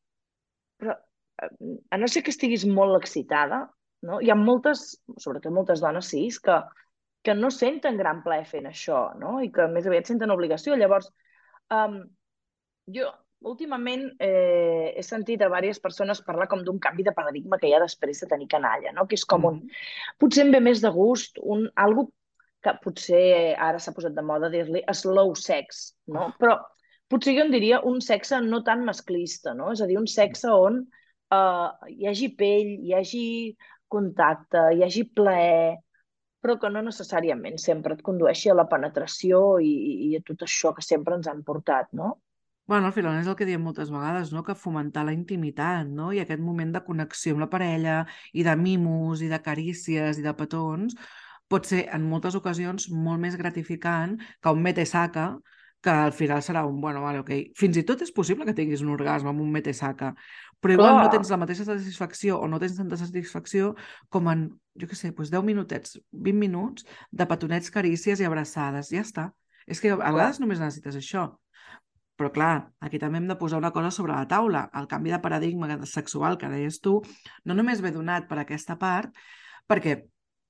però 0.79 0.97
a 1.41 1.97
no 1.97 2.07
ser 2.11 2.21
que 2.21 2.33
estiguis 2.33 2.67
molt 2.69 2.99
excitada, 2.99 3.63
no? 4.05 4.19
hi 4.21 4.29
ha 4.29 4.37
moltes, 4.37 5.01
sobretot 5.17 5.53
moltes 5.53 5.81
dones 5.81 6.11
cis, 6.13 6.37
que, 6.39 6.59
que 7.25 7.33
no 7.37 7.49
senten 7.53 7.97
gran 7.97 8.21
plaer 8.25 8.45
fent 8.49 8.69
això, 8.69 9.07
no? 9.17 9.39
i 9.41 9.49
que 9.53 9.65
més 9.71 9.87
aviat 9.89 10.09
senten 10.09 10.33
obligació. 10.33 10.77
Llavors, 10.77 11.09
um, 11.73 11.97
jo 12.93 13.09
últimament 13.41 14.03
eh, 14.21 14.93
he 14.95 15.03
sentit 15.03 15.41
a 15.41 15.47
diverses 15.49 15.81
persones 15.81 16.21
parlar 16.25 16.47
com 16.49 16.63
d'un 16.63 16.79
canvi 16.79 17.03
de 17.07 17.13
paradigma 17.17 17.57
que 17.59 17.69
hi 17.69 17.73
ha 17.73 17.81
després 17.81 18.21
de 18.21 18.29
tenir 18.29 18.47
canalla, 18.51 18.93
no? 18.93 19.07
que 19.09 19.17
és 19.17 19.25
com 19.25 19.47
un... 19.49 19.61
Mm. 19.63 19.79
Potser 20.21 20.45
em 20.45 20.51
ve 20.53 20.61
més 20.63 20.83
de 20.83 20.91
gust 20.93 21.41
un, 21.41 21.67
algo 21.75 22.09
que 22.61 22.75
potser 22.83 23.55
ara 23.57 23.81
s'ha 23.81 23.93
posat 23.95 24.13
de 24.13 24.23
moda 24.25 24.51
dir-li 24.53 24.83
slow 24.93 25.33
sex, 25.35 25.83
no? 26.13 26.27
Oh. 26.27 26.31
però 26.37 26.59
potser 27.09 27.33
jo 27.35 27.45
en 27.47 27.53
diria 27.53 27.81
un 27.89 27.99
sexe 28.05 28.39
no 28.45 28.61
tan 28.63 28.85
masclista, 28.85 29.55
no? 29.57 29.71
és 29.73 29.81
a 29.81 29.89
dir, 29.89 29.97
un 29.99 30.07
sexe 30.07 30.51
on 30.53 30.83
eh, 31.33 31.93
hi 31.97 32.09
hagi 32.11 32.33
pell, 32.37 32.75
hi 32.85 32.93
hagi 32.97 33.25
contacte, 33.91 34.69
hi 34.77 34.85
hagi 34.85 35.07
plaer, 35.17 35.79
però 36.41 36.57
que 36.61 36.69
no 36.73 36.81
necessàriament 36.85 37.57
sempre 37.61 37.97
et 37.97 38.05
condueixi 38.05 38.49
a 38.49 38.57
la 38.57 38.69
penetració 38.69 39.59
i, 39.61 39.73
i 40.07 40.17
a 40.17 40.21
tot 40.25 40.45
això 40.45 40.71
que 40.77 40.85
sempre 40.85 41.17
ens 41.17 41.29
han 41.29 41.41
portat, 41.47 41.89
no? 41.97 42.15
Bueno, 42.67 42.87
al 42.87 42.93
final 42.93 43.17
és 43.19 43.27
el 43.27 43.35
que 43.35 43.45
diem 43.47 43.63
moltes 43.65 43.89
vegades, 43.91 44.31
no? 44.31 44.43
que 44.47 44.55
fomentar 44.55 45.03
la 45.03 45.15
intimitat 45.15 45.89
no? 45.89 46.11
i 46.13 46.21
aquest 46.21 46.39
moment 46.41 46.71
de 46.71 46.83
connexió 46.85 47.33
amb 47.35 47.43
la 47.43 47.49
parella 47.51 47.97
i 48.33 48.45
de 48.47 48.53
mimos 48.55 49.23
i 49.25 49.27
de 49.31 49.41
carícies 49.43 50.21
i 50.21 50.23
de 50.23 50.33
petons 50.37 50.95
pot 51.51 51.67
ser 51.67 51.81
en 51.91 52.05
moltes 52.07 52.37
ocasions 52.39 52.87
molt 52.91 53.19
més 53.19 53.35
gratificant 53.39 54.15
que 54.39 54.53
un 54.55 54.61
mete-saca 54.63 55.33
que 55.81 55.89
al 55.89 56.13
final 56.13 56.43
serà 56.45 56.61
un, 56.69 56.79
bueno, 56.79 57.01
vale, 57.01 57.19
ok. 57.23 57.31
Fins 57.57 57.79
i 57.81 57.83
tot 57.83 58.03
és 58.05 58.13
possible 58.13 58.45
que 58.45 58.53
tinguis 58.57 58.83
un 58.85 58.93
orgasme 58.93 59.31
amb 59.31 59.41
un 59.41 59.49
mete-saca, 59.51 60.11
però 60.61 60.75
igual 60.77 60.93
oh. 60.93 60.99
no 61.01 61.09
tens 61.09 61.31
la 61.33 61.39
mateixa 61.41 61.65
satisfacció 61.65 62.37
o 62.37 62.47
no 62.47 62.59
tens 62.61 62.77
tanta 62.77 62.99
satisfacció 63.01 63.73
com 64.13 64.29
en, 64.29 64.45
jo 64.77 64.87
què 64.87 64.97
sé, 64.97 65.09
doncs 65.17 65.33
10 65.33 65.47
minutets, 65.47 65.97
20 66.13 66.37
minuts 66.37 66.85
de 67.09 67.27
petonets, 67.27 67.73
carícies 67.73 68.21
i 68.21 68.29
abraçades. 68.29 68.93
Ja 68.93 69.01
està. 69.01 69.31
És 69.65 69.81
que 69.81 69.95
a 69.95 69.97
vegades 69.97 70.39
només 70.41 70.61
necessites 70.61 71.01
això. 71.01 71.31
Però 72.21 72.29
clar, 72.29 72.55
aquí 72.85 72.99
també 73.01 73.17
hem 73.17 73.25
de 73.31 73.35
posar 73.39 73.57
una 73.57 73.71
cosa 73.73 73.89
sobre 73.89 74.13
la 74.13 74.27
taula. 74.29 74.67
El 74.77 74.85
canvi 74.85 75.09
de 75.09 75.17
paradigma 75.23 75.73
sexual 75.89 76.35
que 76.37 76.51
deies 76.51 76.77
tu 76.77 76.99
no 77.49 77.55
només 77.57 77.79
ve 77.81 77.89
donat 77.95 78.27
per 78.29 78.37
aquesta 78.37 78.75
part, 78.77 79.15
perquè 79.65 79.95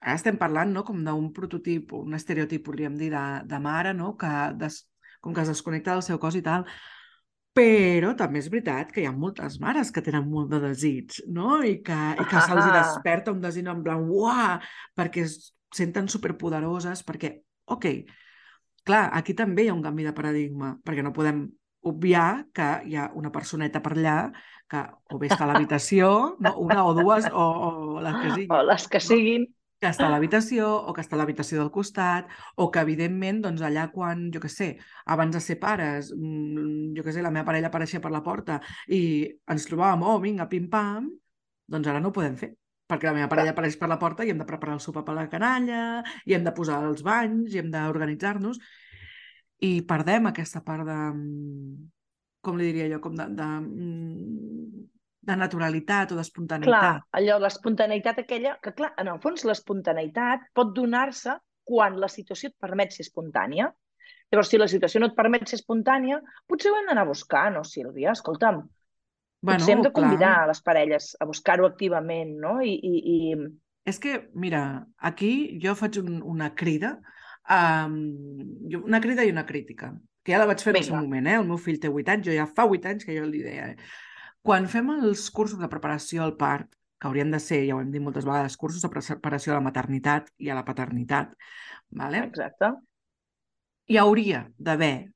ara 0.01 0.17
estem 0.19 0.35
parlant 0.41 0.73
no, 0.75 0.83
com 0.83 0.99
d'un 1.05 1.29
prototip, 1.31 1.93
un 1.95 2.17
estereotip, 2.17 2.65
podríem 2.65 2.97
dir, 2.99 3.07
de, 3.13 3.21
de 3.47 3.59
mare, 3.63 3.93
no? 3.95 4.17
que 4.19 4.31
des, 4.59 4.81
com 5.23 5.31
que 5.37 5.45
es 5.45 5.53
desconnecta 5.53 5.93
del 5.93 6.03
seu 6.03 6.19
cos 6.19 6.35
i 6.35 6.41
tal, 6.43 6.65
però 7.55 8.11
també 8.19 8.41
és 8.43 8.51
veritat 8.51 8.91
que 8.91 9.05
hi 9.05 9.07
ha 9.07 9.15
moltes 9.15 9.55
mares 9.63 9.93
que 9.95 10.03
tenen 10.03 10.27
molt 10.27 10.51
de 10.51 10.59
desig, 10.65 11.21
no? 11.31 11.61
I 11.63 11.77
que, 11.87 11.99
i 12.19 12.27
que 12.27 12.43
se'ls 12.49 12.67
desperta 12.67 13.31
un 13.31 13.39
desig 13.43 13.71
en 13.71 13.87
blanc, 13.87 14.11
uah, 14.11 14.59
perquè 14.97 15.23
es 15.27 15.53
senten 15.71 16.11
superpoderoses, 16.11 17.05
perquè, 17.07 17.37
ok, 17.71 17.89
clar, 18.87 19.07
aquí 19.15 19.39
també 19.39 19.63
hi 19.63 19.71
ha 19.71 19.79
un 19.79 19.83
canvi 19.87 20.07
de 20.07 20.15
paradigma, 20.19 20.75
perquè 20.83 21.07
no 21.07 21.15
podem 21.15 21.45
obviar 21.81 22.45
que 22.53 22.67
hi 22.85 22.95
ha 22.95 23.09
una 23.17 23.31
personeta 23.31 23.81
per 23.81 23.95
allà 23.95 24.17
que 24.71 24.83
o 25.11 25.17
bé 25.19 25.27
està 25.27 25.45
a 25.45 25.49
l'habitació, 25.51 26.11
no? 26.39 26.53
una 26.63 26.85
o 26.87 26.93
dues, 26.95 27.27
o, 27.31 27.47
o 27.67 28.03
les 28.05 28.15
que 28.21 28.29
siguin. 28.29 28.53
O 28.55 28.61
les 28.69 28.87
que 28.87 29.01
siguin. 29.03 29.49
Que 29.81 29.89
està 29.89 30.05
a 30.05 30.11
l'habitació, 30.13 30.67
o 30.87 30.93
que 30.93 31.01
està 31.01 31.17
a 31.17 31.19
l'habitació 31.19 31.57
del 31.57 31.71
costat, 31.73 32.29
o 32.61 32.69
que, 32.71 32.83
evidentment, 32.85 33.41
doncs, 33.47 33.63
allà 33.65 33.87
quan, 33.91 34.27
jo 34.33 34.39
que 34.43 34.51
sé, 34.53 34.75
abans 35.09 35.33
de 35.33 35.41
ser 35.41 35.57
pares, 35.59 36.11
mm, 36.13 36.93
jo 36.97 37.03
que 37.03 37.15
sé, 37.15 37.25
la 37.25 37.33
meva 37.33 37.47
parella 37.49 37.71
apareixia 37.73 37.99
per 38.03 38.13
la 38.13 38.21
porta 38.23 38.59
i 38.87 39.01
ens 39.49 39.65
trobàvem, 39.67 40.05
oh, 40.05 40.19
vinga, 40.21 40.45
pim-pam, 40.51 41.09
doncs 41.71 41.89
ara 41.89 41.99
no 42.03 42.13
ho 42.13 42.15
podem 42.15 42.37
fer 42.37 42.53
perquè 42.91 43.07
la 43.07 43.15
meva 43.15 43.29
parella 43.31 43.53
apareix 43.55 43.77
per 43.79 43.87
la 43.87 43.95
porta 43.95 44.25
i 44.27 44.33
hem 44.33 44.39
de 44.41 44.45
preparar 44.47 44.73
el 44.75 44.81
sopar 44.83 45.05
per 45.07 45.13
la 45.15 45.29
canalla, 45.31 46.01
i 46.27 46.35
hem 46.35 46.43
de 46.43 46.51
posar 46.51 46.81
els 46.83 47.05
banys, 47.07 47.53
i 47.53 47.61
hem 47.61 47.69
d'organitzar-nos, 47.71 48.59
i 49.61 49.81
perdem 49.87 50.29
aquesta 50.29 50.63
part 50.65 50.87
de, 50.87 50.97
mm, 51.13 51.89
com 52.41 52.57
li 52.57 52.71
diria 52.71 52.89
jo, 52.95 52.99
com 53.03 53.13
de, 53.17 53.27
de, 53.37 53.49
mm, 53.61 54.87
de 55.29 55.35
naturalitat 55.37 56.11
o 56.11 56.15
Clar, 56.15 56.23
d'espontaneïtat. 56.23 57.05
allò, 57.19 57.37
l'espontaneïtat 57.39 58.23
aquella, 58.23 58.57
que 58.63 58.73
clar, 58.73 58.93
en 58.97 59.11
el 59.11 59.21
fons 59.21 59.45
l'espontaneïtat 59.45 60.49
pot 60.57 60.73
donar-se 60.73 61.37
quan 61.63 61.99
la 62.01 62.09
situació 62.09 62.49
et 62.49 62.57
permet 62.59 62.91
ser 62.91 63.05
espontània. 63.05 63.69
Llavors, 64.31 64.49
si 64.49 64.57
la 64.57 64.67
situació 64.71 64.99
no 64.99 65.11
et 65.11 65.15
permet 65.15 65.47
ser 65.47 65.59
espontània, 65.59 66.21
potser 66.47 66.71
ho 66.71 66.77
hem 66.79 66.87
d'anar 66.89 67.03
a 67.05 67.11
buscar, 67.11 67.51
no, 67.53 67.63
Sílvia? 67.67 68.15
Escolta'm, 68.15 68.63
potser 69.45 69.75
hem 69.75 69.83
de 69.83 69.91
clar. 69.91 69.93
convidar 69.99 70.33
a 70.39 70.47
les 70.47 70.61
parelles 70.65 71.15
a 71.19 71.27
buscar-ho 71.29 71.67
activament, 71.67 72.37
no? 72.39 72.59
I, 72.61 72.73
i, 72.73 73.01
i... 73.13 73.35
És 73.85 73.99
que, 73.99 74.29
mira, 74.33 74.87
aquí 74.97 75.59
jo 75.61 75.75
faig 75.75 75.99
un, 76.01 76.21
una 76.23 76.53
crida, 76.55 76.95
um, 77.49 77.97
una 78.83 79.01
crida 79.01 79.25
i 79.25 79.31
una 79.31 79.45
crítica, 79.45 79.91
que 80.23 80.35
ja 80.35 80.41
la 80.41 80.47
vaig 80.49 80.61
fer 80.61 80.73
en 80.75 80.81
el 80.81 80.85
seu 80.85 80.95
Vinga. 80.95 81.05
moment, 81.05 81.27
eh? 81.27 81.39
El 81.41 81.47
meu 81.49 81.57
fill 81.57 81.79
té 81.81 81.89
8 81.89 82.13
anys, 82.13 82.27
jo 82.29 82.35
ja 82.35 82.45
fa 82.49 82.67
8 82.69 82.91
anys 82.93 83.07
que 83.07 83.17
jo 83.17 83.25
li 83.25 83.41
deia, 83.45 83.71
eh? 83.73 83.91
Quan 84.41 84.67
fem 84.69 84.89
els 84.93 85.29
cursos 85.33 85.59
de 85.61 85.69
preparació 85.69 86.23
al 86.25 86.35
part, 86.37 86.69
que 87.01 87.09
haurien 87.09 87.31
de 87.33 87.39
ser, 87.41 87.63
ja 87.65 87.75
ho 87.75 87.81
hem 87.81 87.91
dit 87.93 88.01
moltes 88.01 88.25
vegades, 88.25 88.57
cursos 88.57 88.81
de 88.81 88.89
preparació 88.89 89.53
a 89.53 89.57
la 89.57 89.65
maternitat 89.65 90.29
i 90.37 90.49
a 90.49 90.57
la 90.57 90.65
paternitat, 90.65 91.33
vale? 91.89 92.25
Exacte. 92.29 92.71
hi 93.91 93.97
hauria 93.97 94.45
d'haver, 94.57 95.11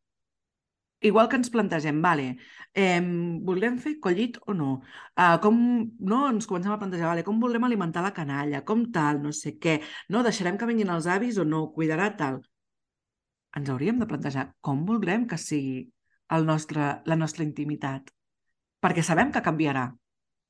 igual 1.05 1.29
que 1.29 1.37
ens 1.39 1.51
plantegem, 1.53 2.01
vale, 2.01 2.27
eh, 2.73 3.01
volem 3.47 3.77
fer 3.79 3.95
collit 4.03 4.37
o 4.47 4.53
no? 4.53 4.71
Uh, 5.15 5.37
com 5.43 5.57
no, 5.99 6.21
ens 6.29 6.47
comencem 6.49 6.73
a 6.73 6.79
plantejar, 6.81 7.07
vale, 7.11 7.23
com 7.23 7.39
volem 7.39 7.63
alimentar 7.63 8.03
la 8.03 8.13
canalla, 8.13 8.63
com 8.65 8.85
tal, 8.91 9.21
no 9.23 9.31
sé 9.33 9.55
què, 9.61 9.79
no, 10.09 10.23
deixarem 10.25 10.57
que 10.57 10.67
vinguin 10.69 10.93
els 10.95 11.07
avis 11.07 11.37
o 11.41 11.45
no, 11.47 11.67
cuidarà 11.75 12.09
tal. 12.19 12.41
Ens 13.55 13.69
hauríem 13.71 13.99
de 14.01 14.07
plantejar 14.09 14.49
com 14.65 14.83
volem 14.87 15.27
que 15.29 15.37
sigui 15.39 15.85
el 16.35 16.47
nostre, 16.49 16.89
la 17.05 17.19
nostra 17.19 17.45
intimitat, 17.45 18.09
perquè 18.81 19.05
sabem 19.05 19.31
que 19.31 19.43
canviarà. 19.45 19.91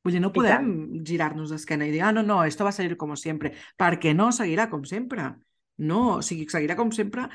Vull 0.05 0.13
dir, 0.13 0.21
no 0.21 0.31
podem 0.33 0.67
girar-nos 1.05 1.51
d'esquena 1.51 1.87
i 1.87 1.91
dir, 1.93 2.03
ah, 2.05 2.13
no, 2.13 2.21
no, 2.23 2.43
esto 2.45 2.63
va 2.65 2.71
a 2.71 2.77
seguir 2.77 2.97
como 2.97 3.15
siempre, 3.17 3.55
perquè 3.77 4.13
no 4.13 4.31
seguirà 4.31 4.69
com 4.69 4.85
sempre. 4.85 5.33
No, 5.77 6.01
o 6.17 6.21
sigui, 6.23 6.45
seguirà 6.47 6.75
com 6.79 6.91
sempre 6.95 7.25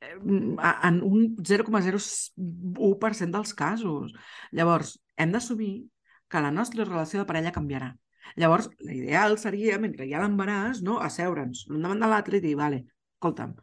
en 0.00 1.00
un 1.02 1.36
0,01% 1.36 3.32
dels 3.34 3.54
casos. 3.54 4.12
Llavors, 4.52 4.98
hem 5.16 5.32
d'assumir 5.34 5.88
que 6.28 6.42
la 6.44 6.52
nostra 6.52 6.84
relació 6.84 7.20
de 7.20 7.26
parella 7.26 7.54
canviarà. 7.54 7.94
Llavors, 8.36 8.68
l'ideal 8.84 9.38
seria, 9.40 9.78
mentre 9.80 10.06
hi 10.06 10.14
ha 10.14 10.22
l'embaràs, 10.22 10.82
no, 10.84 10.98
asseure'ns 11.00 11.64
l'un 11.70 11.84
davant 11.86 12.02
de 12.02 12.10
l'altre 12.10 12.38
i 12.38 12.44
dir, 12.44 12.54
vale, 12.58 12.82
escolta'm, 13.16 13.54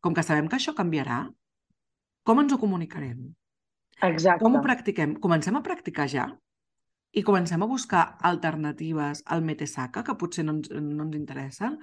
com 0.00 0.16
que 0.16 0.24
sabem 0.24 0.48
que 0.48 0.56
això 0.56 0.74
canviarà, 0.76 1.24
com 2.24 2.40
ens 2.40 2.54
ho 2.54 2.58
comunicarem? 2.58 3.26
Exacte. 4.02 4.42
Com 4.42 4.56
ho 4.56 4.62
practiquem? 4.64 5.14
Comencem 5.20 5.56
a 5.56 5.62
practicar 5.62 6.08
ja? 6.10 6.30
I 7.14 7.22
comencem 7.22 7.62
a 7.62 7.68
buscar 7.70 8.16
alternatives 8.26 9.22
al 9.30 9.44
metesaca, 9.44 10.02
que 10.02 10.16
potser 10.18 10.42
no 10.48 10.56
ens, 10.56 10.72
no 10.72 11.04
ens 11.04 11.18
interessen? 11.20 11.76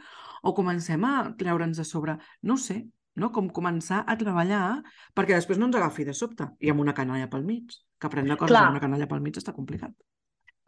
O 0.44 0.56
comencem 0.58 1.06
a 1.08 1.14
treure'ns 1.38 1.80
de 1.80 1.86
sobre, 1.88 2.18
no 2.42 2.58
sé, 2.60 2.82
no? 3.16 3.32
com 3.36 3.50
començar 3.50 4.04
a 4.08 4.16
treballar 4.20 4.82
perquè 5.18 5.36
després 5.36 5.60
no 5.60 5.68
ens 5.70 5.78
agafi 5.80 6.06
de 6.08 6.16
sobte 6.18 6.48
i 6.60 6.72
amb 6.72 6.84
una 6.84 6.96
canalla 6.98 7.30
pel 7.32 7.44
mig. 7.48 7.76
Que 8.02 8.10
prendre 8.10 8.38
coses 8.38 8.56
Clar. 8.56 8.64
amb 8.66 8.78
una 8.78 8.82
canalla 8.82 9.08
pel 9.10 9.22
mig 9.22 9.38
està 9.38 9.54
complicat. 9.54 9.94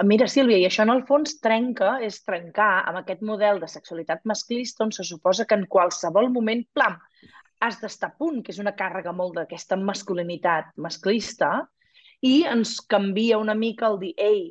Mira, 0.03 0.25
Sílvia, 0.27 0.57
i 0.57 0.65
això 0.67 0.83
en 0.85 0.91
el 0.93 1.03
fons 1.07 1.37
trenca, 1.41 1.95
és 2.01 2.19
trencar 2.25 2.83
amb 2.89 2.99
aquest 2.99 3.21
model 3.25 3.61
de 3.61 3.69
sexualitat 3.69 4.23
masclista 4.29 4.83
on 4.85 4.91
se 4.91 5.05
suposa 5.05 5.45
que 5.45 5.57
en 5.57 5.67
qualsevol 5.69 6.31
moment, 6.33 6.63
plam, 6.73 6.97
has 7.63 7.77
d'estar 7.81 8.09
a 8.11 8.17
punt, 8.17 8.41
que 8.43 8.51
és 8.51 8.59
una 8.59 8.73
càrrega 8.75 9.13
molt 9.15 9.37
d'aquesta 9.37 9.77
masculinitat 9.79 10.73
masclista, 10.75 11.51
i 12.25 12.41
ens 12.49 12.79
canvia 12.89 13.39
una 13.39 13.55
mica 13.55 13.87
el 13.91 13.99
dir, 14.01 14.13
ei, 14.17 14.41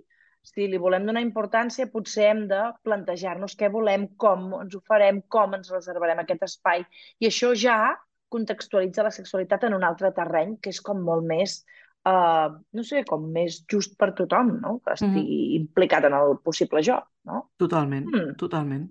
si 0.42 0.66
li 0.68 0.78
volem 0.78 1.06
donar 1.06 1.22
importància, 1.22 1.86
potser 1.90 2.30
hem 2.30 2.46
de 2.50 2.60
plantejar-nos 2.84 3.54
què 3.58 3.70
volem, 3.72 4.08
com 4.16 4.50
ens 4.60 4.74
ho 4.74 4.80
farem, 4.86 5.22
com 5.28 5.54
ens 5.54 5.70
reservarem 5.70 6.18
aquest 6.24 6.42
espai. 6.48 6.84
I 7.20 7.28
això 7.30 7.52
ja 7.54 7.96
contextualitza 8.32 9.04
la 9.04 9.12
sexualitat 9.14 9.64
en 9.68 9.74
un 9.76 9.84
altre 9.84 10.10
terreny, 10.16 10.56
que 10.60 10.70
és 10.72 10.80
com 10.80 11.00
molt 11.04 11.24
més 11.28 11.60
uh, 12.08 12.48
no 12.72 12.82
sé, 12.86 13.04
com 13.08 13.26
més 13.32 13.60
just 13.70 13.94
per 14.00 14.12
tothom, 14.18 14.56
no? 14.62 14.78
Que 14.84 14.96
estigui 14.96 15.54
implicat 15.58 16.04
en 16.08 16.16
el 16.18 16.36
possible 16.44 16.82
joc, 16.82 17.06
no? 17.28 17.44
Totalment, 17.60 18.06
Mm. 18.08 18.34
totalment. 18.40 18.88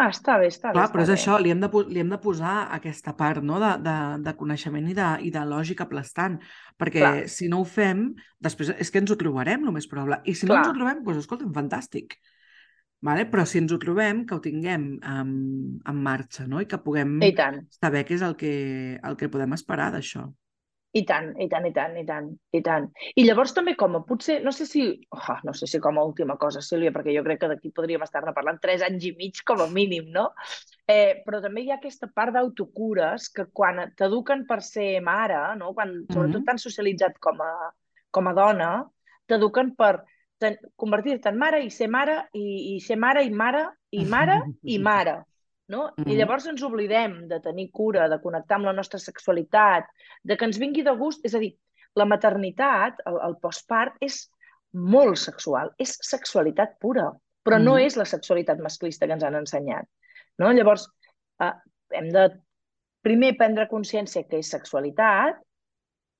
Ah, 0.00 0.08
està 0.08 0.38
bé, 0.40 0.48
està 0.48 0.70
Clar, 0.72 0.86
bé. 0.86 0.92
però 0.94 1.02
és 1.04 1.10
està 1.10 1.16
bé. 1.16 1.20
això, 1.20 1.36
li 1.44 1.52
hem 1.52 1.60
de, 1.60 1.68
li 1.92 2.00
hem 2.00 2.12
de 2.14 2.18
posar 2.22 2.54
aquesta 2.72 3.12
part 3.18 3.44
no? 3.44 3.58
de, 3.60 3.72
de, 3.84 3.96
de 4.24 4.34
coneixement 4.38 4.88
i 4.88 4.96
de, 4.96 5.08
i 5.28 5.30
de 5.34 5.42
lògica 5.44 5.84
aplastant, 5.84 6.38
perquè 6.80 7.02
Clar. 7.02 7.28
si 7.28 7.50
no 7.52 7.60
ho 7.60 7.68
fem, 7.68 8.06
després 8.40 8.72
és 8.80 8.90
que 8.90 9.02
ens 9.02 9.12
ho 9.12 9.18
trobarem, 9.20 9.66
el 9.68 9.76
més 9.76 9.88
probable. 9.90 10.22
I 10.24 10.34
si 10.34 10.48
no 10.48 10.56
ens 10.56 10.64
Clar. 10.64 10.72
ho 10.72 10.78
trobem, 10.78 11.02
doncs 11.04 11.24
escolta'm, 11.26 11.52
fantàstic. 11.56 12.16
Vale? 13.04 13.24
Però 13.32 13.46
si 13.48 13.60
ens 13.60 13.72
ho 13.72 13.78
trobem, 13.80 14.24
que 14.28 14.36
ho 14.36 14.42
tinguem 14.44 14.86
um, 15.00 15.36
en 15.88 16.00
marxa, 16.04 16.46
no? 16.48 16.60
I 16.60 16.68
que 16.68 16.80
puguem 16.84 17.14
I 17.24 17.32
tant, 17.36 17.62
saber 17.72 18.04
què 18.08 18.16
és 18.18 18.24
el 18.24 18.36
que, 18.40 18.52
el 19.00 19.16
que 19.20 19.30
podem 19.32 19.56
esperar 19.56 19.88
d'això. 19.94 20.26
I 20.92 21.04
tant, 21.06 21.30
i 21.38 21.46
tant, 21.48 21.66
i 21.68 21.72
tant, 21.72 21.96
i 22.00 22.04
tant, 22.06 22.28
i 22.56 22.60
tant. 22.66 22.88
I 23.14 23.22
llavors 23.22 23.52
també 23.54 23.76
com 23.78 23.94
a 23.94 24.02
potser, 24.06 24.40
no 24.42 24.50
sé 24.50 24.66
si, 24.66 24.82
oh, 25.14 25.36
no 25.46 25.54
sé 25.54 25.68
si 25.70 25.78
com 25.78 25.98
a 26.00 26.04
última 26.04 26.34
cosa, 26.36 26.62
Sílvia, 26.64 26.90
perquè 26.90 27.14
jo 27.14 27.22
crec 27.22 27.40
que 27.44 27.50
d'aquí 27.52 27.70
podríem 27.70 28.02
estar-ne 28.02 28.34
parlant 28.34 28.58
tres 28.62 28.82
anys 28.82 29.06
i 29.06 29.12
mig 29.18 29.38
com 29.46 29.62
a 29.62 29.68
mínim, 29.70 30.10
no? 30.10 30.32
Eh, 30.90 31.22
però 31.26 31.38
també 31.40 31.62
hi 31.62 31.70
ha 31.70 31.78
aquesta 31.78 32.10
part 32.10 32.34
d'autocures 32.34 33.28
que 33.30 33.46
quan 33.54 33.78
t'eduquen 33.94 34.46
per 34.48 34.62
ser 34.66 35.00
mare, 35.00 35.38
no? 35.56 35.72
quan 35.74 35.94
sobretot 36.10 36.40
Mhm. 36.40 36.46
t'han 36.48 36.58
socialitzat 36.58 37.20
com 37.20 37.38
a, 37.40 37.52
com 38.10 38.26
a 38.26 38.34
dona, 38.34 38.70
t'eduquen 39.30 39.76
per 39.76 40.02
convertir-te 40.76 41.28
en 41.28 41.36
mare 41.38 41.62
i 41.62 41.70
ser 41.70 41.86
mare 41.88 42.28
i, 42.32 42.74
i 42.74 42.80
ser 42.80 42.96
mare 42.96 43.22
i 43.24 43.30
mare 43.30 43.68
i 43.92 44.04
mare 44.04 44.40
i 44.64 44.78
mare. 44.78 45.20
No? 45.70 45.84
I 45.96 46.02
Mhm. 46.02 46.16
llavors 46.18 46.46
ens 46.50 46.62
oblidem 46.66 47.28
de 47.30 47.38
tenir 47.40 47.70
cura, 47.70 48.08
de 48.08 48.18
connectar 48.20 48.56
amb 48.56 48.66
la 48.66 48.72
nostra 48.74 48.98
sexualitat, 48.98 49.86
de 50.24 50.36
que 50.36 50.44
ens 50.44 50.58
vingui 50.58 50.82
de 50.82 50.94
gust. 50.98 51.24
És 51.24 51.34
a 51.34 51.38
dir, 51.38 51.52
la 51.94 52.04
maternitat, 52.06 53.00
el, 53.06 53.18
el 53.22 53.36
postpart, 53.38 53.94
és 54.00 54.28
molt 54.72 55.16
sexual, 55.18 55.70
és 55.78 55.96
sexualitat 56.02 56.76
pura, 56.78 57.10
però 57.44 57.60
no 57.62 57.74
Mhm. 57.74 57.86
és 57.86 57.96
la 57.96 58.04
sexualitat 58.04 58.58
masclista 58.58 59.06
que 59.06 59.12
ens 59.12 59.24
han 59.24 59.34
ensenyat. 59.34 59.86
No? 60.38 60.52
Llavors, 60.52 60.88
eh, 61.40 61.52
hem 61.92 62.08
de 62.10 62.40
primer 63.02 63.36
prendre 63.36 63.68
consciència 63.68 64.26
que 64.28 64.38
és 64.38 64.50
sexualitat 64.50 65.38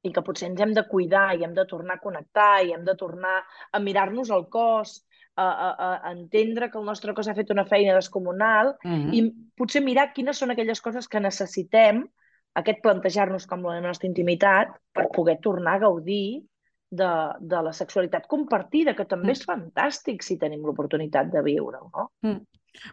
i 0.02 0.12
que 0.12 0.22
potser 0.22 0.48
ens 0.48 0.60
hem 0.60 0.72
de 0.72 0.86
cuidar 0.88 1.34
i 1.38 1.44
hem 1.44 1.52
de 1.54 1.66
tornar 1.66 1.96
a 1.96 2.00
connectar 2.00 2.64
i 2.64 2.72
hem 2.72 2.84
de 2.84 2.94
tornar 2.94 3.44
a 3.72 3.78
mirar-nos 3.78 4.30
el 4.30 4.48
cos, 4.48 5.04
a, 5.36 5.46
a, 5.46 6.08
a 6.08 6.12
entendre 6.12 6.70
que 6.70 6.78
el 6.78 6.84
nostre 6.84 7.14
cos 7.14 7.28
ha 7.28 7.34
fet 7.34 7.50
una 7.50 7.64
feina 7.64 7.94
descomunal 7.94 8.76
Mhm. 8.84 9.14
i 9.14 9.22
potser 9.56 9.82
mirar 9.82 10.12
quines 10.12 10.36
són 10.38 10.50
aquelles 10.50 10.80
coses 10.80 11.08
que 11.08 11.20
necessitem, 11.20 12.06
aquest 12.54 12.80
plantejar-nos 12.82 13.46
com 13.46 13.62
la 13.62 13.80
nostra 13.80 14.08
intimitat, 14.08 14.68
per 14.92 15.08
poder 15.14 15.38
tornar 15.40 15.74
a 15.76 15.78
gaudir 15.86 16.42
de, 16.90 17.08
de 17.38 17.62
la 17.62 17.72
sexualitat 17.72 18.26
compartida, 18.26 18.96
que 18.96 19.04
també 19.04 19.28
Mm. 19.28 19.30
és 19.36 19.46
fantàstic 19.46 20.22
si 20.22 20.36
tenim 20.36 20.60
l'oportunitat 20.66 21.30
de 21.30 21.40
viure-ho, 21.42 21.90
no? 21.94 22.10
Mm. 22.22 22.40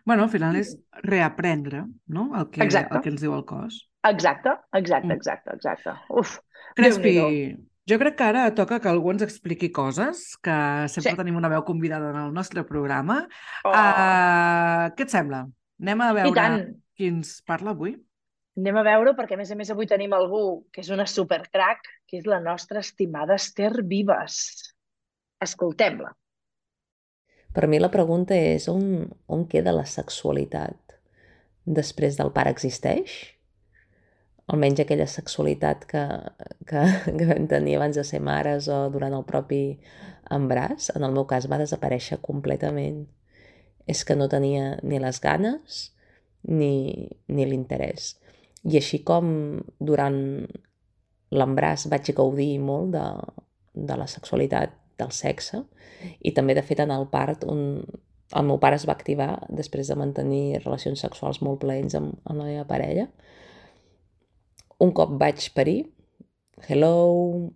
Bueno, 0.06 0.24
al 0.24 0.30
final 0.30 0.56
és 0.56 0.78
reaprendre 1.04 1.84
no? 2.08 2.32
el, 2.36 2.50
que, 2.52 2.64
Exacte. 2.64 2.96
el 2.96 3.02
que 3.02 3.10
ens 3.10 3.22
diu 3.22 3.34
el 3.34 3.44
cos. 3.46 3.90
Exacte, 4.04 4.50
exacte, 4.74 5.08
Mm. 5.08 5.12
exacte, 5.12 5.56
exacte. 5.56 5.90
Uf, 6.10 6.38
Crespi. 6.76 7.58
Jo 7.88 7.98
crec 8.00 8.18
que 8.20 8.26
ara 8.28 8.48
toca 8.56 8.80
que 8.84 8.90
algú 8.92 9.12
ens 9.14 9.24
expliqui 9.24 9.72
coses, 9.72 10.36
que 10.44 10.58
sempre 10.90 11.12
Sí. 11.12 11.18
tenim 11.18 11.38
una 11.40 11.50
veu 11.50 11.64
convidada 11.64 12.10
en 12.12 12.18
el 12.26 12.34
nostre 12.34 12.64
programa. 12.64 13.28
Oh, 13.64 13.72
Uh, 13.72 14.92
què 14.96 15.08
et 15.08 15.10
sembla? 15.14 15.48
Anem 15.82 16.02
a 16.02 16.14
veure 16.14 16.76
qui 16.96 17.08
ens 17.08 17.42
parla 17.46 17.72
avui? 17.72 17.96
Anem 18.58 18.78
a 18.78 18.84
veure, 18.84 19.14
perquè 19.14 19.36
a 19.36 19.38
més 19.38 19.52
a 19.52 19.56
més 19.56 19.70
avui 19.70 19.86
tenim 19.86 20.14
algú 20.14 20.66
que 20.74 20.82
és 20.82 20.90
una 20.90 21.06
supercrac, 21.06 21.84
que 22.08 22.18
és 22.18 22.26
la 22.26 22.40
nostra 22.40 22.80
estimada 22.80 23.36
Esther 23.36 23.84
Vives. 23.84 24.74
Escoltem-la. 25.40 26.16
Per 27.54 27.68
mi 27.68 27.80
la 27.80 27.92
pregunta 27.94 28.36
és 28.36 28.68
on, 28.68 29.08
on 29.28 29.46
queda 29.48 29.72
la 29.72 29.86
sexualitat 29.86 30.98
després 31.66 32.18
del 32.18 32.32
pare 32.32 32.50
existeix? 32.50 33.37
Almenys 34.48 34.80
aquella 34.84 35.08
sexualitat 35.12 35.84
que, 35.90 36.04
que, 36.70 36.84
que 37.18 37.28
vam 37.28 37.48
tenir 37.52 37.78
abans 37.78 38.00
de 38.00 38.06
ser 38.08 38.22
mares 38.24 38.70
o 38.72 38.86
durant 38.94 39.16
el 39.18 39.26
propi 39.28 39.62
embràs, 40.32 40.92
en 40.96 41.04
el 41.04 41.16
meu 41.16 41.28
cas 41.28 41.50
va 41.52 41.60
desaparèixer 41.60 42.22
completament. 42.24 43.06
És 43.88 44.04
que 44.08 44.16
no 44.20 44.28
tenia 44.32 44.78
ni 44.84 45.00
les 45.00 45.20
ganes 45.24 45.84
ni, 46.48 47.08
ni 47.28 47.46
l'interès. 47.48 48.16
I 48.68 48.80
així 48.80 49.00
com 49.08 49.30
durant 49.80 50.18
l'embràs 51.32 51.88
vaig 51.92 52.12
gaudir 52.16 52.58
molt 52.60 52.92
de, 52.96 53.06
de 53.76 53.96
la 54.00 54.08
sexualitat, 54.12 54.76
del 54.98 55.12
sexe, 55.14 55.62
i 56.26 56.34
també, 56.34 56.56
de 56.58 56.64
fet, 56.66 56.82
en 56.82 56.92
el 56.94 57.08
part, 57.12 57.44
on 57.46 57.84
el 58.36 58.48
meu 58.48 58.60
pare 58.60 58.76
es 58.76 58.86
va 58.88 58.96
activar 58.98 59.30
després 59.48 59.88
de 59.88 59.96
mantenir 60.00 60.60
relacions 60.64 61.04
sexuals 61.06 61.40
molt 61.46 61.62
plaents 61.62 61.96
amb, 61.96 62.18
amb 62.26 62.42
la 62.42 62.48
meva 62.50 62.66
parella. 62.68 63.08
Un 64.84 64.92
cop 64.94 65.16
vaig 65.18 65.48
parir, 65.58 65.88
hello, 66.68 67.50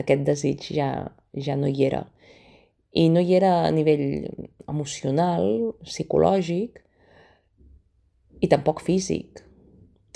aquest 0.00 0.22
desig 0.24 0.64
ja, 0.72 0.88
ja 1.36 1.56
no 1.60 1.68
hi 1.68 1.84
era. 1.84 2.06
I 2.96 3.08
no 3.12 3.20
hi 3.20 3.34
era 3.36 3.52
a 3.66 3.72
nivell 3.72 4.28
emocional, 4.68 5.74
psicològic 5.84 6.80
i 8.40 8.48
tampoc 8.48 8.80
físic. 8.84 9.42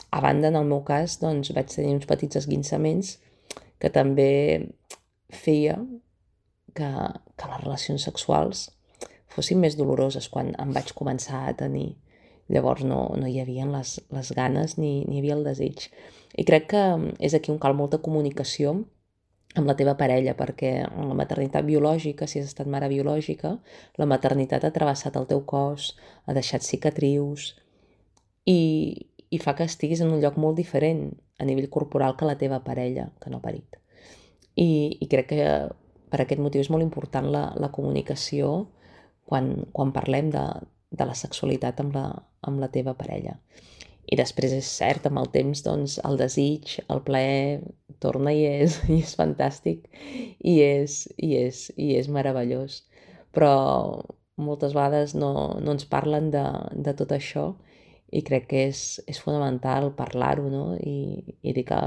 A 0.08 0.22
banda, 0.24 0.48
en 0.48 0.56
el 0.56 0.64
meu 0.68 0.80
cas, 0.88 1.18
doncs, 1.20 1.52
vaig 1.52 1.68
tenir 1.72 1.92
uns 1.98 2.08
petits 2.08 2.40
esguinçaments 2.40 3.16
que 3.76 3.92
també 3.92 4.30
feia 5.28 5.76
que, 6.76 6.88
que 7.36 7.52
les 7.52 7.62
relacions 7.64 8.08
sexuals 8.08 8.70
fossin 9.36 9.60
més 9.60 9.76
doloroses 9.76 10.30
quan 10.32 10.54
em 10.56 10.72
vaig 10.72 10.94
començar 10.96 11.44
a 11.44 11.56
tenir. 11.60 11.90
Llavors 12.52 12.84
no, 12.86 13.00
no 13.18 13.26
hi 13.26 13.40
havia 13.42 13.66
les, 13.66 13.96
les 14.14 14.32
ganes 14.36 14.76
ni, 14.78 15.00
ni 15.08 15.16
hi 15.16 15.22
havia 15.22 15.38
el 15.38 15.46
desig. 15.46 15.88
I 16.36 16.44
crec 16.46 16.68
que 16.74 16.84
és 17.24 17.34
aquí 17.34 17.50
on 17.52 17.58
cal 17.62 17.74
molta 17.74 18.02
comunicació 18.02 18.76
amb 19.56 19.70
la 19.70 19.76
teva 19.76 19.96
parella, 19.96 20.34
perquè 20.36 20.72
en 20.84 21.08
la 21.08 21.16
maternitat 21.16 21.64
biològica, 21.64 22.28
si 22.28 22.40
has 22.40 22.50
estat 22.50 22.68
mare 22.68 22.90
biològica, 22.92 23.54
la 23.96 24.08
maternitat 24.08 24.66
ha 24.66 24.72
travessat 24.74 25.16
el 25.16 25.28
teu 25.30 25.42
cos, 25.48 25.94
ha 26.26 26.36
deixat 26.36 26.66
cicatrius 26.66 27.54
i, 28.44 28.60
i 29.32 29.40
fa 29.40 29.56
que 29.56 29.64
estiguis 29.64 30.02
en 30.04 30.12
un 30.12 30.20
lloc 30.20 30.36
molt 30.36 30.60
diferent 30.60 31.08
a 31.40 31.48
nivell 31.48 31.70
corporal 31.72 32.16
que 32.20 32.28
la 32.28 32.36
teva 32.38 32.60
parella, 32.64 33.08
que 33.20 33.32
no 33.32 33.40
ha 33.40 33.44
parit. 33.44 33.80
I, 34.56 34.68
i 35.00 35.08
crec 35.08 35.32
que 35.32 35.48
per 36.12 36.22
aquest 36.22 36.40
motiu 36.40 36.62
és 36.62 36.70
molt 36.72 36.84
important 36.84 37.26
la, 37.32 37.48
la 37.56 37.72
comunicació 37.72 38.68
quan, 39.26 39.66
quan 39.72 39.92
parlem 39.96 40.30
de, 40.32 40.44
de 40.98 41.06
la 41.08 41.16
sexualitat 41.18 41.80
amb 41.82 41.96
la, 41.96 42.06
amb 42.48 42.62
la 42.62 42.70
teva 42.72 42.96
parella. 42.98 43.36
I 44.06 44.18
després 44.18 44.52
és 44.54 44.68
cert, 44.70 45.08
amb 45.08 45.18
el 45.18 45.30
temps, 45.34 45.62
doncs, 45.66 45.96
el 46.06 46.18
desig, 46.20 46.76
el 46.92 47.02
plaer 47.06 47.60
torna 48.02 48.32
i 48.34 48.44
és, 48.46 48.78
i 48.92 49.00
és 49.02 49.16
fantàstic 49.18 49.88
i 50.38 50.60
és, 50.62 51.06
i 51.16 51.34
és, 51.40 51.66
i 51.76 51.94
és 51.98 52.10
meravellós. 52.12 52.84
Però 53.34 53.54
moltes 54.36 54.76
vegades 54.76 55.16
no, 55.16 55.32
no 55.60 55.74
ens 55.74 55.88
parlen 55.88 56.30
de, 56.30 56.44
de 56.86 56.94
tot 56.96 57.12
això 57.16 57.48
i 58.14 58.22
crec 58.22 58.46
que 58.52 58.66
és, 58.68 58.84
és 59.10 59.18
fonamental 59.18 59.90
parlar-ho 59.96 60.46
no? 60.52 60.66
I, 60.78 61.36
i 61.42 61.56
dir 61.56 61.66
que 61.66 61.80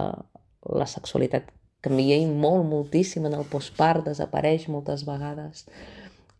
la 0.75 0.87
sexualitat 0.89 1.47
canvia 1.85 2.19
molt, 2.27 2.65
moltíssim 2.67 3.29
en 3.29 3.37
el 3.37 3.47
postpart, 3.47 4.03
desapareix 4.09 4.67
moltes 4.67 5.05
vegades 5.07 5.63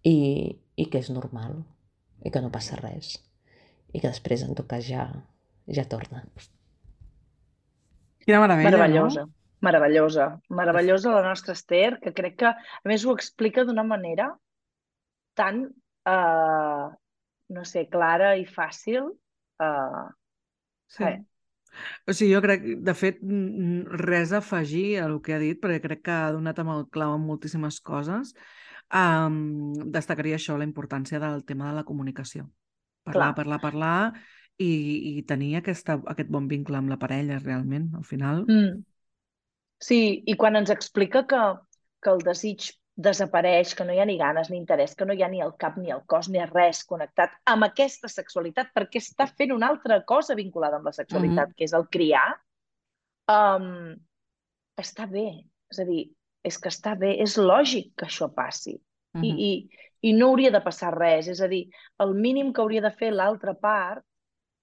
i, 0.04 0.58
i 0.76 0.90
que 0.92 1.00
és 1.00 1.14
normal 1.14 1.62
i 2.26 2.32
que 2.32 2.42
no 2.44 2.52
passa 2.52 2.78
res 2.80 3.16
i 3.94 4.00
que 4.00 4.08
després 4.10 4.44
en 4.46 4.54
tot 4.58 4.68
cas 4.70 4.86
ja, 4.86 5.08
ja 5.68 5.86
torna. 5.90 6.24
Quina 8.26 8.40
meravella, 8.44 8.70
Meravellosa. 8.70 9.24
no? 9.26 9.34
Meravellosa. 9.66 10.26
Meravellosa 10.56 11.12
la 11.16 11.24
nostra 11.26 11.54
Esther, 11.58 11.98
que 12.04 12.14
crec 12.16 12.38
que, 12.40 12.52
a 12.54 12.88
més, 12.88 13.04
ho 13.06 13.16
explica 13.18 13.66
d'una 13.68 13.84
manera 13.84 14.30
tan, 15.36 15.66
eh, 16.08 16.86
no 17.58 17.66
sé, 17.66 17.88
clara 17.92 18.36
i 18.38 18.46
fàcil. 18.46 19.10
Eh, 19.60 20.06
Sí. 20.90 21.04
eh, 21.04 21.20
O 22.10 22.14
sigui, 22.14 22.34
jo 22.34 22.42
crec, 22.42 22.64
de 22.82 22.94
fet, 22.98 23.20
res 24.02 24.32
a 24.34 24.40
afegir 24.42 25.00
al 25.04 25.20
que 25.22 25.36
ha 25.36 25.40
dit, 25.40 25.60
perquè 25.62 25.80
crec 25.84 26.02
que 26.08 26.12
ha 26.12 26.32
donat 26.34 26.58
amb 26.60 26.72
el 26.74 26.88
clau 26.90 27.14
en 27.16 27.22
moltíssimes 27.22 27.78
coses. 27.80 28.34
Um, 28.90 29.74
destacaria 29.94 30.40
això, 30.40 30.58
la 30.58 30.66
importància 30.66 31.20
del 31.22 31.44
tema 31.46 31.70
de 31.70 31.78
la 31.78 31.86
comunicació. 31.86 32.48
Parlar, 33.06 33.30
Clar. 33.30 33.36
parlar, 33.38 33.60
parlar 33.62 33.96
i, 34.58 34.72
i 35.20 35.24
tenir 35.30 35.54
aquesta, 35.60 36.00
aquest 36.10 36.30
bon 36.34 36.48
vincle 36.50 36.80
amb 36.80 36.92
la 36.92 36.98
parella, 37.02 37.40
realment, 37.44 37.92
al 37.98 38.06
final. 38.08 38.44
Mm. 38.50 38.82
Sí, 39.80 40.02
i 40.28 40.36
quan 40.36 40.60
ens 40.60 40.74
explica 40.74 41.24
que, 41.30 41.44
que 42.04 42.12
el 42.12 42.26
desig 42.26 42.72
desapareix, 43.00 43.72
que 43.78 43.86
no 43.88 43.94
hi 43.96 44.02
ha 44.04 44.08
ni 44.10 44.18
ganes 44.20 44.50
ni 44.52 44.58
interès, 44.60 44.96
que 45.00 45.06
no 45.08 45.16
hi 45.16 45.24
ha 45.24 45.30
ni 45.32 45.40
el 45.46 45.54
cap 45.62 45.78
ni 45.80 45.94
el 45.96 46.02
cos 46.10 46.28
ni 46.28 46.42
res 46.50 46.82
connectat 46.90 47.38
amb 47.48 47.70
aquesta 47.70 48.10
sexualitat, 48.12 48.74
perquè 48.76 49.00
està 49.00 49.30
fent 49.30 49.54
una 49.56 49.70
altra 49.72 50.02
cosa 50.10 50.36
vinculada 50.36 50.80
amb 50.80 50.90
la 50.90 50.96
sexualitat, 50.98 51.54
que 51.56 51.70
és 51.70 51.76
el 51.78 51.88
criar, 51.94 52.28
um, 53.32 53.96
està 54.84 55.08
bé. 55.08 55.30
És 55.72 55.80
a 55.80 55.86
dir, 55.88 56.10
és 56.44 56.58
que 56.58 56.70
està 56.70 56.96
bé, 56.98 57.16
és 57.22 57.38
lògic 57.38 57.94
que 57.98 58.06
això 58.06 58.30
passi. 58.34 58.76
I, 59.16 59.18
Mhm. 59.20 59.40
i, 59.40 59.70
I 60.02 60.14
no 60.14 60.28
hauria 60.30 60.52
de 60.52 60.62
passar 60.62 60.94
res. 60.96 61.28
És 61.28 61.42
a 61.42 61.48
dir, 61.48 61.66
el 62.00 62.14
mínim 62.16 62.54
que 62.54 62.62
hauria 62.62 62.82
de 62.82 62.92
fer 62.92 63.12
l'altra 63.12 63.54
part, 63.54 64.04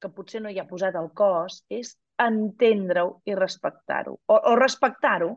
que 0.01 0.09
potser 0.09 0.41
no 0.41 0.49
hi 0.49 0.59
ha 0.59 0.67
posat 0.67 0.95
el 0.95 1.11
cos, 1.13 1.65
és 1.69 1.97
entendre-ho 2.19 3.21
i 3.27 3.35
respectar-ho. 3.35 4.15
O, 4.27 4.35
o 4.35 4.57
respectar-ho 4.57 5.35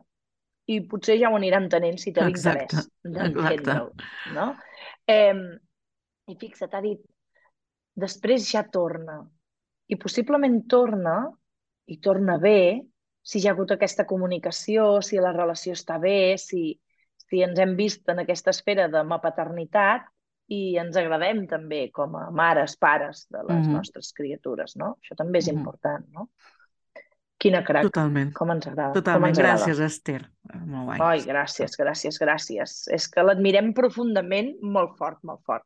i 0.66 0.80
potser 0.80 1.18
ja 1.20 1.28
ho 1.28 1.36
anirà 1.36 1.58
entenent 1.60 1.98
si 1.98 2.12
té 2.12 2.22
l'interès 2.24 2.88
d'entendre-ho. 3.02 3.90
No? 4.34 4.56
Eh, 5.06 5.34
I 6.28 6.36
fixa't, 6.38 6.72
ha 6.74 6.80
dit, 6.80 7.00
després 7.96 8.48
ja 8.50 8.62
torna. 8.62 9.20
I 9.88 9.96
possiblement 9.96 10.62
torna, 10.68 11.16
i 11.90 11.98
torna 11.98 12.38
bé, 12.38 12.80
si 13.22 13.38
hi 13.40 13.46
ha 13.48 13.52
hagut 13.52 13.70
aquesta 13.74 14.06
comunicació, 14.06 15.00
si 15.02 15.16
la 15.20 15.32
relació 15.32 15.72
està 15.76 15.98
bé, 16.00 16.36
si, 16.38 16.80
si 17.16 17.42
ens 17.42 17.58
hem 17.58 17.76
vist 17.76 18.08
en 18.08 18.18
aquesta 18.24 18.50
esfera 18.50 18.88
de 18.88 19.02
ma 19.04 19.20
paternitat 19.20 20.06
i 20.50 20.76
ens 20.82 20.96
agradem 20.96 21.44
també 21.46 21.90
com 21.94 22.16
a 22.16 22.30
mares, 22.34 22.76
pares 22.76 23.26
de 23.30 23.42
les 23.46 23.66
Mhm. 23.66 23.72
nostres 23.76 24.12
criatures, 24.12 24.76
no? 24.76 24.96
Això 25.02 25.14
també 25.16 25.38
és 25.38 25.46
Mhm. 25.48 25.58
important, 25.58 26.06
no? 26.10 26.30
Quina 27.40 27.62
crac, 27.64 27.84
Totalment. 27.84 28.34
com 28.34 28.50
ens 28.50 28.66
agrada, 28.66 28.92
com 28.92 29.00
Totalment. 29.02 29.30
ens 29.30 29.38
agrada. 29.38 29.64
Gràcies, 29.64 29.80
Esther. 29.80 30.30
Molt 30.66 30.84
guai. 30.86 30.98
Ai, 31.00 31.20
gràcies, 31.24 31.76
gràcies, 31.78 32.18
gràcies. 32.20 32.92
És 32.92 33.08
que 33.08 33.22
l'admirem 33.22 33.72
profundament, 33.72 34.56
molt 34.60 34.98
fort, 34.98 35.18
molt 35.22 35.40
fort. 35.46 35.64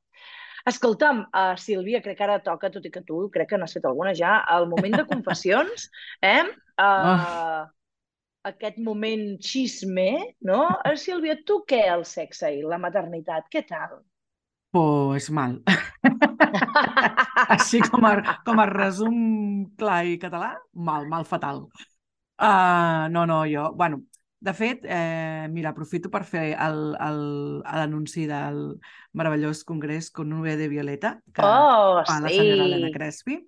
Escolta'm, 0.65 1.27
uh, 1.29 1.55
Sílvia, 1.61 2.01
crec 2.01 2.17
que 2.17 2.25
ara 2.25 2.41
toca, 2.45 2.71
tot 2.73 2.87
i 2.89 2.93
que 2.93 3.03
tu 3.05 3.27
crec 3.33 3.51
que 3.51 3.61
n'has 3.61 3.75
fet 3.77 3.85
alguna 3.85 4.15
ja, 4.17 4.39
el 4.57 4.69
moment 4.71 4.97
de 4.97 5.05
confessions, 5.13 5.91
eh? 6.25 6.45
Uh, 6.81 7.67
aquest 8.49 8.81
moment 8.87 9.27
xisme, 9.45 10.09
no? 10.49 10.63
Uh, 10.81 10.95
Sílvia, 11.01 11.37
tu 11.45 11.61
què, 11.69 11.83
el 11.93 12.07
sexe 12.09 12.55
i 12.57 12.65
la 12.65 12.81
maternitat, 12.81 13.51
què 13.53 13.65
tal? 13.69 14.01
Pues 14.75 15.29
mal. 15.31 15.61
Així 17.55 17.79
com 17.85 18.09
a, 18.09 18.15
com 18.47 18.59
a 18.59 18.67
resum 18.71 19.19
clar 19.79 20.01
i 20.09 20.17
català, 20.23 20.55
mal, 20.73 21.05
mal 21.13 21.29
fatal. 21.29 21.67
Uh, 22.41 23.07
no, 23.13 23.29
no, 23.29 23.45
jo... 23.47 23.69
Bueno, 23.79 24.01
de 24.45 24.53
fet, 24.53 24.85
eh, 24.85 25.49
mira, 25.49 25.71
aprofito 25.73 26.11
per 26.13 26.21
fer 26.29 26.53
l'anunci 26.53 28.27
del 28.29 28.79
meravellós 29.17 29.65
congrés 29.65 30.11
con 30.13 30.33
V 30.43 30.57
de 30.61 30.69
Violeta, 30.69 31.17
que 31.33 31.41
Oh, 31.41 32.03
fa 32.05 32.21
la 32.21 32.29
senyora 32.29 32.67
Helena 32.69 32.91
sí! 32.91 32.93
Crespi, 32.93 33.39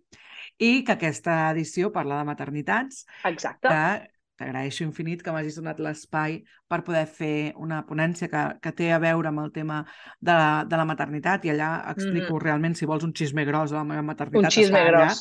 i 0.57 0.71
que 0.87 0.97
aquesta 0.97 1.51
edició 1.51 1.93
parla 1.93 2.23
de 2.23 2.31
maternitats, 2.31 3.05
Exacte. 3.29 3.69
que 3.69 4.13
t'agraeixo 4.37 4.85
infinit 4.85 5.23
que 5.25 5.33
m'hagis 5.33 5.57
donat 5.57 5.79
l'espai 5.81 6.43
per 6.69 6.83
poder 6.85 7.07
fer 7.09 7.53
una 7.57 7.83
ponència 7.89 8.29
que, 8.33 8.43
que 8.61 8.73
té 8.77 8.91
a 8.93 8.99
veure 9.01 9.29
amb 9.29 9.45
el 9.45 9.53
tema 9.53 9.83
de 10.21 10.33
la, 10.33 10.65
de 10.69 10.77
la 10.81 10.85
maternitat 10.89 11.45
i 11.45 11.53
allà 11.53 11.71
explico 11.93 12.41
realment, 12.41 12.77
si 12.77 12.89
vols, 12.89 13.05
un 13.05 13.13
xisme 13.17 13.45
gros 13.49 13.73
de 13.73 13.77
la 13.77 13.85
meva 13.85 14.05
maternitat. 14.05 14.49
Mm-hmm. 14.49 14.49
Un 14.49 14.57
xisme 14.57 14.81
està 14.81 14.93
allà. 14.93 15.15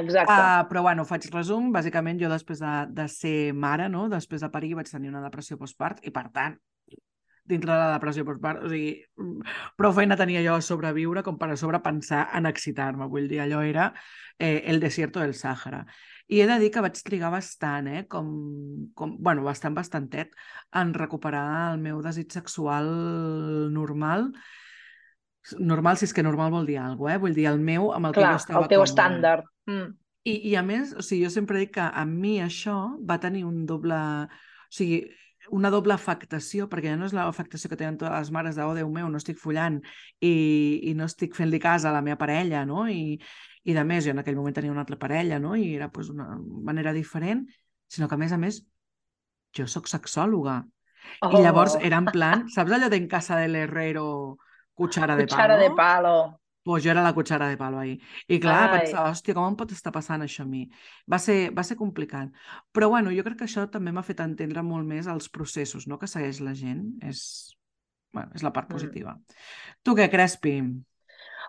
Exacte. 0.00 0.34
Uh, 0.34 0.66
però 0.70 0.84
bueno, 0.86 1.06
faig 1.08 1.26
resum. 1.32 1.70
Bàsicament, 1.74 2.20
jo 2.20 2.30
després 2.32 2.62
de, 2.62 2.74
de 2.94 3.08
ser 3.12 3.36
mare, 3.54 3.88
no? 3.92 4.08
després 4.12 4.44
de 4.44 4.50
parir, 4.52 4.74
vaig 4.78 4.90
tenir 4.90 5.12
una 5.12 5.24
depressió 5.24 5.58
postpart 5.60 6.02
i, 6.02 6.12
per 6.14 6.28
tant, 6.34 6.58
dintre 7.44 7.72
de 7.72 7.78
la 7.78 7.92
depressió 7.92 8.24
postpart, 8.24 8.64
o 8.64 8.70
sigui, 8.72 8.96
mm, 9.20 9.54
prou 9.76 9.92
feina 9.92 10.16
tenia 10.16 10.42
jo 10.44 10.56
a 10.56 10.64
sobreviure 10.64 11.22
com 11.22 11.36
per 11.38 11.50
a 11.52 11.58
sobrepensar 11.60 12.28
en 12.34 12.48
excitar-me. 12.48 13.08
Vull 13.12 13.28
dir, 13.28 13.42
allò 13.44 13.60
era 13.62 13.92
eh, 14.38 14.62
el 14.66 14.80
desierto 14.80 15.20
del 15.20 15.36
Sàhara. 15.36 15.84
I 16.26 16.40
he 16.40 16.46
de 16.48 16.56
dir 16.58 16.70
que 16.72 16.80
vaig 16.80 16.96
trigar 17.04 17.30
bastant, 17.34 17.88
eh? 17.92 18.06
com, 18.08 18.28
com, 18.96 19.16
bueno, 19.20 19.44
bastant, 19.44 19.76
bastantet, 19.76 20.32
en 20.72 20.94
recuperar 20.96 21.74
el 21.74 21.82
meu 21.84 22.00
desig 22.02 22.32
sexual 22.32 22.88
normal. 23.72 24.30
Normal, 25.60 25.98
si 26.00 26.08
és 26.08 26.14
que 26.16 26.24
normal 26.24 26.50
vol 26.54 26.64
dir 26.64 26.78
alguna 26.80 26.96
cosa, 26.96 27.16
eh? 27.18 27.20
Vull 27.20 27.36
dir, 27.36 27.44
el 27.50 27.60
meu 27.60 27.92
amb 27.92 28.08
el 28.08 28.14
que 28.16 28.22
Clar, 28.22 28.30
jo 28.32 28.40
estava 28.40 28.62
el 28.64 28.72
teu 28.72 28.80
còmode. 28.80 28.88
estàndard. 28.88 29.50
Mm. 29.70 29.92
I, 30.24 30.34
I 30.50 30.54
a 30.56 30.62
més, 30.64 30.94
o 30.96 31.04
sigui, 31.04 31.26
jo 31.26 31.32
sempre 31.32 31.60
dic 31.60 31.74
que 31.76 31.84
a 31.84 32.04
mi 32.08 32.38
això 32.42 32.78
va 33.04 33.20
tenir 33.20 33.44
un 33.48 33.64
doble... 33.68 34.00
O 34.24 34.74
sigui, 34.74 35.04
una 35.52 35.70
doble 35.70 35.92
afectació, 35.92 36.68
perquè 36.72 36.92
ja 36.92 36.98
no 36.98 37.04
és 37.08 37.14
l'afectació 37.16 37.68
que 37.68 37.76
tenen 37.76 37.98
totes 38.00 38.14
les 38.16 38.30
mares 38.32 38.56
de, 38.56 38.64
oh, 38.64 38.74
Déu 38.76 38.88
meu, 38.90 39.10
no 39.12 39.20
estic 39.20 39.36
follant 39.40 39.80
i, 40.24 40.32
i 40.88 40.94
no 40.96 41.04
estic 41.08 41.36
fent-li 41.36 41.60
cas 41.60 41.84
a 41.84 41.92
la 41.92 42.02
meva 42.04 42.16
parella, 42.20 42.64
no? 42.68 42.86
I, 42.88 43.18
i 43.64 43.76
de 43.76 43.84
més, 43.84 44.04
jo 44.06 44.14
en 44.14 44.22
aquell 44.22 44.38
moment 44.38 44.56
tenia 44.56 44.72
una 44.72 44.84
altra 44.84 44.98
parella, 45.00 45.38
no? 45.40 45.54
I 45.56 45.74
era 45.76 45.90
pues, 45.92 46.08
una 46.12 46.30
manera 46.38 46.94
diferent, 46.96 47.44
sinó 47.88 48.08
que 48.08 48.16
a 48.16 48.20
més 48.20 48.32
a 48.32 48.40
més 48.40 48.62
jo 49.56 49.68
sóc 49.70 49.88
sexòloga. 49.90 50.62
Oh, 51.20 51.30
I 51.30 51.42
llavors 51.44 51.76
era 51.84 52.00
en 52.00 52.08
plan, 52.08 52.46
saps 52.52 52.72
allò 52.72 52.88
d'en 52.92 53.06
casa 53.08 53.36
del 53.36 53.56
herrero, 53.60 54.38
cuchara 54.72 55.16
de 55.16 55.28
cuchara 55.28 55.58
palo? 55.58 55.62
de 55.62 55.70
palo. 55.76 56.16
Pues 56.64 56.82
jo 56.84 56.90
era 56.90 57.02
la 57.04 57.12
cuchara 57.12 57.48
de 57.50 57.58
palo 57.60 57.78
ahí. 57.78 57.98
I 58.28 58.38
clar, 58.40 58.70
Ai. 58.70 58.78
pensava, 58.80 59.10
hòstia, 59.12 59.34
com 59.36 59.44
em 59.50 59.56
pot 59.60 59.72
estar 59.74 59.92
passant 59.92 60.22
això 60.24 60.46
a 60.46 60.48
mi? 60.48 60.62
Va 61.12 61.18
ser, 61.20 61.50
va 61.52 61.62
ser 61.62 61.76
complicat. 61.76 62.30
Però 62.72 62.88
bueno, 62.88 63.12
jo 63.12 63.24
crec 63.26 63.36
que 63.42 63.44
això 63.48 63.66
també 63.70 63.92
m'ha 63.92 64.02
fet 64.06 64.22
entendre 64.24 64.62
molt 64.64 64.88
més 64.88 65.06
els 65.06 65.28
processos 65.28 65.86
no? 65.86 65.98
que 66.00 66.08
segueix 66.08 66.40
la 66.40 66.54
gent. 66.56 66.86
És, 67.04 67.20
bueno, 68.12 68.32
és 68.34 68.42
la 68.42 68.52
part 68.52 68.70
Mm. 68.70 68.72
positiva. 68.78 69.18
Tu 69.82 69.94
què, 69.94 70.08
Crespi? 70.10 70.56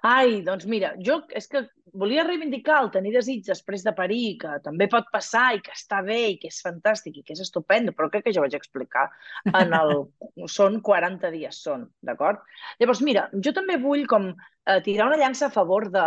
Ai, 0.04 0.42
doncs 0.46 0.66
mira, 0.70 0.94
jo 1.00 1.22
és 1.36 1.48
que 1.48 1.64
volia 1.96 2.26
reivindicar 2.28 2.82
el 2.84 2.92
tenir 2.92 3.14
desig 3.16 3.46
després 3.46 3.86
de 3.86 3.94
parir, 3.96 4.38
que 4.42 4.58
també 4.66 4.88
pot 4.92 5.08
passar 5.14 5.46
i 5.56 5.62
que 5.64 5.74
està 5.76 6.02
bé 6.06 6.20
i 6.34 6.38
que 6.42 6.52
és 6.52 6.62
fantàstic 6.66 7.18
i 7.20 7.24
que 7.24 7.36
és 7.38 7.44
estupendo, 7.46 7.94
però 7.96 8.10
crec 8.12 8.28
que 8.28 8.34
ja 8.36 8.42
ho 8.42 8.46
vaig 8.46 8.58
explicar. 8.58 9.08
En 9.54 9.74
el... 9.80 9.96
són 10.58 10.82
40 10.86 11.32
dies, 11.34 11.62
són, 11.68 11.88
d'acord? 12.06 12.44
Llavors, 12.82 13.02
mira, 13.06 13.30
jo 13.48 13.54
també 13.56 13.80
vull 13.82 14.06
com 14.10 14.32
eh, 14.32 14.80
tirar 14.86 15.08
una 15.10 15.20
llança 15.22 15.48
a 15.48 15.54
favor 15.54 15.90
de 15.94 16.06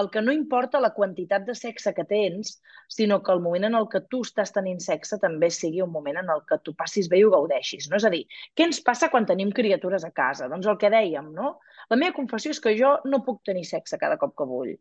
el 0.00 0.10
que 0.10 0.22
no 0.22 0.32
importa 0.34 0.80
la 0.82 0.92
quantitat 0.94 1.44
de 1.46 1.54
sexe 1.54 1.92
que 1.94 2.04
tens, 2.04 2.56
sinó 2.88 3.20
que 3.22 3.32
el 3.32 3.42
moment 3.44 3.68
en 3.68 3.76
el 3.78 3.86
que 3.90 4.00
tu 4.10 4.22
estàs 4.26 4.54
tenint 4.54 4.80
sexe 4.82 5.20
també 5.22 5.50
sigui 5.54 5.84
un 5.84 5.92
moment 5.94 6.18
en 6.22 6.32
el 6.34 6.42
que 6.48 6.58
tu 6.66 6.74
passis 6.78 7.10
bé 7.12 7.20
i 7.20 7.26
ho 7.26 7.30
gaudeixis. 7.34 7.90
No? 7.90 8.00
És 8.00 8.08
a 8.08 8.12
dir, 8.14 8.24
què 8.56 8.66
ens 8.66 8.82
passa 8.88 9.10
quan 9.12 9.28
tenim 9.28 9.52
criatures 9.54 10.06
a 10.06 10.10
casa? 10.10 10.50
Doncs 10.50 10.66
el 10.70 10.80
que 10.80 10.90
dèiem, 10.90 11.30
no? 11.36 11.58
La 11.90 12.00
meva 12.00 12.16
confessió 12.16 12.50
és 12.54 12.60
que 12.64 12.74
jo 12.78 12.96
no 13.04 13.22
puc 13.22 13.44
tenir 13.46 13.64
sexe 13.68 14.00
cada 14.00 14.18
cop 14.18 14.34
que 14.38 14.48
vull. 14.50 14.74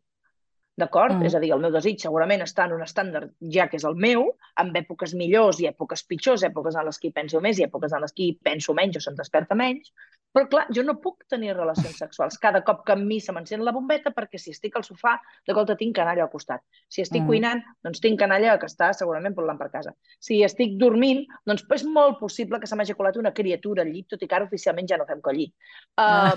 D'acord? 0.81 1.19
Mm. 1.19 1.27
És 1.29 1.35
a 1.37 1.41
dir, 1.43 1.51
el 1.53 1.61
meu 1.61 1.69
desig 1.73 2.01
segurament 2.01 2.41
està 2.41 2.65
en 2.65 2.73
un 2.73 2.81
estàndard 2.81 3.33
ja 3.55 3.67
que 3.69 3.77
és 3.77 3.85
el 3.85 3.93
meu, 4.05 4.31
amb 4.57 4.77
èpoques 4.79 5.13
millors 5.19 5.59
i 5.61 5.69
èpoques 5.69 6.01
pitjors, 6.09 6.45
èpoques 6.47 6.79
en 6.79 6.87
les 6.89 6.97
que 6.97 7.11
hi 7.11 7.13
penso 7.13 7.41
més 7.45 7.59
i 7.61 7.67
èpoques 7.67 7.93
en 7.93 8.01
les 8.01 8.15
que 8.17 8.25
hi 8.25 8.31
penso 8.49 8.73
menys 8.73 8.97
o 8.97 9.03
se'm 9.05 9.19
desperta 9.19 9.57
menys, 9.59 9.93
però 10.33 10.47
clar, 10.49 10.63
jo 10.73 10.83
no 10.83 10.95
puc 11.01 11.27
tenir 11.29 11.53
relacions 11.53 11.99
sexuals 12.01 12.39
cada 12.41 12.63
cop 12.65 12.81
que 12.87 12.95
a 12.95 12.97
mi 12.99 13.19
se 13.21 13.31
m'encén 13.35 13.63
la 13.63 13.71
bombeta 13.71 14.11
perquè 14.15 14.39
si 14.41 14.51
estic 14.55 14.75
al 14.75 14.85
sofà, 14.87 15.19
de 15.45 15.53
colta 15.53 15.75
tinc 15.77 15.95
canalla 15.95 16.25
al 16.25 16.31
costat. 16.31 16.63
Si 16.89 17.03
estic 17.05 17.21
Mm. 17.21 17.27
cuinant, 17.27 17.63
doncs 17.83 18.01
tinc 18.01 18.19
canalla 18.19 18.57
que 18.59 18.65
està 18.65 18.91
segurament 18.93 19.35
pol·lant 19.35 19.59
per 19.59 19.69
casa. 19.71 19.93
Si 20.19 20.41
estic 20.43 20.77
dormint, 20.77 21.25
doncs 21.45 21.65
és 21.69 21.85
molt 21.85 22.19
possible 22.19 22.59
que 22.59 22.67
se 22.67 22.75
m'hagi 22.75 22.95
colat 22.97 23.17
una 23.17 23.33
criatura 23.33 23.83
al 23.83 23.91
llit, 23.93 24.07
tot 24.09 24.21
i 24.21 24.27
que 24.27 24.35
ara 24.35 24.45
oficialment 24.45 24.89
ja 24.89 24.97
no 24.97 25.05
fem 25.05 25.21
collit. 25.21 25.53
Uh, 25.97 26.33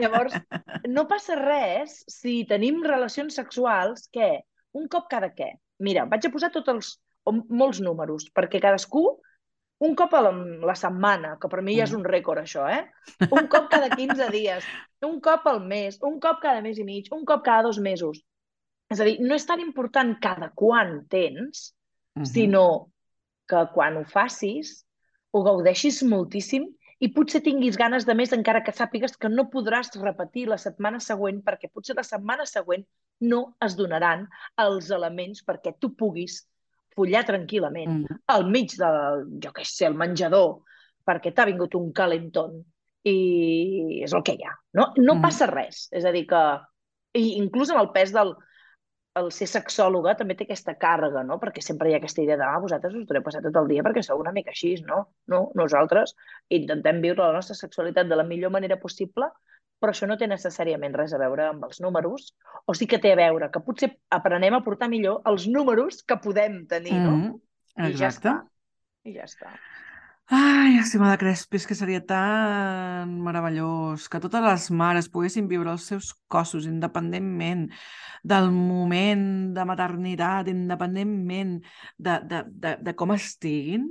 Llavors, 0.00 0.34
no 0.88 1.06
passa 1.06 1.36
res 1.38 2.04
si 2.08 2.44
tenim 2.44 2.82
relacions 2.82 3.34
sexuals, 3.34 4.08
què? 4.12 4.42
Un 4.74 4.88
cop 4.88 5.06
cada 5.08 5.30
què? 5.30 5.52
Mira, 5.78 6.04
vaig 6.10 6.26
a 6.26 6.30
posar 6.30 6.50
tots 6.54 6.68
els, 6.68 6.90
molts 7.48 7.80
números, 7.80 8.26
perquè 8.34 8.60
cadascú, 8.60 9.20
un 9.84 9.94
cop 9.98 10.14
a 10.16 10.20
la, 10.24 10.32
la 10.70 10.74
setmana, 10.78 11.34
que 11.40 11.48
per 11.52 11.62
mi 11.62 11.76
ja 11.76 11.84
és 11.84 11.92
un 11.96 12.04
rècord 12.06 12.40
això, 12.40 12.64
eh? 12.72 12.82
Un 13.30 13.48
cop 13.52 13.68
cada 13.72 13.90
15 13.92 14.30
dies, 14.32 14.64
un 15.04 15.20
cop 15.20 15.46
al 15.50 15.60
mes, 15.60 15.98
un 16.02 16.18
cop 16.22 16.40
cada 16.42 16.62
mes 16.64 16.80
i 16.80 16.86
mig, 16.88 17.10
un 17.12 17.24
cop 17.28 17.44
cada 17.44 17.66
dos 17.68 17.78
mesos. 17.78 18.22
És 18.90 19.00
a 19.00 19.06
dir, 19.08 19.18
no 19.20 19.36
és 19.36 19.44
tan 19.46 19.60
important 19.60 20.14
cada 20.20 20.50
quan 20.54 21.02
tens, 21.08 21.74
Mhm. 22.14 22.26
sinó 22.30 22.66
que 23.48 23.66
quan 23.74 23.96
ho 23.98 24.04
facis 24.04 24.86
ho 25.34 25.42
gaudeixis 25.42 26.02
moltíssim 26.06 26.68
i 27.02 27.08
potser 27.12 27.40
tinguis 27.42 27.76
ganes 27.76 28.06
de 28.06 28.14
més 28.14 28.32
encara 28.32 28.62
que 28.62 28.72
sàpigues 28.72 29.16
que 29.18 29.28
no 29.28 29.50
podràs 29.50 29.90
repetir 30.00 30.46
la 30.46 30.58
setmana 30.62 31.00
següent 31.00 31.42
perquè 31.42 31.68
potser 31.72 31.96
la 31.96 32.06
setmana 32.06 32.46
següent 32.46 32.86
no 33.20 33.56
es 33.60 33.74
donaran 33.76 34.28
els 34.56 34.90
elements 34.94 35.42
perquè 35.44 35.74
tu 35.78 35.90
puguis 35.98 36.44
follar 36.94 37.24
tranquil·lament 37.26 37.90
Mhm. 38.04 38.20
al 38.26 38.46
mig 38.50 38.76
del, 38.78 39.26
jo 39.42 39.50
què 39.52 39.64
sé, 39.64 39.86
el 39.86 39.94
menjador, 39.94 40.60
perquè 41.06 41.34
t'ha 41.34 41.44
vingut 41.46 41.74
un 41.74 41.92
calentón 41.92 42.64
i 43.04 44.00
és 44.04 44.12
el 44.12 44.22
que 44.22 44.32
hi 44.32 44.44
ha. 44.44 44.54
No, 44.72 44.92
no 44.96 45.14
Mhm. 45.14 45.22
passa 45.22 45.46
res. 45.46 45.88
És 45.92 46.04
a 46.04 46.12
dir 46.12 46.26
que, 46.26 46.60
i 47.14 47.36
inclús 47.38 47.70
amb 47.70 47.80
el 47.80 47.90
pes 47.92 48.12
del 48.12 48.34
el 49.16 49.30
ser 49.30 49.46
sexòloga 49.46 50.16
també 50.16 50.34
té 50.34 50.42
aquesta 50.42 50.74
càrrega, 50.76 51.24
no? 51.24 51.38
Perquè 51.38 51.60
sempre 51.62 51.88
hi 51.88 51.94
ha 51.94 51.98
aquesta 51.98 52.20
idea 52.20 52.36
de, 52.36 52.42
ah, 52.42 52.58
vosaltres 52.58 52.94
us 52.94 53.06
deveu 53.06 53.22
passar 53.22 53.40
tot 53.42 53.54
el 53.60 53.68
dia 53.68 53.82
perquè 53.84 54.02
sou 54.02 54.18
una 54.18 54.32
mica 54.32 54.50
així, 54.50 54.74
no? 54.82 55.10
No, 55.28 55.52
nosaltres 55.54 56.16
intentem 56.48 57.00
viure 57.00 57.22
la 57.22 57.32
nostra 57.32 57.54
sexualitat 57.54 58.08
de 58.08 58.16
la 58.16 58.24
millor 58.24 58.50
manera 58.50 58.76
possible, 58.76 59.28
però 59.80 59.92
això 59.92 60.08
no 60.08 60.16
té 60.20 60.28
necessàriament 60.30 60.94
res 60.96 61.12
a 61.12 61.20
veure 61.20 61.48
amb 61.50 61.64
els 61.68 61.80
números, 61.84 62.32
o 62.66 62.74
sí 62.74 62.86
que 62.86 63.00
té 63.02 63.12
a 63.12 63.20
veure 63.20 63.50
que 63.52 63.62
potser 63.64 63.90
aprenem 64.10 64.56
a 64.56 64.62
portar 64.64 64.88
millor 64.88 65.22
els 65.30 65.46
números 65.50 66.02
que 66.02 66.16
podem 66.16 66.64
tenir, 66.70 66.98
no? 67.00 67.16
Mhm. 67.16 67.40
I 67.76 67.96
ja 67.98 68.08
Exacte. 68.08 68.28
està. 68.28 68.34
I 69.04 69.16
ja 69.16 69.24
està. 69.24 69.50
Ai, 70.32 70.78
estimada 70.80 71.18
Crespi, 71.20 71.58
és 71.60 71.66
que 71.68 71.74
seria 71.76 72.00
tan 72.00 73.10
meravellós 73.20 74.06
que 74.08 74.20
totes 74.22 74.40
les 74.40 74.70
mares 74.72 75.10
poguessin 75.12 75.50
viure 75.50 75.68
els 75.74 75.84
seus 75.90 76.14
cossos 76.32 76.64
independentment 76.64 77.66
del 78.24 78.48
moment 78.50 79.52
de 79.52 79.66
maternitat, 79.68 80.48
independentment 80.48 81.58
de, 81.98 82.16
de, 82.30 82.40
de, 82.48 82.72
de 82.86 82.94
com 82.96 83.12
estiguin. 83.12 83.90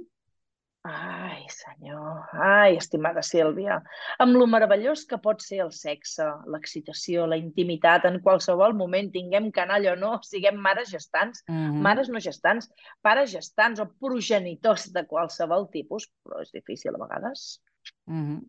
Ai, 0.85 1.45
senyor. 1.47 2.25
Ai, 2.35 2.75
estimada 2.75 3.21
Sílvia. 3.23 3.77
Amb 4.19 4.35
lo 4.35 4.43
meravellós 4.51 5.05
que 5.07 5.15
pot 5.23 5.39
ser 5.39 5.61
el 5.63 5.71
sexe, 5.71 6.25
l'excitació, 6.51 7.23
la 7.31 7.37
intimitat, 7.39 8.03
en 8.09 8.19
qualsevol 8.25 8.75
moment, 8.75 9.07
tinguem 9.13 9.47
canalla 9.55 9.93
o 9.93 9.95
no, 9.95 10.11
siguem 10.27 10.59
mares 10.59 10.91
gestants, 10.91 11.43
Mhm. 11.47 11.79
mares 11.87 12.09
no 12.09 12.19
gestants, 12.19 12.67
pares 13.01 13.31
gestants 13.31 13.79
o 13.79 13.87
progenitors 13.97 14.91
de 14.91 15.05
qualsevol 15.07 15.69
tipus, 15.71 16.09
però 16.25 16.41
és 16.41 16.51
difícil 16.51 16.95
a 16.95 17.05
vegades. 17.05 17.61
Mhm. 18.07 18.41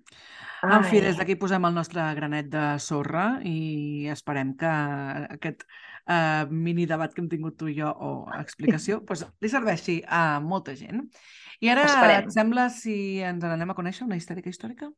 En 0.64 0.84
fi, 0.88 1.00
des 1.04 1.18
d'aquí 1.18 1.36
posem 1.36 1.64
el 1.68 1.74
nostre 1.76 2.02
granet 2.16 2.48
de 2.48 2.64
sorra 2.80 3.38
i 3.44 4.08
esperem 4.08 4.54
que 4.56 4.70
aquest 5.36 5.66
uh, 6.08 6.48
mini 6.50 6.86
debat 6.86 7.12
que 7.12 7.20
hem 7.20 7.28
tingut 7.28 7.58
tu 7.60 7.68
i 7.68 7.76
jo 7.76 7.90
o 7.92 8.12
explicació 8.38 9.02
pues, 9.04 9.26
li 9.40 9.50
serveixi 9.52 10.00
a 10.08 10.40
molta 10.40 10.74
gent. 10.74 11.04
I 11.60 11.68
ara 11.74 11.84
Esperem. 11.84 12.24
et 12.24 12.32
sembla 12.32 12.68
si 12.72 13.20
ens 13.20 13.44
n'anem 13.44 13.70
a 13.70 13.76
conèixer 13.76 14.06
una 14.08 14.16
històrica 14.16 14.50
històrica? 14.50 14.90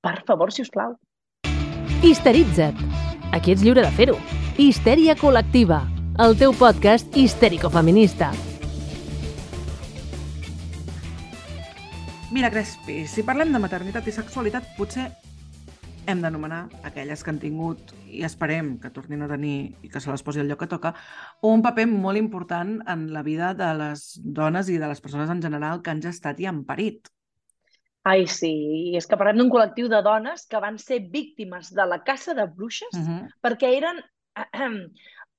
per 0.00 0.22
favor, 0.26 0.52
si 0.52 0.62
us 0.62 0.70
plau. 0.70 0.96
Histeritza't. 2.02 2.78
Aquí 3.32 3.52
ets 3.52 3.64
lliure 3.64 3.84
de 3.84 3.92
fer-ho. 3.92 4.16
Histèria 4.56 5.16
col·lectiva. 5.18 5.82
El 6.24 6.36
teu 6.38 6.54
podcast 6.56 7.16
histèrico-feminista. 7.18 8.32
Mira, 12.34 12.48
Crespi, 12.50 13.04
si 13.06 13.22
parlem 13.22 13.52
de 13.54 13.60
maternitat 13.62 14.08
i 14.10 14.12
sexualitat, 14.12 14.64
potser 14.74 15.04
hem 16.10 16.18
d'anomenar 16.18 16.64
aquelles 16.88 17.20
que 17.22 17.30
han 17.30 17.38
tingut, 17.38 17.92
i 18.10 18.24
esperem 18.26 18.72
que 18.82 18.90
tornin 18.96 19.22
a 19.22 19.28
tenir 19.30 19.76
i 19.86 19.90
que 19.92 20.02
se 20.02 20.10
les 20.10 20.24
posi 20.26 20.42
al 20.42 20.50
lloc 20.50 20.64
que 20.64 20.68
toca, 20.72 20.90
un 21.46 21.62
paper 21.62 21.84
molt 21.92 22.18
important 22.18 22.80
en 22.90 23.04
la 23.14 23.22
vida 23.22 23.52
de 23.54 23.68
les 23.78 24.02
dones 24.40 24.66
i 24.66 24.80
de 24.82 24.90
les 24.90 25.04
persones 25.04 25.30
en 25.30 25.44
general 25.46 25.78
que 25.78 25.94
han 25.94 26.02
gestat 26.02 26.42
i 26.42 26.50
han 26.50 26.64
parit. 26.66 27.06
Ai, 28.02 28.26
sí, 28.26 28.52
i 28.90 28.98
és 28.98 29.06
que 29.06 29.20
parlem 29.22 29.38
d'un 29.38 29.54
col·lectiu 29.54 29.86
de 29.94 30.02
dones 30.02 30.48
que 30.50 30.58
van 30.66 30.82
ser 30.82 31.04
víctimes 31.14 31.70
de 31.70 31.86
la 31.86 32.02
caça 32.02 32.34
de 32.34 32.50
bruixes 32.50 32.98
Uh 32.98 33.06
-huh. 33.06 33.22
perquè 33.46 33.76
eren 33.78 34.02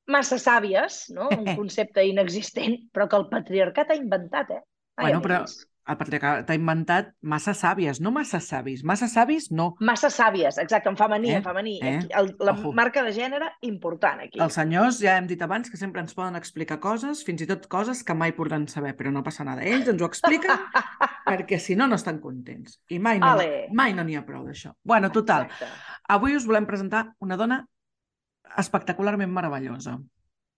massa 0.07 0.39
sàvies, 0.39 1.11
no? 1.11 1.27
un 1.27 1.45
concepte 1.59 2.07
inexistent, 2.07 2.87
però 2.93 3.09
que 3.09 3.17
el 3.17 3.27
patriarcat 3.27 3.91
ha 3.91 3.99
inventat, 3.99 4.49
eh? 4.49 4.63
Ai, 4.95 5.11
Bueno, 5.11 5.21
però. 5.21 5.43
El 5.87 5.97
patriarcat 5.99 6.49
ha 6.49 6.55
inventat 6.57 7.11
massa 7.21 7.53
sàvies, 7.53 7.99
no 8.01 8.09
massa 8.11 8.39
savis. 8.41 8.83
Massa 8.83 9.05
savis, 9.07 9.51
no. 9.51 9.75
Massa 9.79 10.09
sàvies, 10.09 10.57
exacte, 10.57 10.89
en 10.89 10.97
femení, 10.97 11.29
Eh? 11.31 11.35
en 11.37 11.43
femení. 11.45 11.75
Eh? 11.83 11.99
El, 12.09 12.31
la 12.39 12.53
Ojo. 12.53 12.71
marca 12.73 13.03
de 13.03 13.11
gènere 13.13 13.51
important 13.61 14.21
aquí. 14.23 14.39
Els 14.41 14.53
senyors, 14.57 14.97
ja 14.99 15.17
hem 15.19 15.27
dit 15.27 15.41
abans, 15.45 15.69
que 15.69 15.77
sempre 15.77 16.01
ens 16.01 16.13
poden 16.17 16.35
explicar 16.35 16.79
coses, 16.79 17.23
fins 17.23 17.41
i 17.41 17.47
tot 17.47 17.67
coses 17.67 18.03
que 18.03 18.15
mai 18.17 18.33
podran 18.33 18.67
saber, 18.67 18.95
però 18.97 19.11
no 19.13 19.21
passa 19.23 19.43
nada. 19.45 19.61
Ells 19.61 19.87
ens 19.87 20.01
ho 20.01 20.05
expliquen 20.09 20.57
perquè 21.29 21.59
si 21.59 21.75
no, 21.75 21.85
no 21.87 21.95
estan 22.01 22.19
contents. 22.19 22.79
I 22.89 22.97
mai 22.99 23.19
no 23.19 23.27
Ale. 23.35 23.67
mai 23.73 23.93
no 23.93 24.03
n'hi 24.03 24.15
ha 24.17 24.25
prou 24.25 24.43
d'això. 24.45 24.73
Bueno, 24.83 25.11
total, 25.11 25.45
Exacte. 25.51 25.69
avui 26.09 26.35
us 26.35 26.45
volem 26.49 26.65
presentar 26.65 27.13
una 27.19 27.37
dona 27.37 27.61
espectacularment 28.57 29.31
meravellosa. 29.31 29.99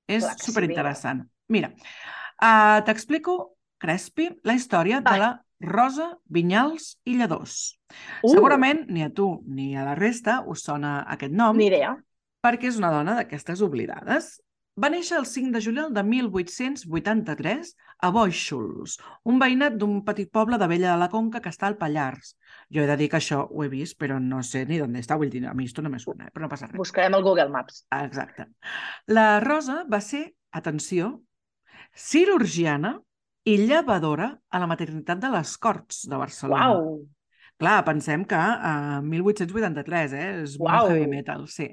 És 0.08 0.24
que 0.24 0.38
sí, 0.40 0.52
superinteressant. 0.52 1.26
Mira, 1.50 1.74
uh, 2.42 2.80
t'explico, 2.88 3.57
Crespi, 3.78 4.30
la 4.44 4.56
història 4.58 5.02
de 5.02 5.12
Va. 5.12 5.18
la 5.18 5.32
Rosa 5.62 6.12
Vinyals 6.30 6.98
i 7.06 7.16
Lledós. 7.18 7.78
Uh, 8.22 8.30
Segurament 8.34 8.86
ni 8.90 9.04
a 9.06 9.10
tu 9.10 9.44
ni 9.48 9.76
a 9.78 9.86
la 9.88 9.96
resta 9.98 10.44
us 10.46 10.64
sona 10.68 11.00
aquest 11.10 11.34
nom, 11.34 11.58
Ni 11.58 11.68
idea. 11.72 11.96
perquè 12.44 12.70
és 12.70 12.78
una 12.78 12.92
dona 12.94 13.16
d'aquestes 13.18 13.62
oblidades. 13.66 14.38
Va 14.78 14.92
néixer 14.94 15.18
el 15.18 15.26
5 15.26 15.50
de 15.56 15.60
juliol 15.66 15.94
de 15.94 16.04
1883 16.06 17.72
a 18.06 18.12
Bóixols, 18.14 19.00
un 19.26 19.40
veïnat 19.42 19.74
d'un 19.74 20.04
petit 20.06 20.30
poble 20.30 20.60
de 20.62 20.68
Vella 20.70 20.92
de 20.92 21.00
la 21.02 21.08
Conca 21.10 21.42
que 21.42 21.50
està 21.50 21.66
al 21.66 21.80
Pallars. 21.80 22.36
Jo 22.70 22.84
he 22.84 22.86
de 22.86 22.98
dir 23.00 23.08
que 23.10 23.18
això 23.18 23.40
ho 23.50 23.64
he 23.66 23.70
vist, 23.72 23.98
però 23.98 24.20
no 24.22 24.44
sé 24.46 24.68
ni 24.70 24.78
d'on 24.78 24.94
està. 25.02 25.18
Vull 25.18 25.32
dir, 25.34 25.42
a 25.50 25.56
mi 25.58 25.66
esto 25.66 25.82
no 25.82 25.90
me 25.90 25.98
suena, 25.98 26.28
eh? 26.28 26.32
però 26.32 26.46
no 26.46 26.50
passa 26.52 26.68
res. 26.70 26.78
Buscarem 26.78 27.18
el 27.18 27.24
Google 27.26 27.50
Maps. 27.50 27.88
Exacte. 28.04 28.46
La 29.08 29.40
Rosa 29.40 29.84
va 29.90 30.00
ser, 30.00 30.36
atenció, 30.52 31.24
cirurgiana 31.96 33.00
i 33.48 33.56
llevadora 33.62 34.34
a 34.52 34.60
la 34.60 34.68
maternitat 34.68 35.22
de 35.24 35.30
les 35.32 35.54
Corts 35.62 36.04
de 36.10 36.20
Barcelona. 36.20 36.74
Uau! 36.76 36.98
Clar, 37.58 37.80
pensem 37.88 38.26
que 38.30 38.38
a 38.38 39.00
1883, 39.02 40.14
eh? 40.14 40.26
És 40.44 40.58
Uau. 40.60 40.68
molt 40.70 40.92
heavy 40.92 41.08
metal, 41.10 41.48
sí. 41.50 41.72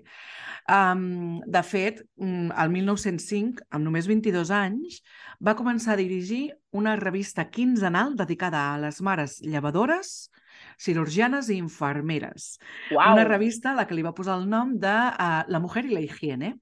Um, 0.64 1.42
de 1.44 1.60
fet, 1.60 2.00
mm, 2.16 2.54
el 2.62 2.70
1905, 2.72 3.66
amb 3.68 3.84
només 3.84 4.08
22 4.08 4.52
anys, 4.54 5.02
va 5.44 5.56
començar 5.58 5.92
a 5.92 6.00
dirigir 6.00 6.54
una 6.72 6.94
revista 6.96 7.50
quinzenal 7.50 8.14
dedicada 8.16 8.62
a 8.72 8.78
les 8.80 9.02
mares 9.02 9.40
llevadores 9.44 10.30
cirurgianes 10.78 11.50
i 11.50 11.58
infermeres. 11.60 12.54
Uau. 12.94 13.12
Una 13.12 13.24
revista 13.28 13.72
a 13.72 13.78
la 13.82 13.86
que 13.86 13.98
li 13.98 14.06
va 14.06 14.14
posar 14.14 14.38
el 14.40 14.48
nom 14.48 14.78
de 14.80 14.94
uh, 14.94 15.42
La 15.48 15.60
mujer 15.60 15.84
i 15.84 15.92
la 15.92 16.00
higiene. 16.00 16.54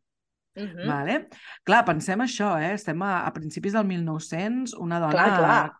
Uh 0.55 0.62
-huh. 0.62 0.86
Vale? 0.86 1.28
Clar, 1.64 1.84
pensem 1.84 2.20
això, 2.20 2.61
eh? 2.61 2.74
estem 2.74 3.03
a, 3.03 3.26
a 3.26 3.32
principis 3.32 3.72
del 3.72 3.86
1900, 3.86 4.74
una 4.74 4.98
dona 5.00 5.12
Clar, 5.12 5.38
clar. 5.38 5.72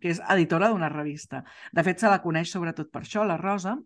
que 0.00 0.10
és 0.10 0.20
editora 0.28 0.68
d'una 0.68 0.88
revista. 0.88 1.44
De 1.72 1.82
fet, 1.82 1.98
se 1.98 2.08
la 2.08 2.20
coneix 2.22 2.50
sobretot 2.50 2.90
per 2.90 3.02
això, 3.02 3.24
la 3.24 3.36
Rosa. 3.36 3.78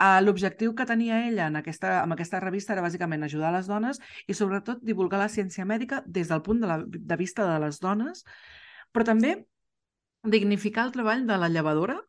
Uh, 0.00 0.20
L'objectiu 0.22 0.74
que 0.74 0.86
tenia 0.86 1.26
ella 1.28 1.46
en 1.46 1.56
aquesta, 1.56 2.02
amb 2.02 2.12
aquesta 2.12 2.40
revista 2.40 2.72
era 2.72 2.82
bàsicament 2.82 3.22
ajudar 3.22 3.52
les 3.52 3.66
dones 3.66 4.00
i 4.28 4.34
sobretot 4.34 4.82
divulgar 4.82 5.18
la 5.18 5.28
ciència 5.28 5.64
mèdica 5.64 6.02
des 6.06 6.28
del 6.28 6.42
punt 6.42 6.60
de, 6.60 6.66
la, 6.66 6.84
de 6.86 7.16
vista 7.16 7.46
de 7.52 7.58
les 7.64 7.80
dones, 7.80 8.24
però 8.92 9.04
també 9.04 9.46
dignificar 10.22 10.84
el 10.86 10.92
treball 10.92 11.26
de 11.26 11.36
la 11.38 11.48
llevadora 11.48 12.00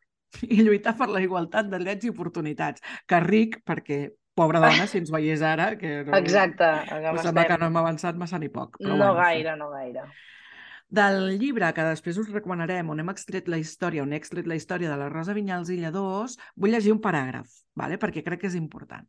i 0.42 0.62
lluitar 0.62 0.94
per 0.96 1.08
la 1.08 1.22
igualtat 1.24 1.68
de 1.70 1.78
drets 1.78 2.04
i 2.04 2.10
oportunitats. 2.10 2.82
Que 3.06 3.20
ric, 3.24 3.60
perquè 3.64 4.10
pobra 4.38 4.62
dona, 4.62 4.86
si 4.86 5.00
ens 5.02 5.10
veiés 5.12 5.42
ara, 5.42 5.72
que 5.80 6.04
no, 6.06 6.16
Exacte. 6.16 6.70
em 6.94 7.20
sembla 7.24 7.46
que 7.50 7.58
no 7.58 7.68
hem 7.68 7.78
avançat 7.82 8.18
massa 8.20 8.38
ni 8.38 8.48
poc. 8.54 8.78
Però 8.78 8.94
No 8.94 8.96
bueno, 8.96 9.14
gaire, 9.18 9.56
no 9.58 9.70
gaire. 9.74 10.06
Del 10.88 11.18
llibre 11.36 11.68
que 11.76 11.84
després 11.84 12.16
us 12.22 12.30
recomanarem, 12.32 12.88
on 12.88 13.02
hem 13.02 13.10
extret 13.12 13.48
la 13.52 13.58
història, 13.60 14.06
on 14.06 14.14
he 14.14 14.20
extret 14.22 14.46
la 14.48 14.56
història 14.56 14.88
de 14.88 14.96
la 14.96 15.10
Rosa 15.12 15.34
Vinyals 15.36 15.68
i 15.74 15.76
Lledós, 15.82 16.38
vull 16.56 16.72
llegir 16.72 16.94
un 16.94 17.02
paràgraf, 17.04 17.50
vale? 17.76 17.98
perquè 18.00 18.22
crec 18.24 18.40
que 18.40 18.48
és 18.48 18.56
important. 18.56 19.04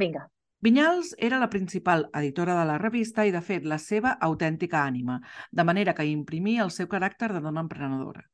Vinga. 0.00 0.24
Vinyals 0.64 1.10
era 1.18 1.38
la 1.38 1.50
principal 1.52 2.06
editora 2.16 2.54
de 2.56 2.64
la 2.70 2.78
revista 2.80 3.26
i, 3.28 3.32
de 3.34 3.42
fet, 3.44 3.66
la 3.68 3.76
seva 3.76 4.14
autèntica 4.28 4.80
ànima, 4.86 5.18
de 5.52 5.64
manera 5.68 5.92
que 5.94 6.06
imprimia 6.08 6.64
el 6.64 6.72
seu 6.72 6.88
caràcter 6.88 7.28
de 7.34 7.42
dona 7.44 7.60
emprenedora. 7.66 8.24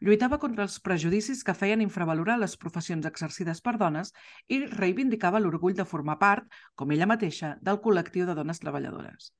Lluitava 0.00 0.38
contra 0.42 0.64
els 0.66 0.78
prejudicis 0.84 1.40
que 1.46 1.54
feien 1.54 1.82
infravalorar 1.84 2.36
les 2.38 2.56
professions 2.60 3.06
exercides 3.08 3.60
per 3.64 3.76
dones 3.80 4.12
i 4.48 4.60
reivindicava 4.66 5.40
l'orgull 5.42 5.76
de 5.78 5.86
formar 5.88 6.18
part, 6.20 6.46
com 6.74 6.92
ella 6.94 7.08
mateixa, 7.10 7.56
del 7.62 7.80
col·lectiu 7.84 8.26
de 8.28 8.36
dones 8.38 8.62
treballadores. 8.62 9.32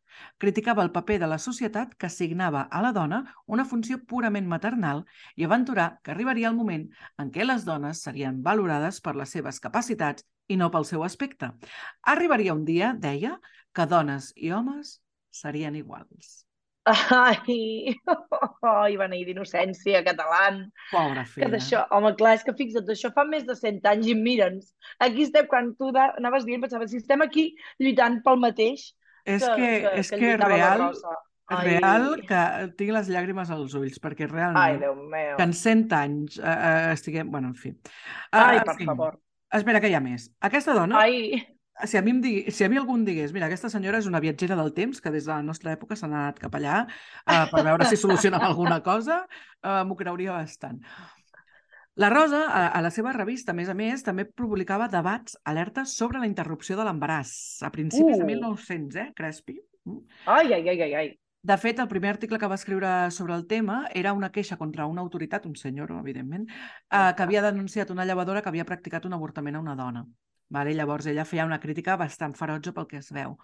Criticava 0.43 0.83
el 0.83 0.91
paper 0.91 1.19
de 1.23 1.29
la 1.31 1.39
societat 1.39 1.95
que 1.95 2.09
assignava 2.09 2.65
a 2.71 2.83
la 2.83 2.93
dona 2.97 3.21
una 3.47 3.67
funció 3.69 4.01
purament 4.13 4.49
maternal 4.51 5.05
i 5.37 5.47
aventurar 5.47 5.89
que 6.03 6.15
arribaria 6.15 6.49
el 6.51 6.59
moment 6.59 6.89
en 7.19 7.31
què 7.35 7.47
les 7.47 7.69
dones 7.69 8.03
serien 8.09 8.43
valorades 8.43 9.01
per 9.05 9.15
les 9.21 9.37
seves 9.37 9.61
capacitats 9.61 10.27
i 10.49 10.57
no 10.57 10.73
pel 10.75 10.89
seu 10.89 11.05
aspecte. 11.05 11.53
Arribaria 12.03 12.57
un 12.57 12.65
dia, 12.65 12.95
deia, 12.97 13.39
que 13.75 13.87
dones 13.87 14.33
i 14.35 14.51
homes 14.51 14.99
serien 15.31 15.77
iguals. 15.77 16.48
Ai, 16.89 17.95
ai, 18.73 18.97
beneït 19.01 19.27
d'innocència, 19.29 20.01
català. 20.07 20.43
Pobra 20.93 21.25
Que 21.25 21.31
filla. 21.35 21.49
d'això, 21.55 21.83
home, 21.97 22.15
clar, 22.19 22.35
és 22.39 22.45
que 22.47 22.55
fixa't, 22.57 22.87
d'això 22.89 23.11
fa 23.17 23.25
més 23.29 23.45
de 23.49 23.57
100 23.59 23.85
anys 23.93 24.09
i 24.09 24.15
mira'ns. 24.19 24.73
Aquí 25.05 25.27
estem, 25.27 25.47
quan 25.51 25.75
tu 25.79 25.91
da- 25.93 26.15
anaves 26.19 26.47
dient, 26.49 26.63
pensava, 26.65 26.89
si 26.89 27.01
estem 27.03 27.23
aquí 27.27 27.51
lluitant 27.79 28.21
pel 28.25 28.41
mateix 28.41 28.93
És 29.29 29.45
que, 29.45 29.73
és 30.01 30.11
que, 30.11 30.17
lluitava 30.23 30.49
la 30.57 30.57
real, 30.57 30.85
Rosa. 30.89 31.17
Ai. 31.49 31.65
real 31.79 32.09
que 32.29 32.41
tinc 32.77 32.91
les 32.93 33.09
llàgrimes 33.09 33.49
als 33.53 33.73
ulls, 33.77 33.97
perquè 34.05 34.27
Ai, 34.27 34.33
realment 34.33 34.81
Déu 34.83 34.95
meu. 34.95 35.37
que 35.37 35.47
en 35.49 35.53
100 35.57 35.93
anys 35.97 36.39
eh, 36.39 36.45
eh, 36.45 36.93
estiguem... 36.93 37.31
Bueno, 37.33 37.49
en 37.49 37.55
fi. 37.57 37.71
Ai, 38.33 38.59
Ah, 38.59 38.65
per 38.65 38.77
sí. 38.77 38.85
favor. 38.85 39.17
Espera, 39.53 39.81
que 39.81 39.89
hi 39.89 39.95
ha 39.97 40.01
més. 40.05 40.27
Aquesta 40.45 40.75
dona, 40.77 40.99
Ai, 41.01 41.41
si 41.87 41.97
a, 41.99 42.03
mi 42.03 42.11
em 42.11 42.21
digui, 42.21 42.51
si 42.51 42.65
a 42.65 42.69
mi 42.69 42.79
algú 42.81 42.97
em 42.97 43.05
digués 43.07 43.33
mira, 43.33 43.47
aquesta 43.47 43.71
senyora 43.71 43.99
és 43.99 44.07
una 44.11 44.21
viatgera 44.21 44.57
del 44.59 44.73
temps 44.75 45.01
que 45.01 45.13
des 45.15 45.27
de 45.29 45.33
la 45.33 45.43
nostra 45.43 45.73
època 45.77 45.97
s'ha 45.97 46.09
anat 46.09 46.41
cap 46.43 46.55
allà 46.59 46.81
eh, 46.87 47.45
per 47.53 47.63
veure 47.65 47.87
si 47.87 47.97
solucionava 48.01 48.47
alguna 48.51 48.81
cosa, 48.83 49.27
eh, 49.63 49.85
m'ho 49.85 49.97
creuria 49.97 50.33
bastant. 50.33 50.81
La 51.99 52.09
Rosa, 52.11 52.45
a, 52.47 52.69
a 52.69 52.81
la 52.81 52.91
seva 52.95 53.11
revista, 53.13 53.51
a 53.51 53.57
més 53.59 53.69
a 53.69 53.75
més, 53.75 54.05
també 54.07 54.23
publicava 54.25 54.87
debats, 54.87 55.35
alertes 55.51 55.97
sobre 55.99 56.21
la 56.23 56.29
interrupció 56.31 56.77
de 56.79 56.85
l'embaràs, 56.87 57.33
a 57.67 57.73
principis 57.75 58.15
Uh. 58.15 58.21
de 58.21 58.29
1900, 58.29 59.01
eh, 59.03 59.09
Crespi? 59.17 59.57
Mm. 59.85 60.05
ai, 60.27 60.53
ai, 60.53 60.69
ai, 60.69 60.83
ai, 60.83 60.95
ai. 60.95 61.09
De 61.49 61.57
fet, 61.57 61.79
el 61.79 61.89
primer 61.89 62.11
article 62.11 62.39
que 62.39 62.47
va 62.51 62.55
escriure 62.59 63.11
sobre 63.15 63.35
el 63.35 63.47
tema 63.47 63.89
era 63.95 64.13
una 64.13 64.31
queixa 64.31 64.57
contra 64.59 64.87
una 64.87 65.01
autoritat, 65.01 65.47
un 65.47 65.55
senyor, 65.57 65.91
evidentment, 65.99 66.47
eh, 66.51 67.13
que 67.17 67.23
havia 67.23 67.43
denunciat 67.43 67.91
una 67.91 68.05
llevadora 68.05 68.43
que 68.43 68.51
havia 68.51 68.67
practicat 68.67 69.07
un 69.07 69.15
avortament 69.15 69.57
a 69.57 69.61
una 69.61 69.75
dona. 69.79 70.05
Vale? 70.49 70.75
Llavors 70.75 71.07
ella 71.07 71.27
feia 71.29 71.47
una 71.47 71.61
crítica 71.61 71.97
bastant 72.01 72.35
ferotge 72.35 72.73
pel 72.73 72.87
que 72.89 73.03
es 73.03 73.13
veu. 73.13 73.37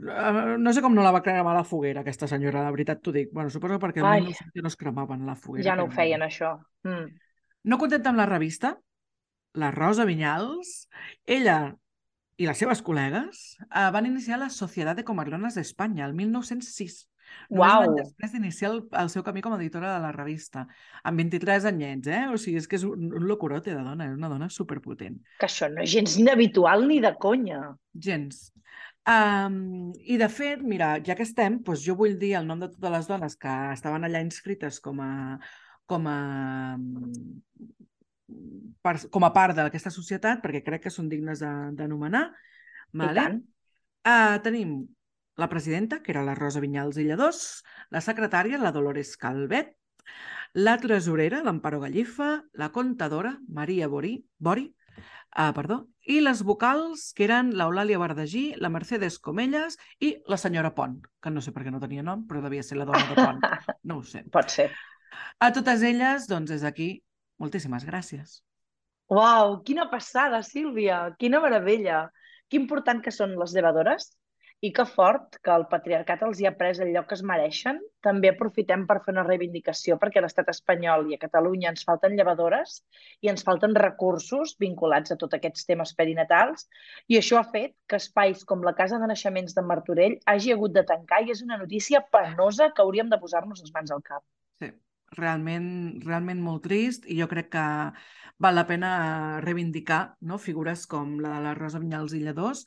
Eh, 0.00 0.56
No 0.60 0.72
sé 0.72 0.82
com 0.84 0.94
no 0.94 1.04
la 1.04 1.12
va 1.12 1.22
cremar 1.24 1.54
la 1.56 1.64
foguera, 1.64 2.02
aquesta 2.04 2.28
senyora, 2.28 2.64
la 2.64 2.72
veritat 2.72 3.00
t'ho 3.02 3.12
dic. 3.12 3.30
Bueno, 3.32 3.50
suposo 3.50 3.78
perquè 3.80 4.04
Ai. 4.04 4.20
1900 4.24 4.52
ja 4.54 4.62
no 4.64 4.72
es 4.72 4.76
cremaven 4.76 5.26
la 5.26 5.36
foguera. 5.36 5.70
Ja 5.70 5.76
no 5.76 5.86
ho 5.86 5.90
feien, 5.92 6.22
això. 6.22 6.56
Mm. 6.84 7.08
No 7.64 7.78
contenta 7.78 8.12
amb 8.12 8.20
la 8.20 8.28
revista, 8.28 8.76
la 9.54 9.70
Rosa 9.72 10.04
Vinyals, 10.04 10.88
ella 11.24 11.74
i 12.36 12.46
les 12.46 12.58
seves 12.60 12.82
col·legues 12.84 13.42
eh, 13.64 13.90
van 13.92 14.06
iniciar 14.06 14.38
la 14.38 14.50
Societat 14.52 14.98
de 14.98 15.04
Comarlones 15.08 15.56
d'Espanya 15.56 16.04
el 16.04 16.12
1906. 16.14 17.06
Uau. 17.50 17.94
després 17.96 18.32
d'iniciar 18.34 18.72
el, 18.72 18.82
el 19.02 19.10
seu 19.12 19.22
camí 19.26 19.42
com 19.44 19.54
a 19.54 19.58
editora 19.60 19.94
de 19.94 20.02
la 20.02 20.12
revista, 20.14 20.66
amb 21.06 21.22
23 21.22 21.68
anyets, 21.70 22.10
eh? 22.10 22.24
O 22.32 22.38
sigui, 22.40 22.58
és 22.58 22.66
que 22.66 22.78
és 22.80 22.84
un, 22.88 23.08
un 23.12 23.26
locorote 23.28 23.72
de 23.72 23.82
dona, 23.82 24.08
és 24.10 24.16
una 24.18 24.30
dona 24.32 24.48
superpotent. 24.50 25.18
Que 25.40 25.48
això 25.48 25.70
no 25.72 25.84
és 25.84 25.92
gens 25.94 26.18
ni 26.18 26.30
habitual 26.32 26.86
ni 26.88 27.00
de 27.04 27.14
conya. 27.22 27.62
Gens. 27.94 28.48
Um, 29.06 29.92
I, 30.02 30.16
de 30.18 30.26
fet, 30.32 30.64
mira, 30.66 30.96
ja 31.06 31.14
que 31.14 31.22
estem, 31.22 31.60
doncs 31.62 31.84
jo 31.86 31.94
vull 31.94 32.16
dir 32.18 32.32
el 32.40 32.48
nom 32.48 32.58
de 32.58 32.66
totes 32.72 32.90
les 32.96 33.06
dones 33.06 33.36
que 33.38 33.52
estaven 33.76 34.02
allà 34.06 34.22
inscrites 34.24 34.80
com 34.82 34.98
a, 35.04 35.12
com 35.86 36.08
a, 36.10 36.16
per, 38.82 38.96
com 39.14 39.26
a 39.26 39.30
part 39.34 39.54
d'aquesta 39.58 39.92
societat, 39.94 40.42
perquè 40.42 40.64
crec 40.66 40.86
que 40.86 40.94
són 40.94 41.08
dignes 41.12 41.42
de- 41.44 41.70
d'anomenar. 41.78 42.26
Vale? 42.96 43.28
Uh, 44.06 44.36
tenim 44.42 44.76
la 45.36 45.48
presidenta, 45.48 46.02
que 46.02 46.12
era 46.12 46.24
la 46.24 46.34
Rosa 46.34 46.60
Vinyals 46.64 46.96
i 46.98 47.04
Lledós, 47.06 47.62
la 47.90 48.00
secretària, 48.00 48.58
la 48.58 48.72
Dolores 48.72 49.16
Calvet, 49.20 49.74
la 50.56 50.76
tresorera, 50.80 51.42
l'Amparo 51.44 51.80
Gallifa, 51.82 52.30
la 52.54 52.70
contadora, 52.72 53.36
Maria 53.48 53.88
Bori, 53.92 54.16
Bori 54.38 54.70
uh, 55.36 55.52
perdó, 55.52 55.82
i 56.08 56.20
les 56.22 56.42
vocals, 56.46 57.10
que 57.16 57.26
eren 57.26 57.52
l'Eulàlia 57.58 58.00
Bardagí, 58.00 58.46
la 58.62 58.70
Mercedes 58.72 59.18
Comelles 59.20 59.76
i 60.00 60.14
la 60.30 60.38
senyora 60.40 60.72
Pont, 60.74 60.98
que 61.20 61.32
no 61.32 61.42
sé 61.44 61.52
per 61.52 61.66
què 61.66 61.74
no 61.74 61.82
tenia 61.82 62.04
nom, 62.06 62.24
però 62.28 62.40
devia 62.44 62.64
ser 62.64 62.80
la 62.80 62.88
dona 62.88 63.04
de 63.10 63.16
Pont. 63.20 63.44
No 63.86 64.00
ho 64.00 64.02
sé. 64.02 64.24
Pot 64.34 64.50
ser. 64.50 64.70
A 65.38 65.52
totes 65.54 65.84
elles, 65.86 66.26
doncs, 66.26 66.50
des 66.50 66.64
d'aquí, 66.64 66.88
moltíssimes 67.38 67.84
gràcies. 67.86 68.40
Uau, 69.12 69.60
quina 69.66 69.86
passada, 69.92 70.40
Sílvia! 70.42 71.04
Quina 71.20 71.38
meravella! 71.44 72.06
Que 72.50 72.58
important 72.58 73.02
que 73.02 73.12
són 73.14 73.36
les 73.38 73.54
llevadores 73.54 74.08
i 74.66 74.70
que 74.76 74.84
fort 74.90 75.36
que 75.46 75.52
el 75.54 75.64
patriarcat 75.72 76.22
els 76.26 76.40
hi 76.40 76.46
ha 76.48 76.52
pres 76.60 76.78
el 76.82 76.88
lloc 76.94 77.06
que 77.10 77.14
es 77.16 77.22
mereixen. 77.30 77.78
També 78.06 78.30
aprofitem 78.30 78.84
per 78.88 78.96
fer 79.04 79.12
una 79.12 79.24
reivindicació 79.26 79.98
perquè 80.02 80.18
a 80.20 80.24
l'estat 80.24 80.50
espanyol 80.52 81.06
i 81.10 81.16
a 81.16 81.20
Catalunya 81.24 81.70
ens 81.72 81.86
falten 81.90 82.16
llevadores 82.18 82.74
i 83.26 83.30
ens 83.32 83.46
falten 83.48 83.76
recursos 83.78 84.56
vinculats 84.64 85.14
a 85.14 85.18
tots 85.22 85.38
aquests 85.38 85.68
temes 85.70 85.94
perinatals 86.00 86.66
i 87.12 87.20
això 87.20 87.38
ha 87.40 87.50
fet 87.52 87.76
que 87.90 88.00
espais 88.02 88.42
com 88.50 88.66
la 88.66 88.74
Casa 88.80 88.98
de 89.02 89.10
Naixements 89.12 89.54
de 89.58 89.66
Martorell 89.70 90.18
hagi 90.34 90.56
hagut 90.56 90.74
de 90.78 90.86
tancar 90.94 91.22
i 91.22 91.36
és 91.36 91.44
una 91.46 91.60
notícia 91.62 92.02
penosa 92.18 92.72
que 92.72 92.86
hauríem 92.86 93.12
de 93.12 93.22
posar-nos 93.22 93.62
les 93.62 93.76
mans 93.78 93.94
al 93.94 94.02
cap. 94.10 94.24
Realment, 95.14 96.00
realment 96.04 96.40
molt 96.42 96.64
trist 96.66 97.04
i 97.06 97.14
jo 97.20 97.28
crec 97.30 97.48
que 97.54 97.62
val 98.42 98.54
la 98.58 98.66
pena 98.66 99.40
reivindicar 99.40 100.16
no? 100.20 100.36
figures 100.36 100.86
com 100.90 101.14
la 101.22 101.36
de 101.36 101.42
la 101.44 101.54
Rosa 101.54 101.78
Vinyals 101.80 102.12
i 102.12 102.20
Lledós. 102.24 102.64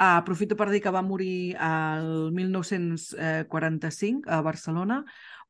Uh, 0.00 0.18
aprofito 0.18 0.56
per 0.56 0.68
dir 0.70 0.82
que 0.82 0.90
va 0.92 1.02
morir 1.06 1.54
el 1.56 2.32
1945 2.34 4.28
a 4.28 4.42
Barcelona, 4.42 5.04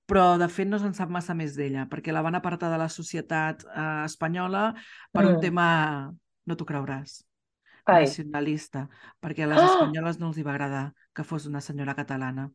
però 0.07 0.37
de 0.39 0.47
fet 0.49 0.69
no 0.69 0.79
se'n 0.79 0.95
sap 0.95 1.11
massa 1.11 1.35
més 1.35 1.57
d'ella, 1.57 1.89
perquè 1.91 2.13
la 2.15 2.23
van 2.23 2.37
apartar 2.39 2.71
de 2.71 2.79
la 2.79 2.89
societat 2.89 3.65
uh, 3.67 4.05
espanyola 4.05 4.69
per 5.13 5.25
un 5.27 5.35
Mm. 5.37 5.41
tema, 5.41 5.67
no 6.47 6.55
t'ho 6.55 6.65
creuràs, 6.69 7.25
Ai, 7.87 8.05
nacionalista, 8.05 8.89
perquè 9.21 9.45
a 9.45 9.47
les 9.51 9.59
Ah! 9.59 9.67
espanyoles 9.67 10.19
no 10.21 10.29
els 10.29 10.39
hi 10.39 10.43
va 10.47 10.53
agradar 10.55 10.93
que 11.15 11.25
fos 11.25 11.47
una 11.47 11.61
senyora 11.61 11.95
catalana. 11.95 12.51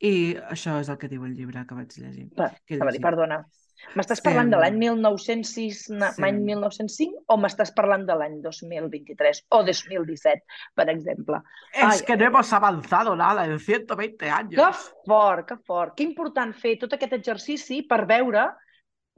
I 0.00 0.34
això 0.50 0.80
és 0.80 0.88
el 0.88 0.98
que 0.98 1.08
diu 1.08 1.24
el 1.24 1.34
llibre 1.34 1.64
que 1.66 1.74
vaig 1.74 1.90
llegir. 1.98 2.28
per, 2.34 2.50
que 2.66 2.74
he 2.74 2.76
a 2.76 2.80
veure, 2.84 2.92
llegit. 2.92 3.02
perdona. 3.02 3.46
M'estàs 3.94 4.16
Sí. 4.18 4.22
parlant 4.24 4.50
de 4.50 4.56
l'any 4.58 4.76
1906, 4.76 5.88
na- 5.90 6.10
Sí. 6.12 6.20
l'any 6.22 6.40
1905, 6.42 7.22
o 7.28 7.36
m'estàs 7.38 7.72
parlant 7.72 8.04
de 8.06 8.14
l'any 8.16 8.40
2023 8.42 9.44
o 9.50 9.62
2017, 9.62 10.42
per 10.74 10.88
exemple? 10.90 11.36
Es 11.72 11.84
Ai, 11.84 12.00
que 12.04 12.16
no 12.16 12.24
hemos 12.26 12.52
avanzado 12.52 13.14
nada 13.14 13.44
en 13.46 13.58
120 13.60 14.28
años. 14.30 14.56
Que 14.56 14.90
fort, 15.06 15.46
que 15.48 15.56
fort. 15.58 15.94
Que 15.96 16.02
important 16.02 16.54
fer 16.54 16.76
tot 16.78 16.92
aquest 16.94 17.12
exercici 17.12 17.82
per 17.82 18.04
veure 18.06 18.48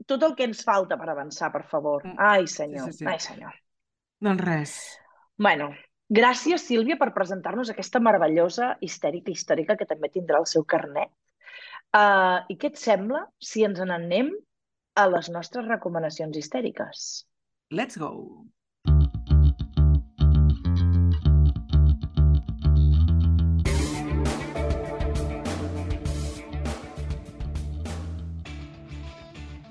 tot 0.05 0.21
el 0.23 0.35
que 0.35 0.43
ens 0.43 0.63
falta 0.63 0.95
per 0.97 1.09
avançar, 1.09 1.51
per 1.51 1.63
favor. 1.63 2.05
Mm. 2.05 2.15
Ai, 2.19 2.47
senyor, 2.47 2.85
Sí, 2.85 2.91
sí, 2.91 2.97
sí. 2.99 3.05
ai, 3.07 3.19
senyor. 3.19 3.53
Doncs 4.19 4.41
res. 4.41 4.99
Bueno, 5.37 5.71
gràcies, 6.11 6.67
Sílvia, 6.67 6.97
per 6.99 7.13
presentar-nos 7.15 7.71
aquesta 7.71 8.01
meravellosa 8.03 8.75
histèrica 8.83 9.31
històrica 9.31 9.77
que 9.79 9.87
també 9.89 10.11
tindrà 10.11 10.41
el 10.43 10.47
seu 10.53 10.67
carnet. 10.67 11.11
Uh, 11.91 12.43
I 12.51 12.55
què 12.59 12.71
et 12.71 12.79
sembla 12.79 13.25
si 13.43 13.65
ens 13.67 13.79
n'anem 13.83 14.31
a 14.95 15.07
les 15.11 15.31
nostres 15.31 15.67
recomanacions 15.67 16.37
histèriques? 16.39 17.25
Let's 17.71 17.99
go! 17.99 18.11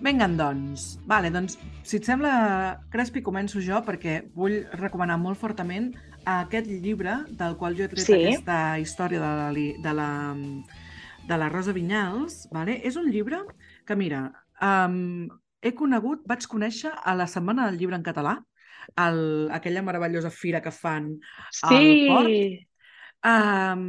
Vinga, 0.00 0.26
doncs. 0.32 0.96
Vale, 1.06 1.28
doncs, 1.30 1.58
si 1.84 1.98
et 2.00 2.06
sembla, 2.08 2.30
Crespi, 2.92 3.20
començo 3.22 3.60
jo 3.60 3.82
perquè 3.84 4.22
vull 4.34 4.62
recomanar 4.80 5.18
molt 5.20 5.38
fortament 5.38 5.92
aquest 6.24 6.66
llibre 6.68 7.14
del 7.30 7.56
qual 7.56 7.76
jo 7.76 7.84
he 7.84 7.88
tret 7.88 8.04
Sí. 8.06 8.12
aquesta 8.26 8.78
història 8.78 9.20
de 9.20 9.26
la, 9.26 9.72
de 9.88 9.94
la, 9.94 10.08
de 11.28 11.38
la 11.38 11.48
Rosa 11.48 11.72
Vinyals. 11.72 12.48
Vale? 12.52 12.80
És 12.86 12.96
un 12.96 13.10
llibre 13.10 13.40
que, 13.86 13.96
mira, 13.96 14.32
um, 14.60 15.28
he 15.62 15.72
conegut, 15.74 16.22
vaig 16.26 16.46
conèixer 16.48 16.92
a 17.04 17.14
la 17.14 17.26
Setmana 17.26 17.66
del 17.70 17.78
Llibre 17.78 17.96
en 17.96 18.02
Català, 18.02 18.38
el, 18.96 19.48
aquella 19.52 19.82
meravellosa 19.82 20.30
fira 20.30 20.60
que 20.62 20.70
fan 20.72 21.18
Sí! 21.52 22.06
Um, 23.22 23.82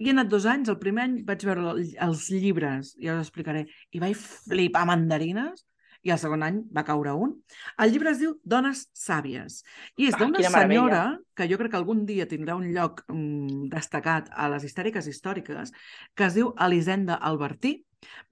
hi 0.00 0.08
he 0.08 0.10
anat 0.14 0.30
dos 0.32 0.46
anys, 0.48 0.70
el 0.72 0.78
primer 0.80 1.04
any 1.04 1.18
vaig 1.28 1.44
veure 1.44 1.66
el- 1.74 1.82
els 2.00 2.22
llibres, 2.32 2.94
ja 2.98 3.18
us 3.18 3.26
explicaré, 3.28 3.66
i 3.92 4.00
vaig 4.00 4.16
flipar 4.16 4.86
mandarines, 4.88 5.66
i 6.02 6.10
el 6.10 6.18
segon 6.18 6.42
any 6.42 6.62
va 6.74 6.82
caure 6.84 7.12
un. 7.14 7.36
El 7.78 7.92
llibre 7.92 8.10
es 8.10 8.18
diu 8.18 8.34
Dones 8.44 8.88
sàvies, 8.96 9.62
i 9.96 10.08
és 10.08 10.14
Ah, 10.14 10.18
d'una 10.18 10.38
meravella. 10.38 10.62
senyora 10.66 11.02
que 11.34 11.48
jo 11.48 11.58
crec 11.58 11.70
que 11.70 11.76
algun 11.78 12.04
dia 12.06 12.26
tindrà 12.26 12.56
un 12.56 12.66
lloc 12.74 13.04
mm, 13.08 13.68
destacat 13.70 14.28
a 14.32 14.48
les 14.48 14.64
histèriques 14.64 15.06
històriques, 15.06 15.72
que 16.14 16.24
es 16.26 16.34
diu 16.34 16.54
Elisenda 16.58 17.14
Albertí, 17.14 17.84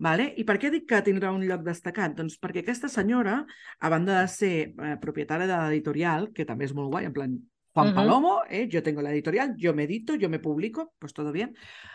Vale? 0.02 0.24
I 0.36 0.42
per 0.42 0.56
què 0.58 0.66
dic 0.68 0.88
que 0.90 0.98
tindrà 1.06 1.30
un 1.30 1.44
lloc 1.46 1.60
destacat? 1.62 2.16
Doncs 2.18 2.40
perquè 2.42 2.64
aquesta 2.64 2.88
senyora, 2.90 3.46
a 3.78 3.88
banda 3.88 4.16
de 4.20 4.26
ser 4.28 4.54
eh, 4.74 4.96
propietària 4.98 5.46
de 5.46 5.58
l'editorial, 5.62 6.32
que 6.34 6.44
també 6.44 6.64
és 6.66 6.74
molt 6.74 6.90
guai, 6.90 7.04
en 7.06 7.12
plan, 7.14 7.36
Juan 7.80 7.88
Mhm. 7.90 7.94
Palomo, 7.94 8.42
eh, 8.48 8.68
yo 8.68 8.82
tengo 8.82 9.02
la 9.02 9.10
editorial, 9.12 9.54
yo 9.56 9.74
me 9.74 9.84
edito, 9.84 10.14
yo 10.14 10.28
me 10.28 10.38
publico, 10.38 10.92
pues 10.98 11.12
todo 11.12 11.32
bien. 11.32 11.54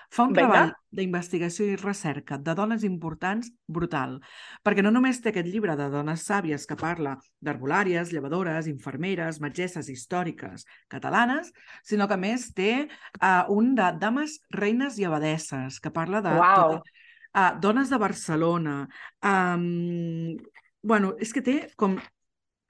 Fa 0.09 0.23
un 0.23 0.33
Vinga. 0.33 0.47
treball 0.51 0.73
d'investigació 0.91 1.65
i 1.65 1.75
recerca 1.75 2.37
de 2.37 2.53
dones 2.55 2.83
importants 2.83 3.51
brutal, 3.67 4.19
perquè 4.63 4.83
no 4.83 4.91
només 4.91 5.19
té 5.21 5.29
aquest 5.29 5.47
llibre 5.47 5.75
de 5.75 5.89
dones 5.89 6.23
sàvies 6.29 6.65
que 6.67 6.75
parla 6.75 7.17
d'herbolàries, 7.41 8.11
llevadores, 8.11 8.67
infermeres, 8.67 9.39
metgesses 9.41 9.89
històriques 9.89 10.65
catalanes, 10.87 11.51
sinó 11.83 12.07
que 12.07 12.17
més 12.17 12.53
té 12.53 12.87
uh, 13.21 13.45
un 13.49 13.73
de 13.75 13.91
dames, 13.99 14.39
reines 14.49 14.97
i 14.99 15.05
abadesses, 15.05 15.79
que 15.79 15.91
parla 15.91 16.21
de 16.21 16.29
Uau. 16.37 16.69
tot, 16.77 16.87
uh, 17.35 17.59
dones 17.59 17.89
de 17.89 17.97
Barcelona. 17.97 18.87
Um, 19.23 20.37
bueno, 20.83 21.15
és 21.19 21.33
que 21.33 21.41
té 21.41 21.71
com 21.75 21.97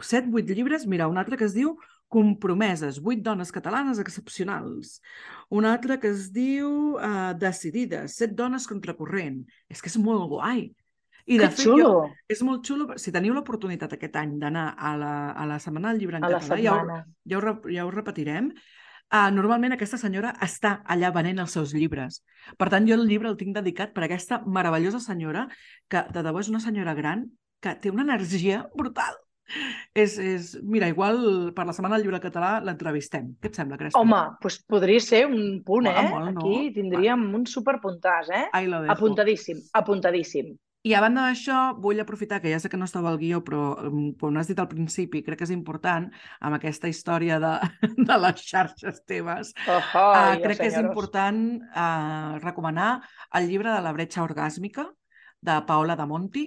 7-8 0.01 0.55
llibres, 0.55 0.85
mira, 0.87 1.07
un 1.07 1.17
altre 1.17 1.37
que 1.37 1.45
es 1.45 1.53
diu 1.53 1.77
Compromeses, 2.11 2.99
vuit 3.01 3.19
dones 3.25 3.51
catalanes 3.51 3.99
excepcionals. 3.99 4.99
Un 5.49 5.65
altre 5.65 5.97
que 5.99 6.11
es 6.13 6.29
diu 6.31 6.95
uh, 6.95 7.33
Decidides, 7.37 8.15
set 8.21 8.35
dones 8.37 8.67
contracorrent. 8.69 9.41
És 9.69 9.81
que 9.81 9.89
és 9.91 9.97
molt 9.97 10.29
guai. 10.29 10.69
I 11.25 11.39
de 11.41 11.47
Que 11.47 11.55
fet, 11.57 11.65
xulo! 11.65 11.83
jo, 11.83 12.13
és 12.29 12.41
molt 12.45 12.65
xulo. 12.67 12.85
Si 13.01 13.11
teniu 13.11 13.33
l'oportunitat 13.33 13.95
aquest 13.97 14.15
any 14.21 14.35
d'anar 14.41 14.67
a, 14.77 14.93
la, 15.01 15.13
a 15.33 15.47
la 15.49 15.57
Setmana 15.59 15.91
del 15.91 16.03
Llibre 16.03 16.19
en 16.21 16.27
A 16.27 16.29
la 16.29 16.39
català, 16.43 16.61
ja 16.61 16.75
ho, 16.77 16.99
ja 17.25 17.39
ho, 17.41 17.55
ja 17.73 17.85
ho 17.87 17.93
repetirem, 17.95 18.51
uh, 18.53 19.31
normalment 19.33 19.73
aquesta 19.73 19.97
senyora 19.97 20.35
està 20.45 20.77
allà 20.85 21.09
venent 21.15 21.41
els 21.41 21.57
seus 21.57 21.73
llibres. 21.73 22.21
Per 22.61 22.69
tant, 22.69 22.85
jo 22.85 22.93
el 22.99 23.07
llibre 23.09 23.31
el 23.33 23.39
tinc 23.41 23.57
dedicat 23.57 23.97
per 23.97 24.05
aquesta 24.05 24.43
meravellosa 24.45 25.01
senyora, 25.01 25.47
que 25.89 26.05
de 26.13 26.25
debò 26.29 26.45
és 26.45 26.53
una 26.53 26.61
senyora 26.61 26.93
gran, 26.93 27.25
que 27.59 27.73
té 27.81 27.89
una 27.89 28.05
energia 28.05 28.67
brutal. 28.77 29.17
És, 29.93 30.17
és... 30.17 30.51
Mira, 30.63 30.89
igual 30.91 31.51
per 31.55 31.67
la 31.67 31.75
Setmana 31.75 31.97
del 31.97 32.05
Llibre 32.05 32.21
Català 32.23 32.57
l'entrevistem. 32.65 33.31
Què 33.39 33.51
et 33.51 33.59
sembla, 33.59 33.79
Crespi? 33.79 33.99
Home, 33.99 34.21
doncs 34.41 34.59
podria 34.69 35.03
ser 35.03 35.25
un 35.29 35.61
punt, 35.65 35.87
Mola 35.87 36.03
eh? 36.03 36.11
molt, 36.11 36.35
no? 36.35 36.43
Aquí 36.43 36.73
tindríem 36.75 37.25
un 37.37 37.47
superpuntàs, 37.49 38.31
eh? 38.33 38.45
Ai. 38.57 38.69
Apuntadíssim, 38.95 39.61
apuntadíssim. 39.77 40.55
I 40.85 40.93
a 40.93 40.99
banda 41.01 41.23
d'això, 41.25 41.59
vull 41.81 41.97
aprofitar, 42.01 42.37
que 42.43 42.51
ja 42.51 42.59
sé 42.61 42.69
que 42.69 42.77
no 42.77 42.85
estava 42.85 43.09
al 43.09 43.17
guió, 43.17 43.39
però 43.45 43.71
um, 43.87 44.11
com 44.21 44.35
has 44.37 44.51
dit 44.51 44.59
al 44.61 44.67
principi, 44.69 45.23
crec 45.25 45.39
que 45.39 45.47
és 45.47 45.53
important, 45.55 46.05
amb 46.45 46.57
aquesta 46.59 46.91
història 46.91 47.39
de, 47.41 47.53
de 48.09 48.17
les 48.21 48.43
xarxes 48.45 49.01
teves, 49.09 49.55
Oh, 49.65 49.79
uh, 49.79 50.35
crec 50.43 50.61
que 50.61 50.69
és 50.69 50.77
important 50.77 51.39
uh, 51.71 52.37
recomanar 52.43 52.99
el 53.39 53.49
llibre 53.49 53.73
de 53.73 53.81
la 53.81 53.95
bretxa 53.97 54.21
orgàsmica, 54.21 54.85
de 55.45 55.57
Paola 55.65 55.97
de 55.97 56.05
Monti, 56.09 56.45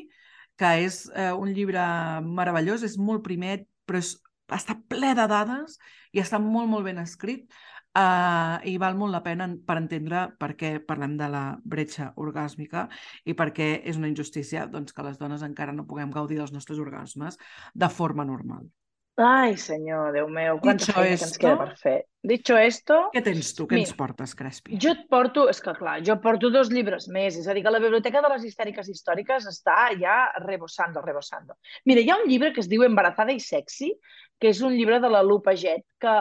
que 0.59 0.71
és 0.85 1.05
uh, 1.13 1.35
un 1.39 1.53
llibre 1.55 1.83
meravellós, 2.27 2.85
és 2.87 2.99
molt 2.99 3.23
primet, 3.27 3.67
però 3.87 4.01
és, 4.03 4.15
està 4.55 4.77
ple 4.91 5.15
de 5.17 5.27
dades 5.31 5.79
i 6.17 6.23
està 6.23 6.41
molt, 6.43 6.69
molt 6.71 6.89
ben 6.89 6.99
escrit 7.03 7.47
uh, 7.99 8.57
i 8.65 8.77
val 8.81 8.97
molt 8.99 9.13
la 9.15 9.23
pena 9.25 9.47
en- 9.49 9.59
per 9.65 9.77
entendre 9.81 10.25
per 10.41 10.55
què 10.61 10.73
parlem 10.85 11.17
de 11.21 11.29
la 11.33 11.45
bretxa 11.65 12.11
orgàsmica 12.17 12.87
i 13.25 13.37
per 13.39 13.51
què 13.57 13.69
és 13.85 14.01
una 14.01 14.11
injustícia 14.11 14.67
doncs, 14.67 14.93
que 14.97 15.07
les 15.07 15.19
dones 15.21 15.45
encara 15.47 15.73
no 15.77 15.87
puguem 15.87 16.11
gaudir 16.15 16.41
dels 16.41 16.53
nostres 16.57 16.81
orgasmes 16.83 17.39
de 17.75 17.89
forma 17.89 18.25
normal. 18.25 18.69
Ai, 19.19 19.57
senyor, 19.59 20.13
Déu 20.15 20.29
meu, 20.31 20.61
quanta 20.63 20.85
Dicho 20.85 20.93
feina 20.95 21.07
que 21.09 21.13
ens 21.17 21.23
esto- 21.27 21.41
queda 21.43 21.57
per 21.59 21.77
fer. 21.77 22.05
Dicho 22.23 22.57
esto, 22.57 22.99
Què 23.15 23.23
tens 23.25 23.49
tu? 23.55 23.67
Què 23.67 23.79
ens 23.81 23.93
portes, 23.99 24.35
Crespi? 24.39 24.79
jo 24.79 24.91
et 24.93 25.01
porto, 25.11 25.49
és 25.51 25.61
que 25.61 25.73
clar, 25.75 25.97
jo 26.07 26.15
porto 26.23 26.51
dos 26.55 26.71
llibres 26.71 27.09
més, 27.09 27.37
és 27.37 27.49
a 27.49 27.55
dir, 27.55 27.63
que 27.65 27.71
la 27.71 27.81
Biblioteca 27.83 28.23
de 28.23 28.29
les 28.35 28.45
Histèriques 28.45 28.89
Històriques 28.89 29.47
està 29.51 29.91
ja 29.99 30.31
rebosando, 30.45 31.03
rebosando. 31.03 31.55
Mira, 31.85 32.01
hi 32.01 32.11
ha 32.11 32.17
un 32.23 32.29
llibre 32.31 32.53
que 32.53 32.61
es 32.61 32.69
diu 32.69 32.85
Embarazada 32.87 33.33
i 33.33 33.41
sexy, 33.41 33.93
que 34.39 34.51
és 34.51 34.61
un 34.63 34.73
llibre 34.77 35.01
de 35.01 35.09
la 35.11 35.23
Lupa 35.23 35.55
Jet, 35.55 35.83
que 35.99 36.15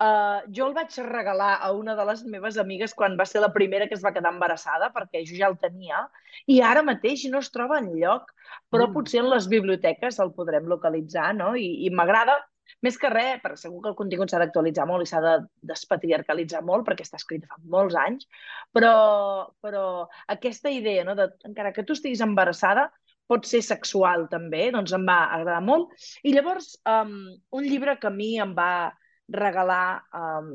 uh, 0.00 0.42
jo 0.56 0.66
el 0.68 0.74
vaig 0.76 0.96
regalar 1.06 1.52
a 1.60 1.70
una 1.76 1.94
de 1.96 2.04
les 2.08 2.24
meves 2.24 2.58
amigues 2.58 2.94
quan 2.94 3.16
va 3.20 3.26
ser 3.28 3.42
la 3.44 3.52
primera 3.52 3.88
que 3.88 3.94
es 3.98 4.04
va 4.04 4.12
quedar 4.16 4.32
embarassada, 4.32 4.90
perquè 4.94 5.24
jo 5.26 5.36
ja 5.38 5.48
el 5.50 5.58
tenia, 5.58 6.04
i 6.46 6.60
ara 6.60 6.82
mateix 6.86 7.26
no 7.30 7.40
es 7.44 7.50
troba 7.54 7.78
en 7.78 7.92
lloc, 7.96 8.30
però 8.70 8.88
Mm. 8.88 8.94
potser 8.94 9.20
en 9.20 9.30
les 9.30 9.48
biblioteques 9.48 10.18
el 10.18 10.32
podrem 10.32 10.66
localitzar, 10.66 11.34
no? 11.34 11.54
I, 11.56 11.86
i 11.86 11.90
m'agrada 11.90 12.38
més 12.82 12.96
que 12.96 13.10
res, 13.10 13.40
perquè 13.42 13.58
segur 13.58 13.82
que 13.82 13.88
el 13.90 13.96
contingut 13.98 14.30
s'ha 14.30 14.38
d'actualitzar 14.38 14.86
molt 14.86 15.02
i 15.02 15.08
s'ha 15.10 15.20
de 15.20 15.34
despatriarcalitzar 15.68 16.62
molt, 16.62 16.86
perquè 16.86 17.02
està 17.04 17.18
escrit 17.18 17.44
fa 17.48 17.58
molts 17.66 17.96
anys, 17.98 18.28
però, 18.72 19.50
però 19.60 20.06
aquesta 20.28 20.70
idea, 20.70 21.04
no, 21.04 21.16
de, 21.18 21.28
encara 21.44 21.72
que 21.72 21.82
tu 21.84 21.92
estiguis 21.98 22.22
embarassada, 22.24 22.90
pot 23.30 23.44
ser 23.46 23.60
sexual 23.62 24.28
també, 24.30 24.70
doncs 24.74 24.92
em 24.96 25.04
va 25.06 25.18
agradar 25.34 25.60
molt. 25.62 25.92
I 26.26 26.32
llavors, 26.34 26.72
um, 26.88 27.12
un 27.58 27.66
llibre 27.66 27.98
que 27.98 28.08
a 28.08 28.14
mi 28.14 28.38
em 28.42 28.54
va 28.56 28.92
regalar 29.32 30.02
um, 30.12 30.50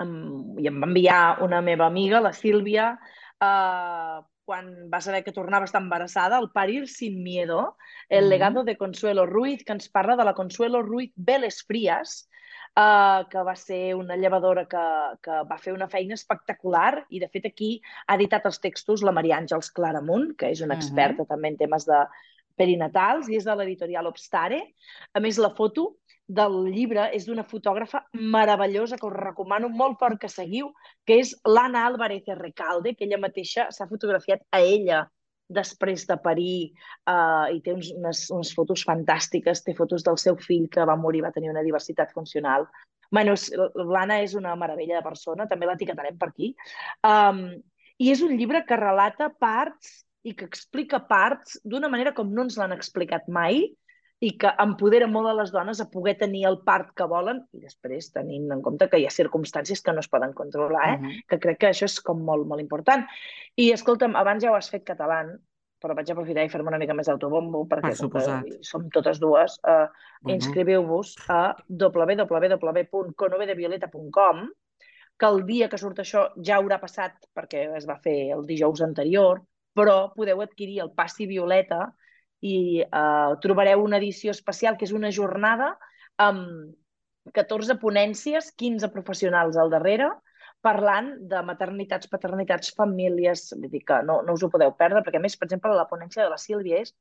em, 0.00 0.58
i 0.62 0.66
em 0.68 0.80
va 0.80 0.86
enviar 0.88 1.20
una 1.42 1.60
meva 1.62 1.86
amiga, 1.86 2.20
la 2.20 2.32
Sílvia, 2.32 2.98
uh, 3.40 4.22
quan 4.46 4.68
va 4.92 5.00
saber 5.02 5.24
que 5.24 5.32
tornava 5.34 5.64
a 5.64 5.70
estar 5.70 5.80
embarassada, 5.82 6.38
el 6.38 6.50
Parir 6.54 6.86
sin 6.88 7.22
miedo, 7.22 7.76
el 8.08 8.24
Mhm. 8.24 8.30
legado 8.30 8.64
de 8.64 8.76
Consuelo 8.76 9.26
Ruiz, 9.26 9.64
que 9.64 9.72
ens 9.72 9.88
parla 9.88 10.16
de 10.16 10.24
la 10.24 10.34
Consuelo 10.34 10.82
Ruiz 10.82 11.12
Vélez 11.16 11.64
Frías, 11.66 12.28
uh, 12.76 13.26
que 13.28 13.42
va 13.42 13.56
ser 13.56 13.94
una 13.96 14.16
llevadora 14.16 14.66
que, 14.68 14.84
que 15.22 15.42
va 15.50 15.58
fer 15.58 15.72
una 15.72 15.88
feina 15.88 16.14
espectacular 16.14 17.06
i, 17.08 17.18
de 17.18 17.28
fet, 17.28 17.46
aquí 17.46 17.80
ha 18.06 18.14
editat 18.14 18.46
els 18.46 18.60
textos 18.60 19.02
la 19.02 19.12
Maria 19.12 19.38
Àngels 19.40 19.72
Claramunt, 19.72 20.36
que 20.36 20.50
és 20.50 20.60
una 20.60 20.74
Mhm. 20.76 20.82
experta 20.82 21.24
també 21.24 21.48
en 21.48 21.56
temes 21.56 21.86
de 21.86 22.06
perinatals 22.56 23.28
i 23.28 23.36
és 23.36 23.44
de 23.44 23.54
l'editorial 23.56 24.06
Obstare. 24.06 24.62
A 25.12 25.20
més, 25.20 25.38
la 25.38 25.50
foto 25.50 25.96
del 26.26 26.56
llibre 26.74 27.06
és 27.14 27.26
d'una 27.26 27.44
fotògrafa 27.46 28.02
meravellosa 28.12 28.98
que 28.98 29.06
us 29.06 29.14
recomano 29.14 29.68
molt 29.70 29.98
fort 30.00 30.18
que 30.20 30.30
seguiu, 30.30 30.72
que 31.06 31.20
és 31.22 31.34
l'Anna 31.46 31.84
Álvarez 31.86 32.26
Recalde, 32.38 32.94
que 32.94 33.06
ella 33.06 33.20
mateixa 33.22 33.68
s'ha 33.70 33.86
fotografiat 33.86 34.42
a 34.50 34.60
ella 34.60 35.04
després 35.46 36.02
de 36.08 36.16
parir 36.18 36.72
uh, 37.06 37.46
i 37.54 37.60
té 37.62 37.76
uns, 37.76 37.92
unes, 37.94 38.24
unes 38.34 38.50
fotos 38.56 38.82
fantàstiques, 38.88 39.62
té 39.62 39.76
fotos 39.78 40.02
del 40.02 40.18
seu 40.18 40.34
fill 40.42 40.66
que 40.72 40.84
va 40.88 40.98
morir, 40.98 41.22
va 41.22 41.30
tenir 41.30 41.52
una 41.52 41.62
diversitat 41.62 42.10
funcional. 42.12 42.66
Bueno, 43.14 43.36
l'Anna 43.86 44.18
és 44.24 44.34
una 44.34 44.56
meravella 44.58 44.98
de 44.98 45.06
persona, 45.06 45.46
també 45.46 45.68
l'etiquetarem 45.70 46.18
per 46.18 46.32
aquí. 46.32 46.50
Um, 47.06 47.46
I 48.02 48.10
és 48.10 48.20
un 48.26 48.34
llibre 48.36 48.64
que 48.66 48.76
relata 48.76 49.30
parts 49.30 50.02
i 50.26 50.34
que 50.34 50.48
explica 50.50 50.98
parts 51.06 51.60
d'una 51.62 51.88
manera 51.88 52.12
com 52.12 52.32
no 52.34 52.42
ens 52.42 52.58
l'han 52.58 52.74
explicat 52.74 53.30
mai 53.30 53.68
i 54.20 54.30
que 54.40 54.48
empodera 54.62 55.06
molt 55.12 55.28
a 55.28 55.34
les 55.36 55.50
dones 55.52 55.80
a 55.80 55.90
poder 55.90 56.14
tenir 56.16 56.46
el 56.48 56.58
part 56.64 56.94
que 56.96 57.04
volen 57.04 57.42
i 57.52 57.60
després 57.60 58.12
tenint 58.14 58.50
en 58.52 58.62
compte 58.64 58.88
que 58.88 58.98
hi 58.98 59.04
ha 59.06 59.10
circumstàncies 59.12 59.82
que 59.84 59.92
no 59.92 60.00
es 60.00 60.08
poden 60.08 60.32
controlar, 60.32 60.94
eh? 60.94 60.98
Mhm. 60.98 61.10
que 61.28 61.38
crec 61.38 61.58
que 61.58 61.68
això 61.68 61.84
és 61.84 62.00
com 62.00 62.22
molt, 62.24 62.46
molt 62.46 62.60
important. 62.60 63.04
I 63.56 63.72
escolta'm, 63.72 64.16
abans 64.16 64.42
ja 64.42 64.50
ho 64.50 64.54
has 64.56 64.70
fet 64.70 64.84
català, 64.84 65.26
però 65.78 65.94
vaig 65.94 66.10
aprofitar 66.10 66.44
i 66.44 66.48
fer-me 66.48 66.68
una 66.68 66.78
mica 66.78 66.94
més 66.94 67.06
d'autobombo 67.06 67.66
perquè 67.68 67.90
Per 67.92 68.08
com 68.08 68.20
som 68.62 68.88
totes 68.90 69.18
dues, 69.20 69.58
uh, 69.68 69.86
Mhm. 70.22 70.30
inscriviu-vos 70.32 71.16
a 71.28 71.54
www.conovedevioleta.com 71.68 74.50
que 75.18 75.26
el 75.26 75.46
dia 75.46 75.68
que 75.68 75.78
surt 75.78 75.98
això 75.98 76.30
ja 76.42 76.56
haurà 76.58 76.78
passat 76.80 77.12
perquè 77.34 77.74
es 77.76 77.86
va 77.88 77.96
fer 77.98 78.30
el 78.32 78.46
dijous 78.46 78.80
anterior, 78.82 79.42
però 79.74 80.12
podeu 80.14 80.40
adquirir 80.42 80.80
el 80.80 80.90
passi 80.92 81.26
violeta 81.26 81.92
i 82.44 82.84
uh, 82.84 83.36
trobareu 83.42 83.84
una 83.84 84.00
edició 84.00 84.34
especial 84.34 84.76
que 84.76 84.84
és 84.88 84.94
una 84.96 85.12
jornada 85.14 85.74
amb 86.20 86.74
14 87.34 87.78
ponències, 87.82 88.52
15 88.60 88.90
professionals 88.94 89.56
al 89.56 89.72
darrere, 89.72 90.10
parlant 90.66 91.12
de 91.30 91.42
maternitats, 91.46 92.08
paternitats, 92.10 92.72
famílies, 92.76 93.48
vull 93.56 93.70
dir 93.72 93.82
que 93.86 94.00
no, 94.06 94.20
no 94.26 94.36
us 94.36 94.44
ho 94.44 94.50
podeu 94.52 94.72
perdre, 94.78 95.02
perquè 95.06 95.20
a 95.20 95.24
més, 95.24 95.36
per 95.38 95.48
exemple, 95.48 95.74
la 95.74 95.88
ponència 95.90 96.24
de 96.24 96.32
la 96.32 96.40
Sílvia 96.40 96.82
és 96.84 96.94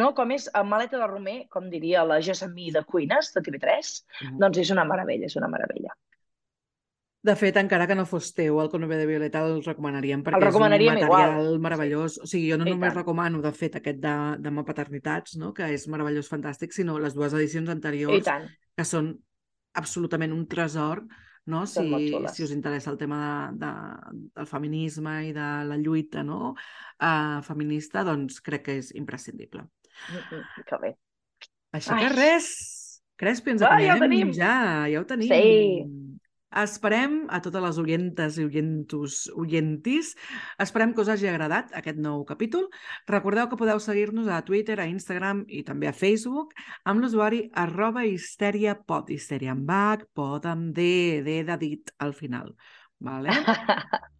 no, 0.00 0.12
com 0.14 0.30
és 0.34 0.48
a 0.54 0.62
Maleta 0.66 1.00
de 1.00 1.08
Romer, 1.08 1.38
com 1.52 1.68
diria 1.70 2.04
la 2.06 2.20
Gessamí 2.24 2.70
de 2.74 2.84
Cuines, 2.86 3.32
de 3.34 3.42
TV3, 3.46 3.94
mm. 4.28 4.36
doncs 4.42 4.62
és 4.64 4.70
una 4.74 4.86
meravella, 4.88 5.26
és 5.26 5.38
una 5.40 5.50
meravella. 5.50 5.94
De 7.20 7.34
fet, 7.34 7.56
encara 7.58 7.88
que 7.90 7.96
no 7.98 8.04
fos 8.06 8.30
teu, 8.30 8.60
el 8.62 8.68
Conove 8.70 8.96
de 9.00 9.06
Violeta 9.08 9.40
el 9.42 9.56
recomanaríem 9.64 10.20
perquè 10.22 10.38
el 10.38 10.44
recomanaríem 10.46 11.00
és 11.00 11.02
un 11.02 11.10
material 11.10 11.40
igual. 11.40 11.62
meravellós. 11.64 12.18
O 12.22 12.28
sigui, 12.30 12.52
jo 12.52 12.58
no 12.60 12.66
I 12.68 12.70
només 12.70 12.92
tant. 12.92 13.00
recomano, 13.00 13.40
de 13.42 13.50
fet, 13.52 13.78
aquest 13.80 13.98
de, 14.04 14.14
de 14.38 14.64
Paternitats, 14.68 15.34
no? 15.36 15.50
que 15.56 15.66
és 15.74 15.88
meravellós, 15.90 16.30
fantàstic, 16.30 16.76
sinó 16.76 16.98
les 17.02 17.16
dues 17.18 17.34
edicions 17.34 17.72
anteriors, 17.74 18.30
que 18.78 18.86
són 18.86 19.16
absolutament 19.74 20.32
un 20.32 20.46
tresor 20.46 21.02
no? 21.48 21.64
si, 21.66 21.82
si 22.34 22.44
us 22.44 22.52
interessa 22.54 22.92
el 22.92 22.98
tema 22.98 23.50
de, 23.50 23.66
de, 23.66 24.22
del 24.38 24.46
feminisme 24.46 25.18
i 25.26 25.34
de 25.34 25.48
la 25.66 25.78
lluita 25.80 26.22
no? 26.22 26.54
uh, 26.54 27.42
feminista, 27.42 28.04
doncs 28.06 28.38
crec 28.44 28.68
que 28.68 28.78
és 28.78 28.94
imprescindible. 28.94 29.66
Mm 29.66 30.22
-mm, 30.22 30.64
que 30.64 30.78
bé. 30.82 30.96
Així 31.72 31.90
Ai. 31.92 32.00
que 32.02 32.14
res, 32.14 32.46
Crespi, 33.18 33.50
ens 33.50 33.62
anem 33.62 33.86
ja 33.86 33.94
ho 33.94 33.98
tenim. 33.98 34.32
Ja, 34.32 34.86
ja 34.86 35.00
ho 35.00 35.04
tenim. 35.04 35.28
Sí. 35.28 36.07
Esperem 36.48 37.26
a 37.28 37.42
totes 37.44 37.60
les 37.60 37.78
oyentes 37.78 38.38
i 38.40 38.44
oyentos, 38.46 39.18
oyentis, 39.36 40.14
esperem 40.64 40.94
que 40.94 41.02
us 41.04 41.10
hagi 41.12 41.28
agradat 41.28 41.74
aquest 41.76 42.00
nou 42.00 42.24
capítol. 42.24 42.70
Recordeu 43.06 43.50
que 43.50 43.58
podeu 43.60 43.80
seguir-nos 43.84 44.30
a 44.32 44.40
Twitter, 44.48 44.78
a 44.80 44.88
Instagram 44.88 45.44
i 45.46 45.60
també 45.62 45.90
a 45.90 45.92
Facebook 45.92 46.56
amb 46.88 47.04
l'usuari 47.04 47.44
arroba 47.52 48.06
histèriapod, 48.08 49.12
histèria 49.12 49.52
amb 49.52 49.68
H, 49.68 50.08
pod 50.16 50.48
amb 50.48 50.72
D, 50.72 51.20
D 51.26 51.42
de 51.44 51.58
dit 51.60 51.92
al 51.98 52.16
final. 52.16 52.54
Vale? 52.98 53.30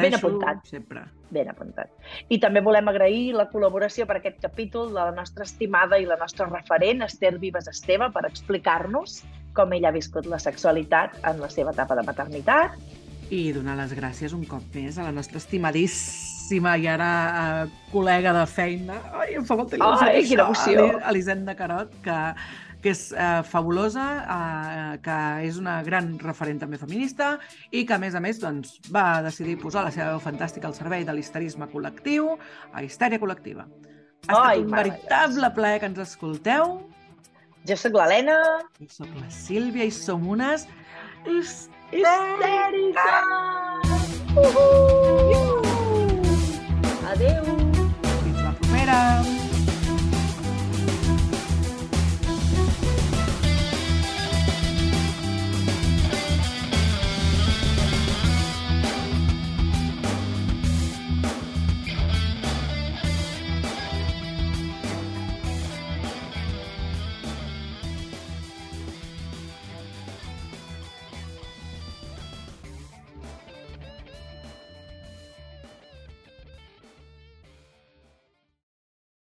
Ben 0.00 0.16
apuntat. 0.18 0.62
Sempre. 0.68 1.06
Ben 1.30 1.48
apuntat. 1.50 1.90
I 2.30 2.38
també 2.42 2.62
volem 2.64 2.88
agrair 2.92 3.34
la 3.36 3.48
col·laboració 3.50 4.06
per 4.06 4.20
aquest 4.20 4.38
capítol 4.42 4.92
de 4.92 5.00
la 5.00 5.14
nostra 5.14 5.46
estimada 5.46 5.98
i 5.98 6.06
la 6.06 6.18
nostra 6.20 6.46
referent, 6.50 7.02
Esther 7.06 7.36
Vives 7.42 7.68
Esteve, 7.72 8.10
per 8.14 8.26
explicar-nos 8.28 9.22
com 9.56 9.72
ella 9.72 9.88
ha 9.90 9.96
viscut 9.96 10.28
la 10.28 10.38
sexualitat 10.42 11.16
en 11.24 11.40
la 11.40 11.50
seva 11.50 11.72
etapa 11.74 11.96
de 11.96 12.04
maternitat. 12.06 12.76
I 13.32 13.50
donar 13.56 13.74
les 13.80 13.94
gràcies 13.96 14.36
un 14.36 14.44
cop 14.46 14.62
més 14.76 15.00
a 15.00 15.06
la 15.08 15.14
nostra 15.14 15.40
estimadíssima 15.40 16.76
i 16.78 16.86
ara 16.86 17.08
uh, 17.26 17.72
col·lega 17.90 18.34
de 18.36 18.44
feina. 18.46 19.00
Ai, 19.18 19.34
em 19.40 19.48
fa 19.48 19.56
molta 19.58 19.78
il·lusió. 19.80 20.06
Ai, 20.12 20.22
quina 20.28 20.46
emoció. 20.46 20.86
Elisenda 21.10 21.56
Carot, 21.58 21.96
que 22.04 22.20
que 22.86 22.92
és 22.94 23.10
eh, 23.10 23.42
fabulosa, 23.42 24.04
eh, 24.22 24.98
que 25.02 25.18
és 25.48 25.58
una 25.58 25.80
gran 25.86 26.12
referent 26.22 26.60
també 26.62 26.78
feminista 26.78 27.34
i 27.74 27.82
que, 27.82 27.96
a 27.96 27.98
més 27.98 28.14
a 28.14 28.22
més, 28.22 28.38
doncs, 28.42 28.76
va 28.94 29.22
decidir 29.26 29.56
posar 29.58 29.82
la 29.86 29.92
seva 29.94 30.12
veu 30.14 30.20
fantàstica 30.22 30.68
al 30.70 30.76
servei 30.78 31.02
de 31.06 31.14
l'histerisme 31.16 31.66
col·lectiu, 31.72 32.36
a 32.72 32.84
Histèria 32.86 33.18
Col·lectiva. 33.22 33.66
Ha 34.26 34.30
estat 34.30 34.52
Ai, 34.52 34.62
un 34.62 34.70
veritable 34.74 35.50
plaer 35.56 35.80
que 35.82 35.90
ens 35.90 35.98
escolteu. 36.06 36.76
Jo 37.66 37.76
sóc 37.78 37.98
l'Helena. 37.98 38.38
Jo 38.78 38.86
sóc 39.00 39.10
la 39.18 39.30
Sílvia 39.34 39.84
i 39.86 39.90
som 39.94 40.28
unes 40.30 40.68
histèriques! 41.26 42.06
Uh 44.36 44.46
-huh! 44.54 45.62
Adeu! 47.10 47.44
Fins 48.22 48.40
la 48.42 48.52
propera! 48.60 49.45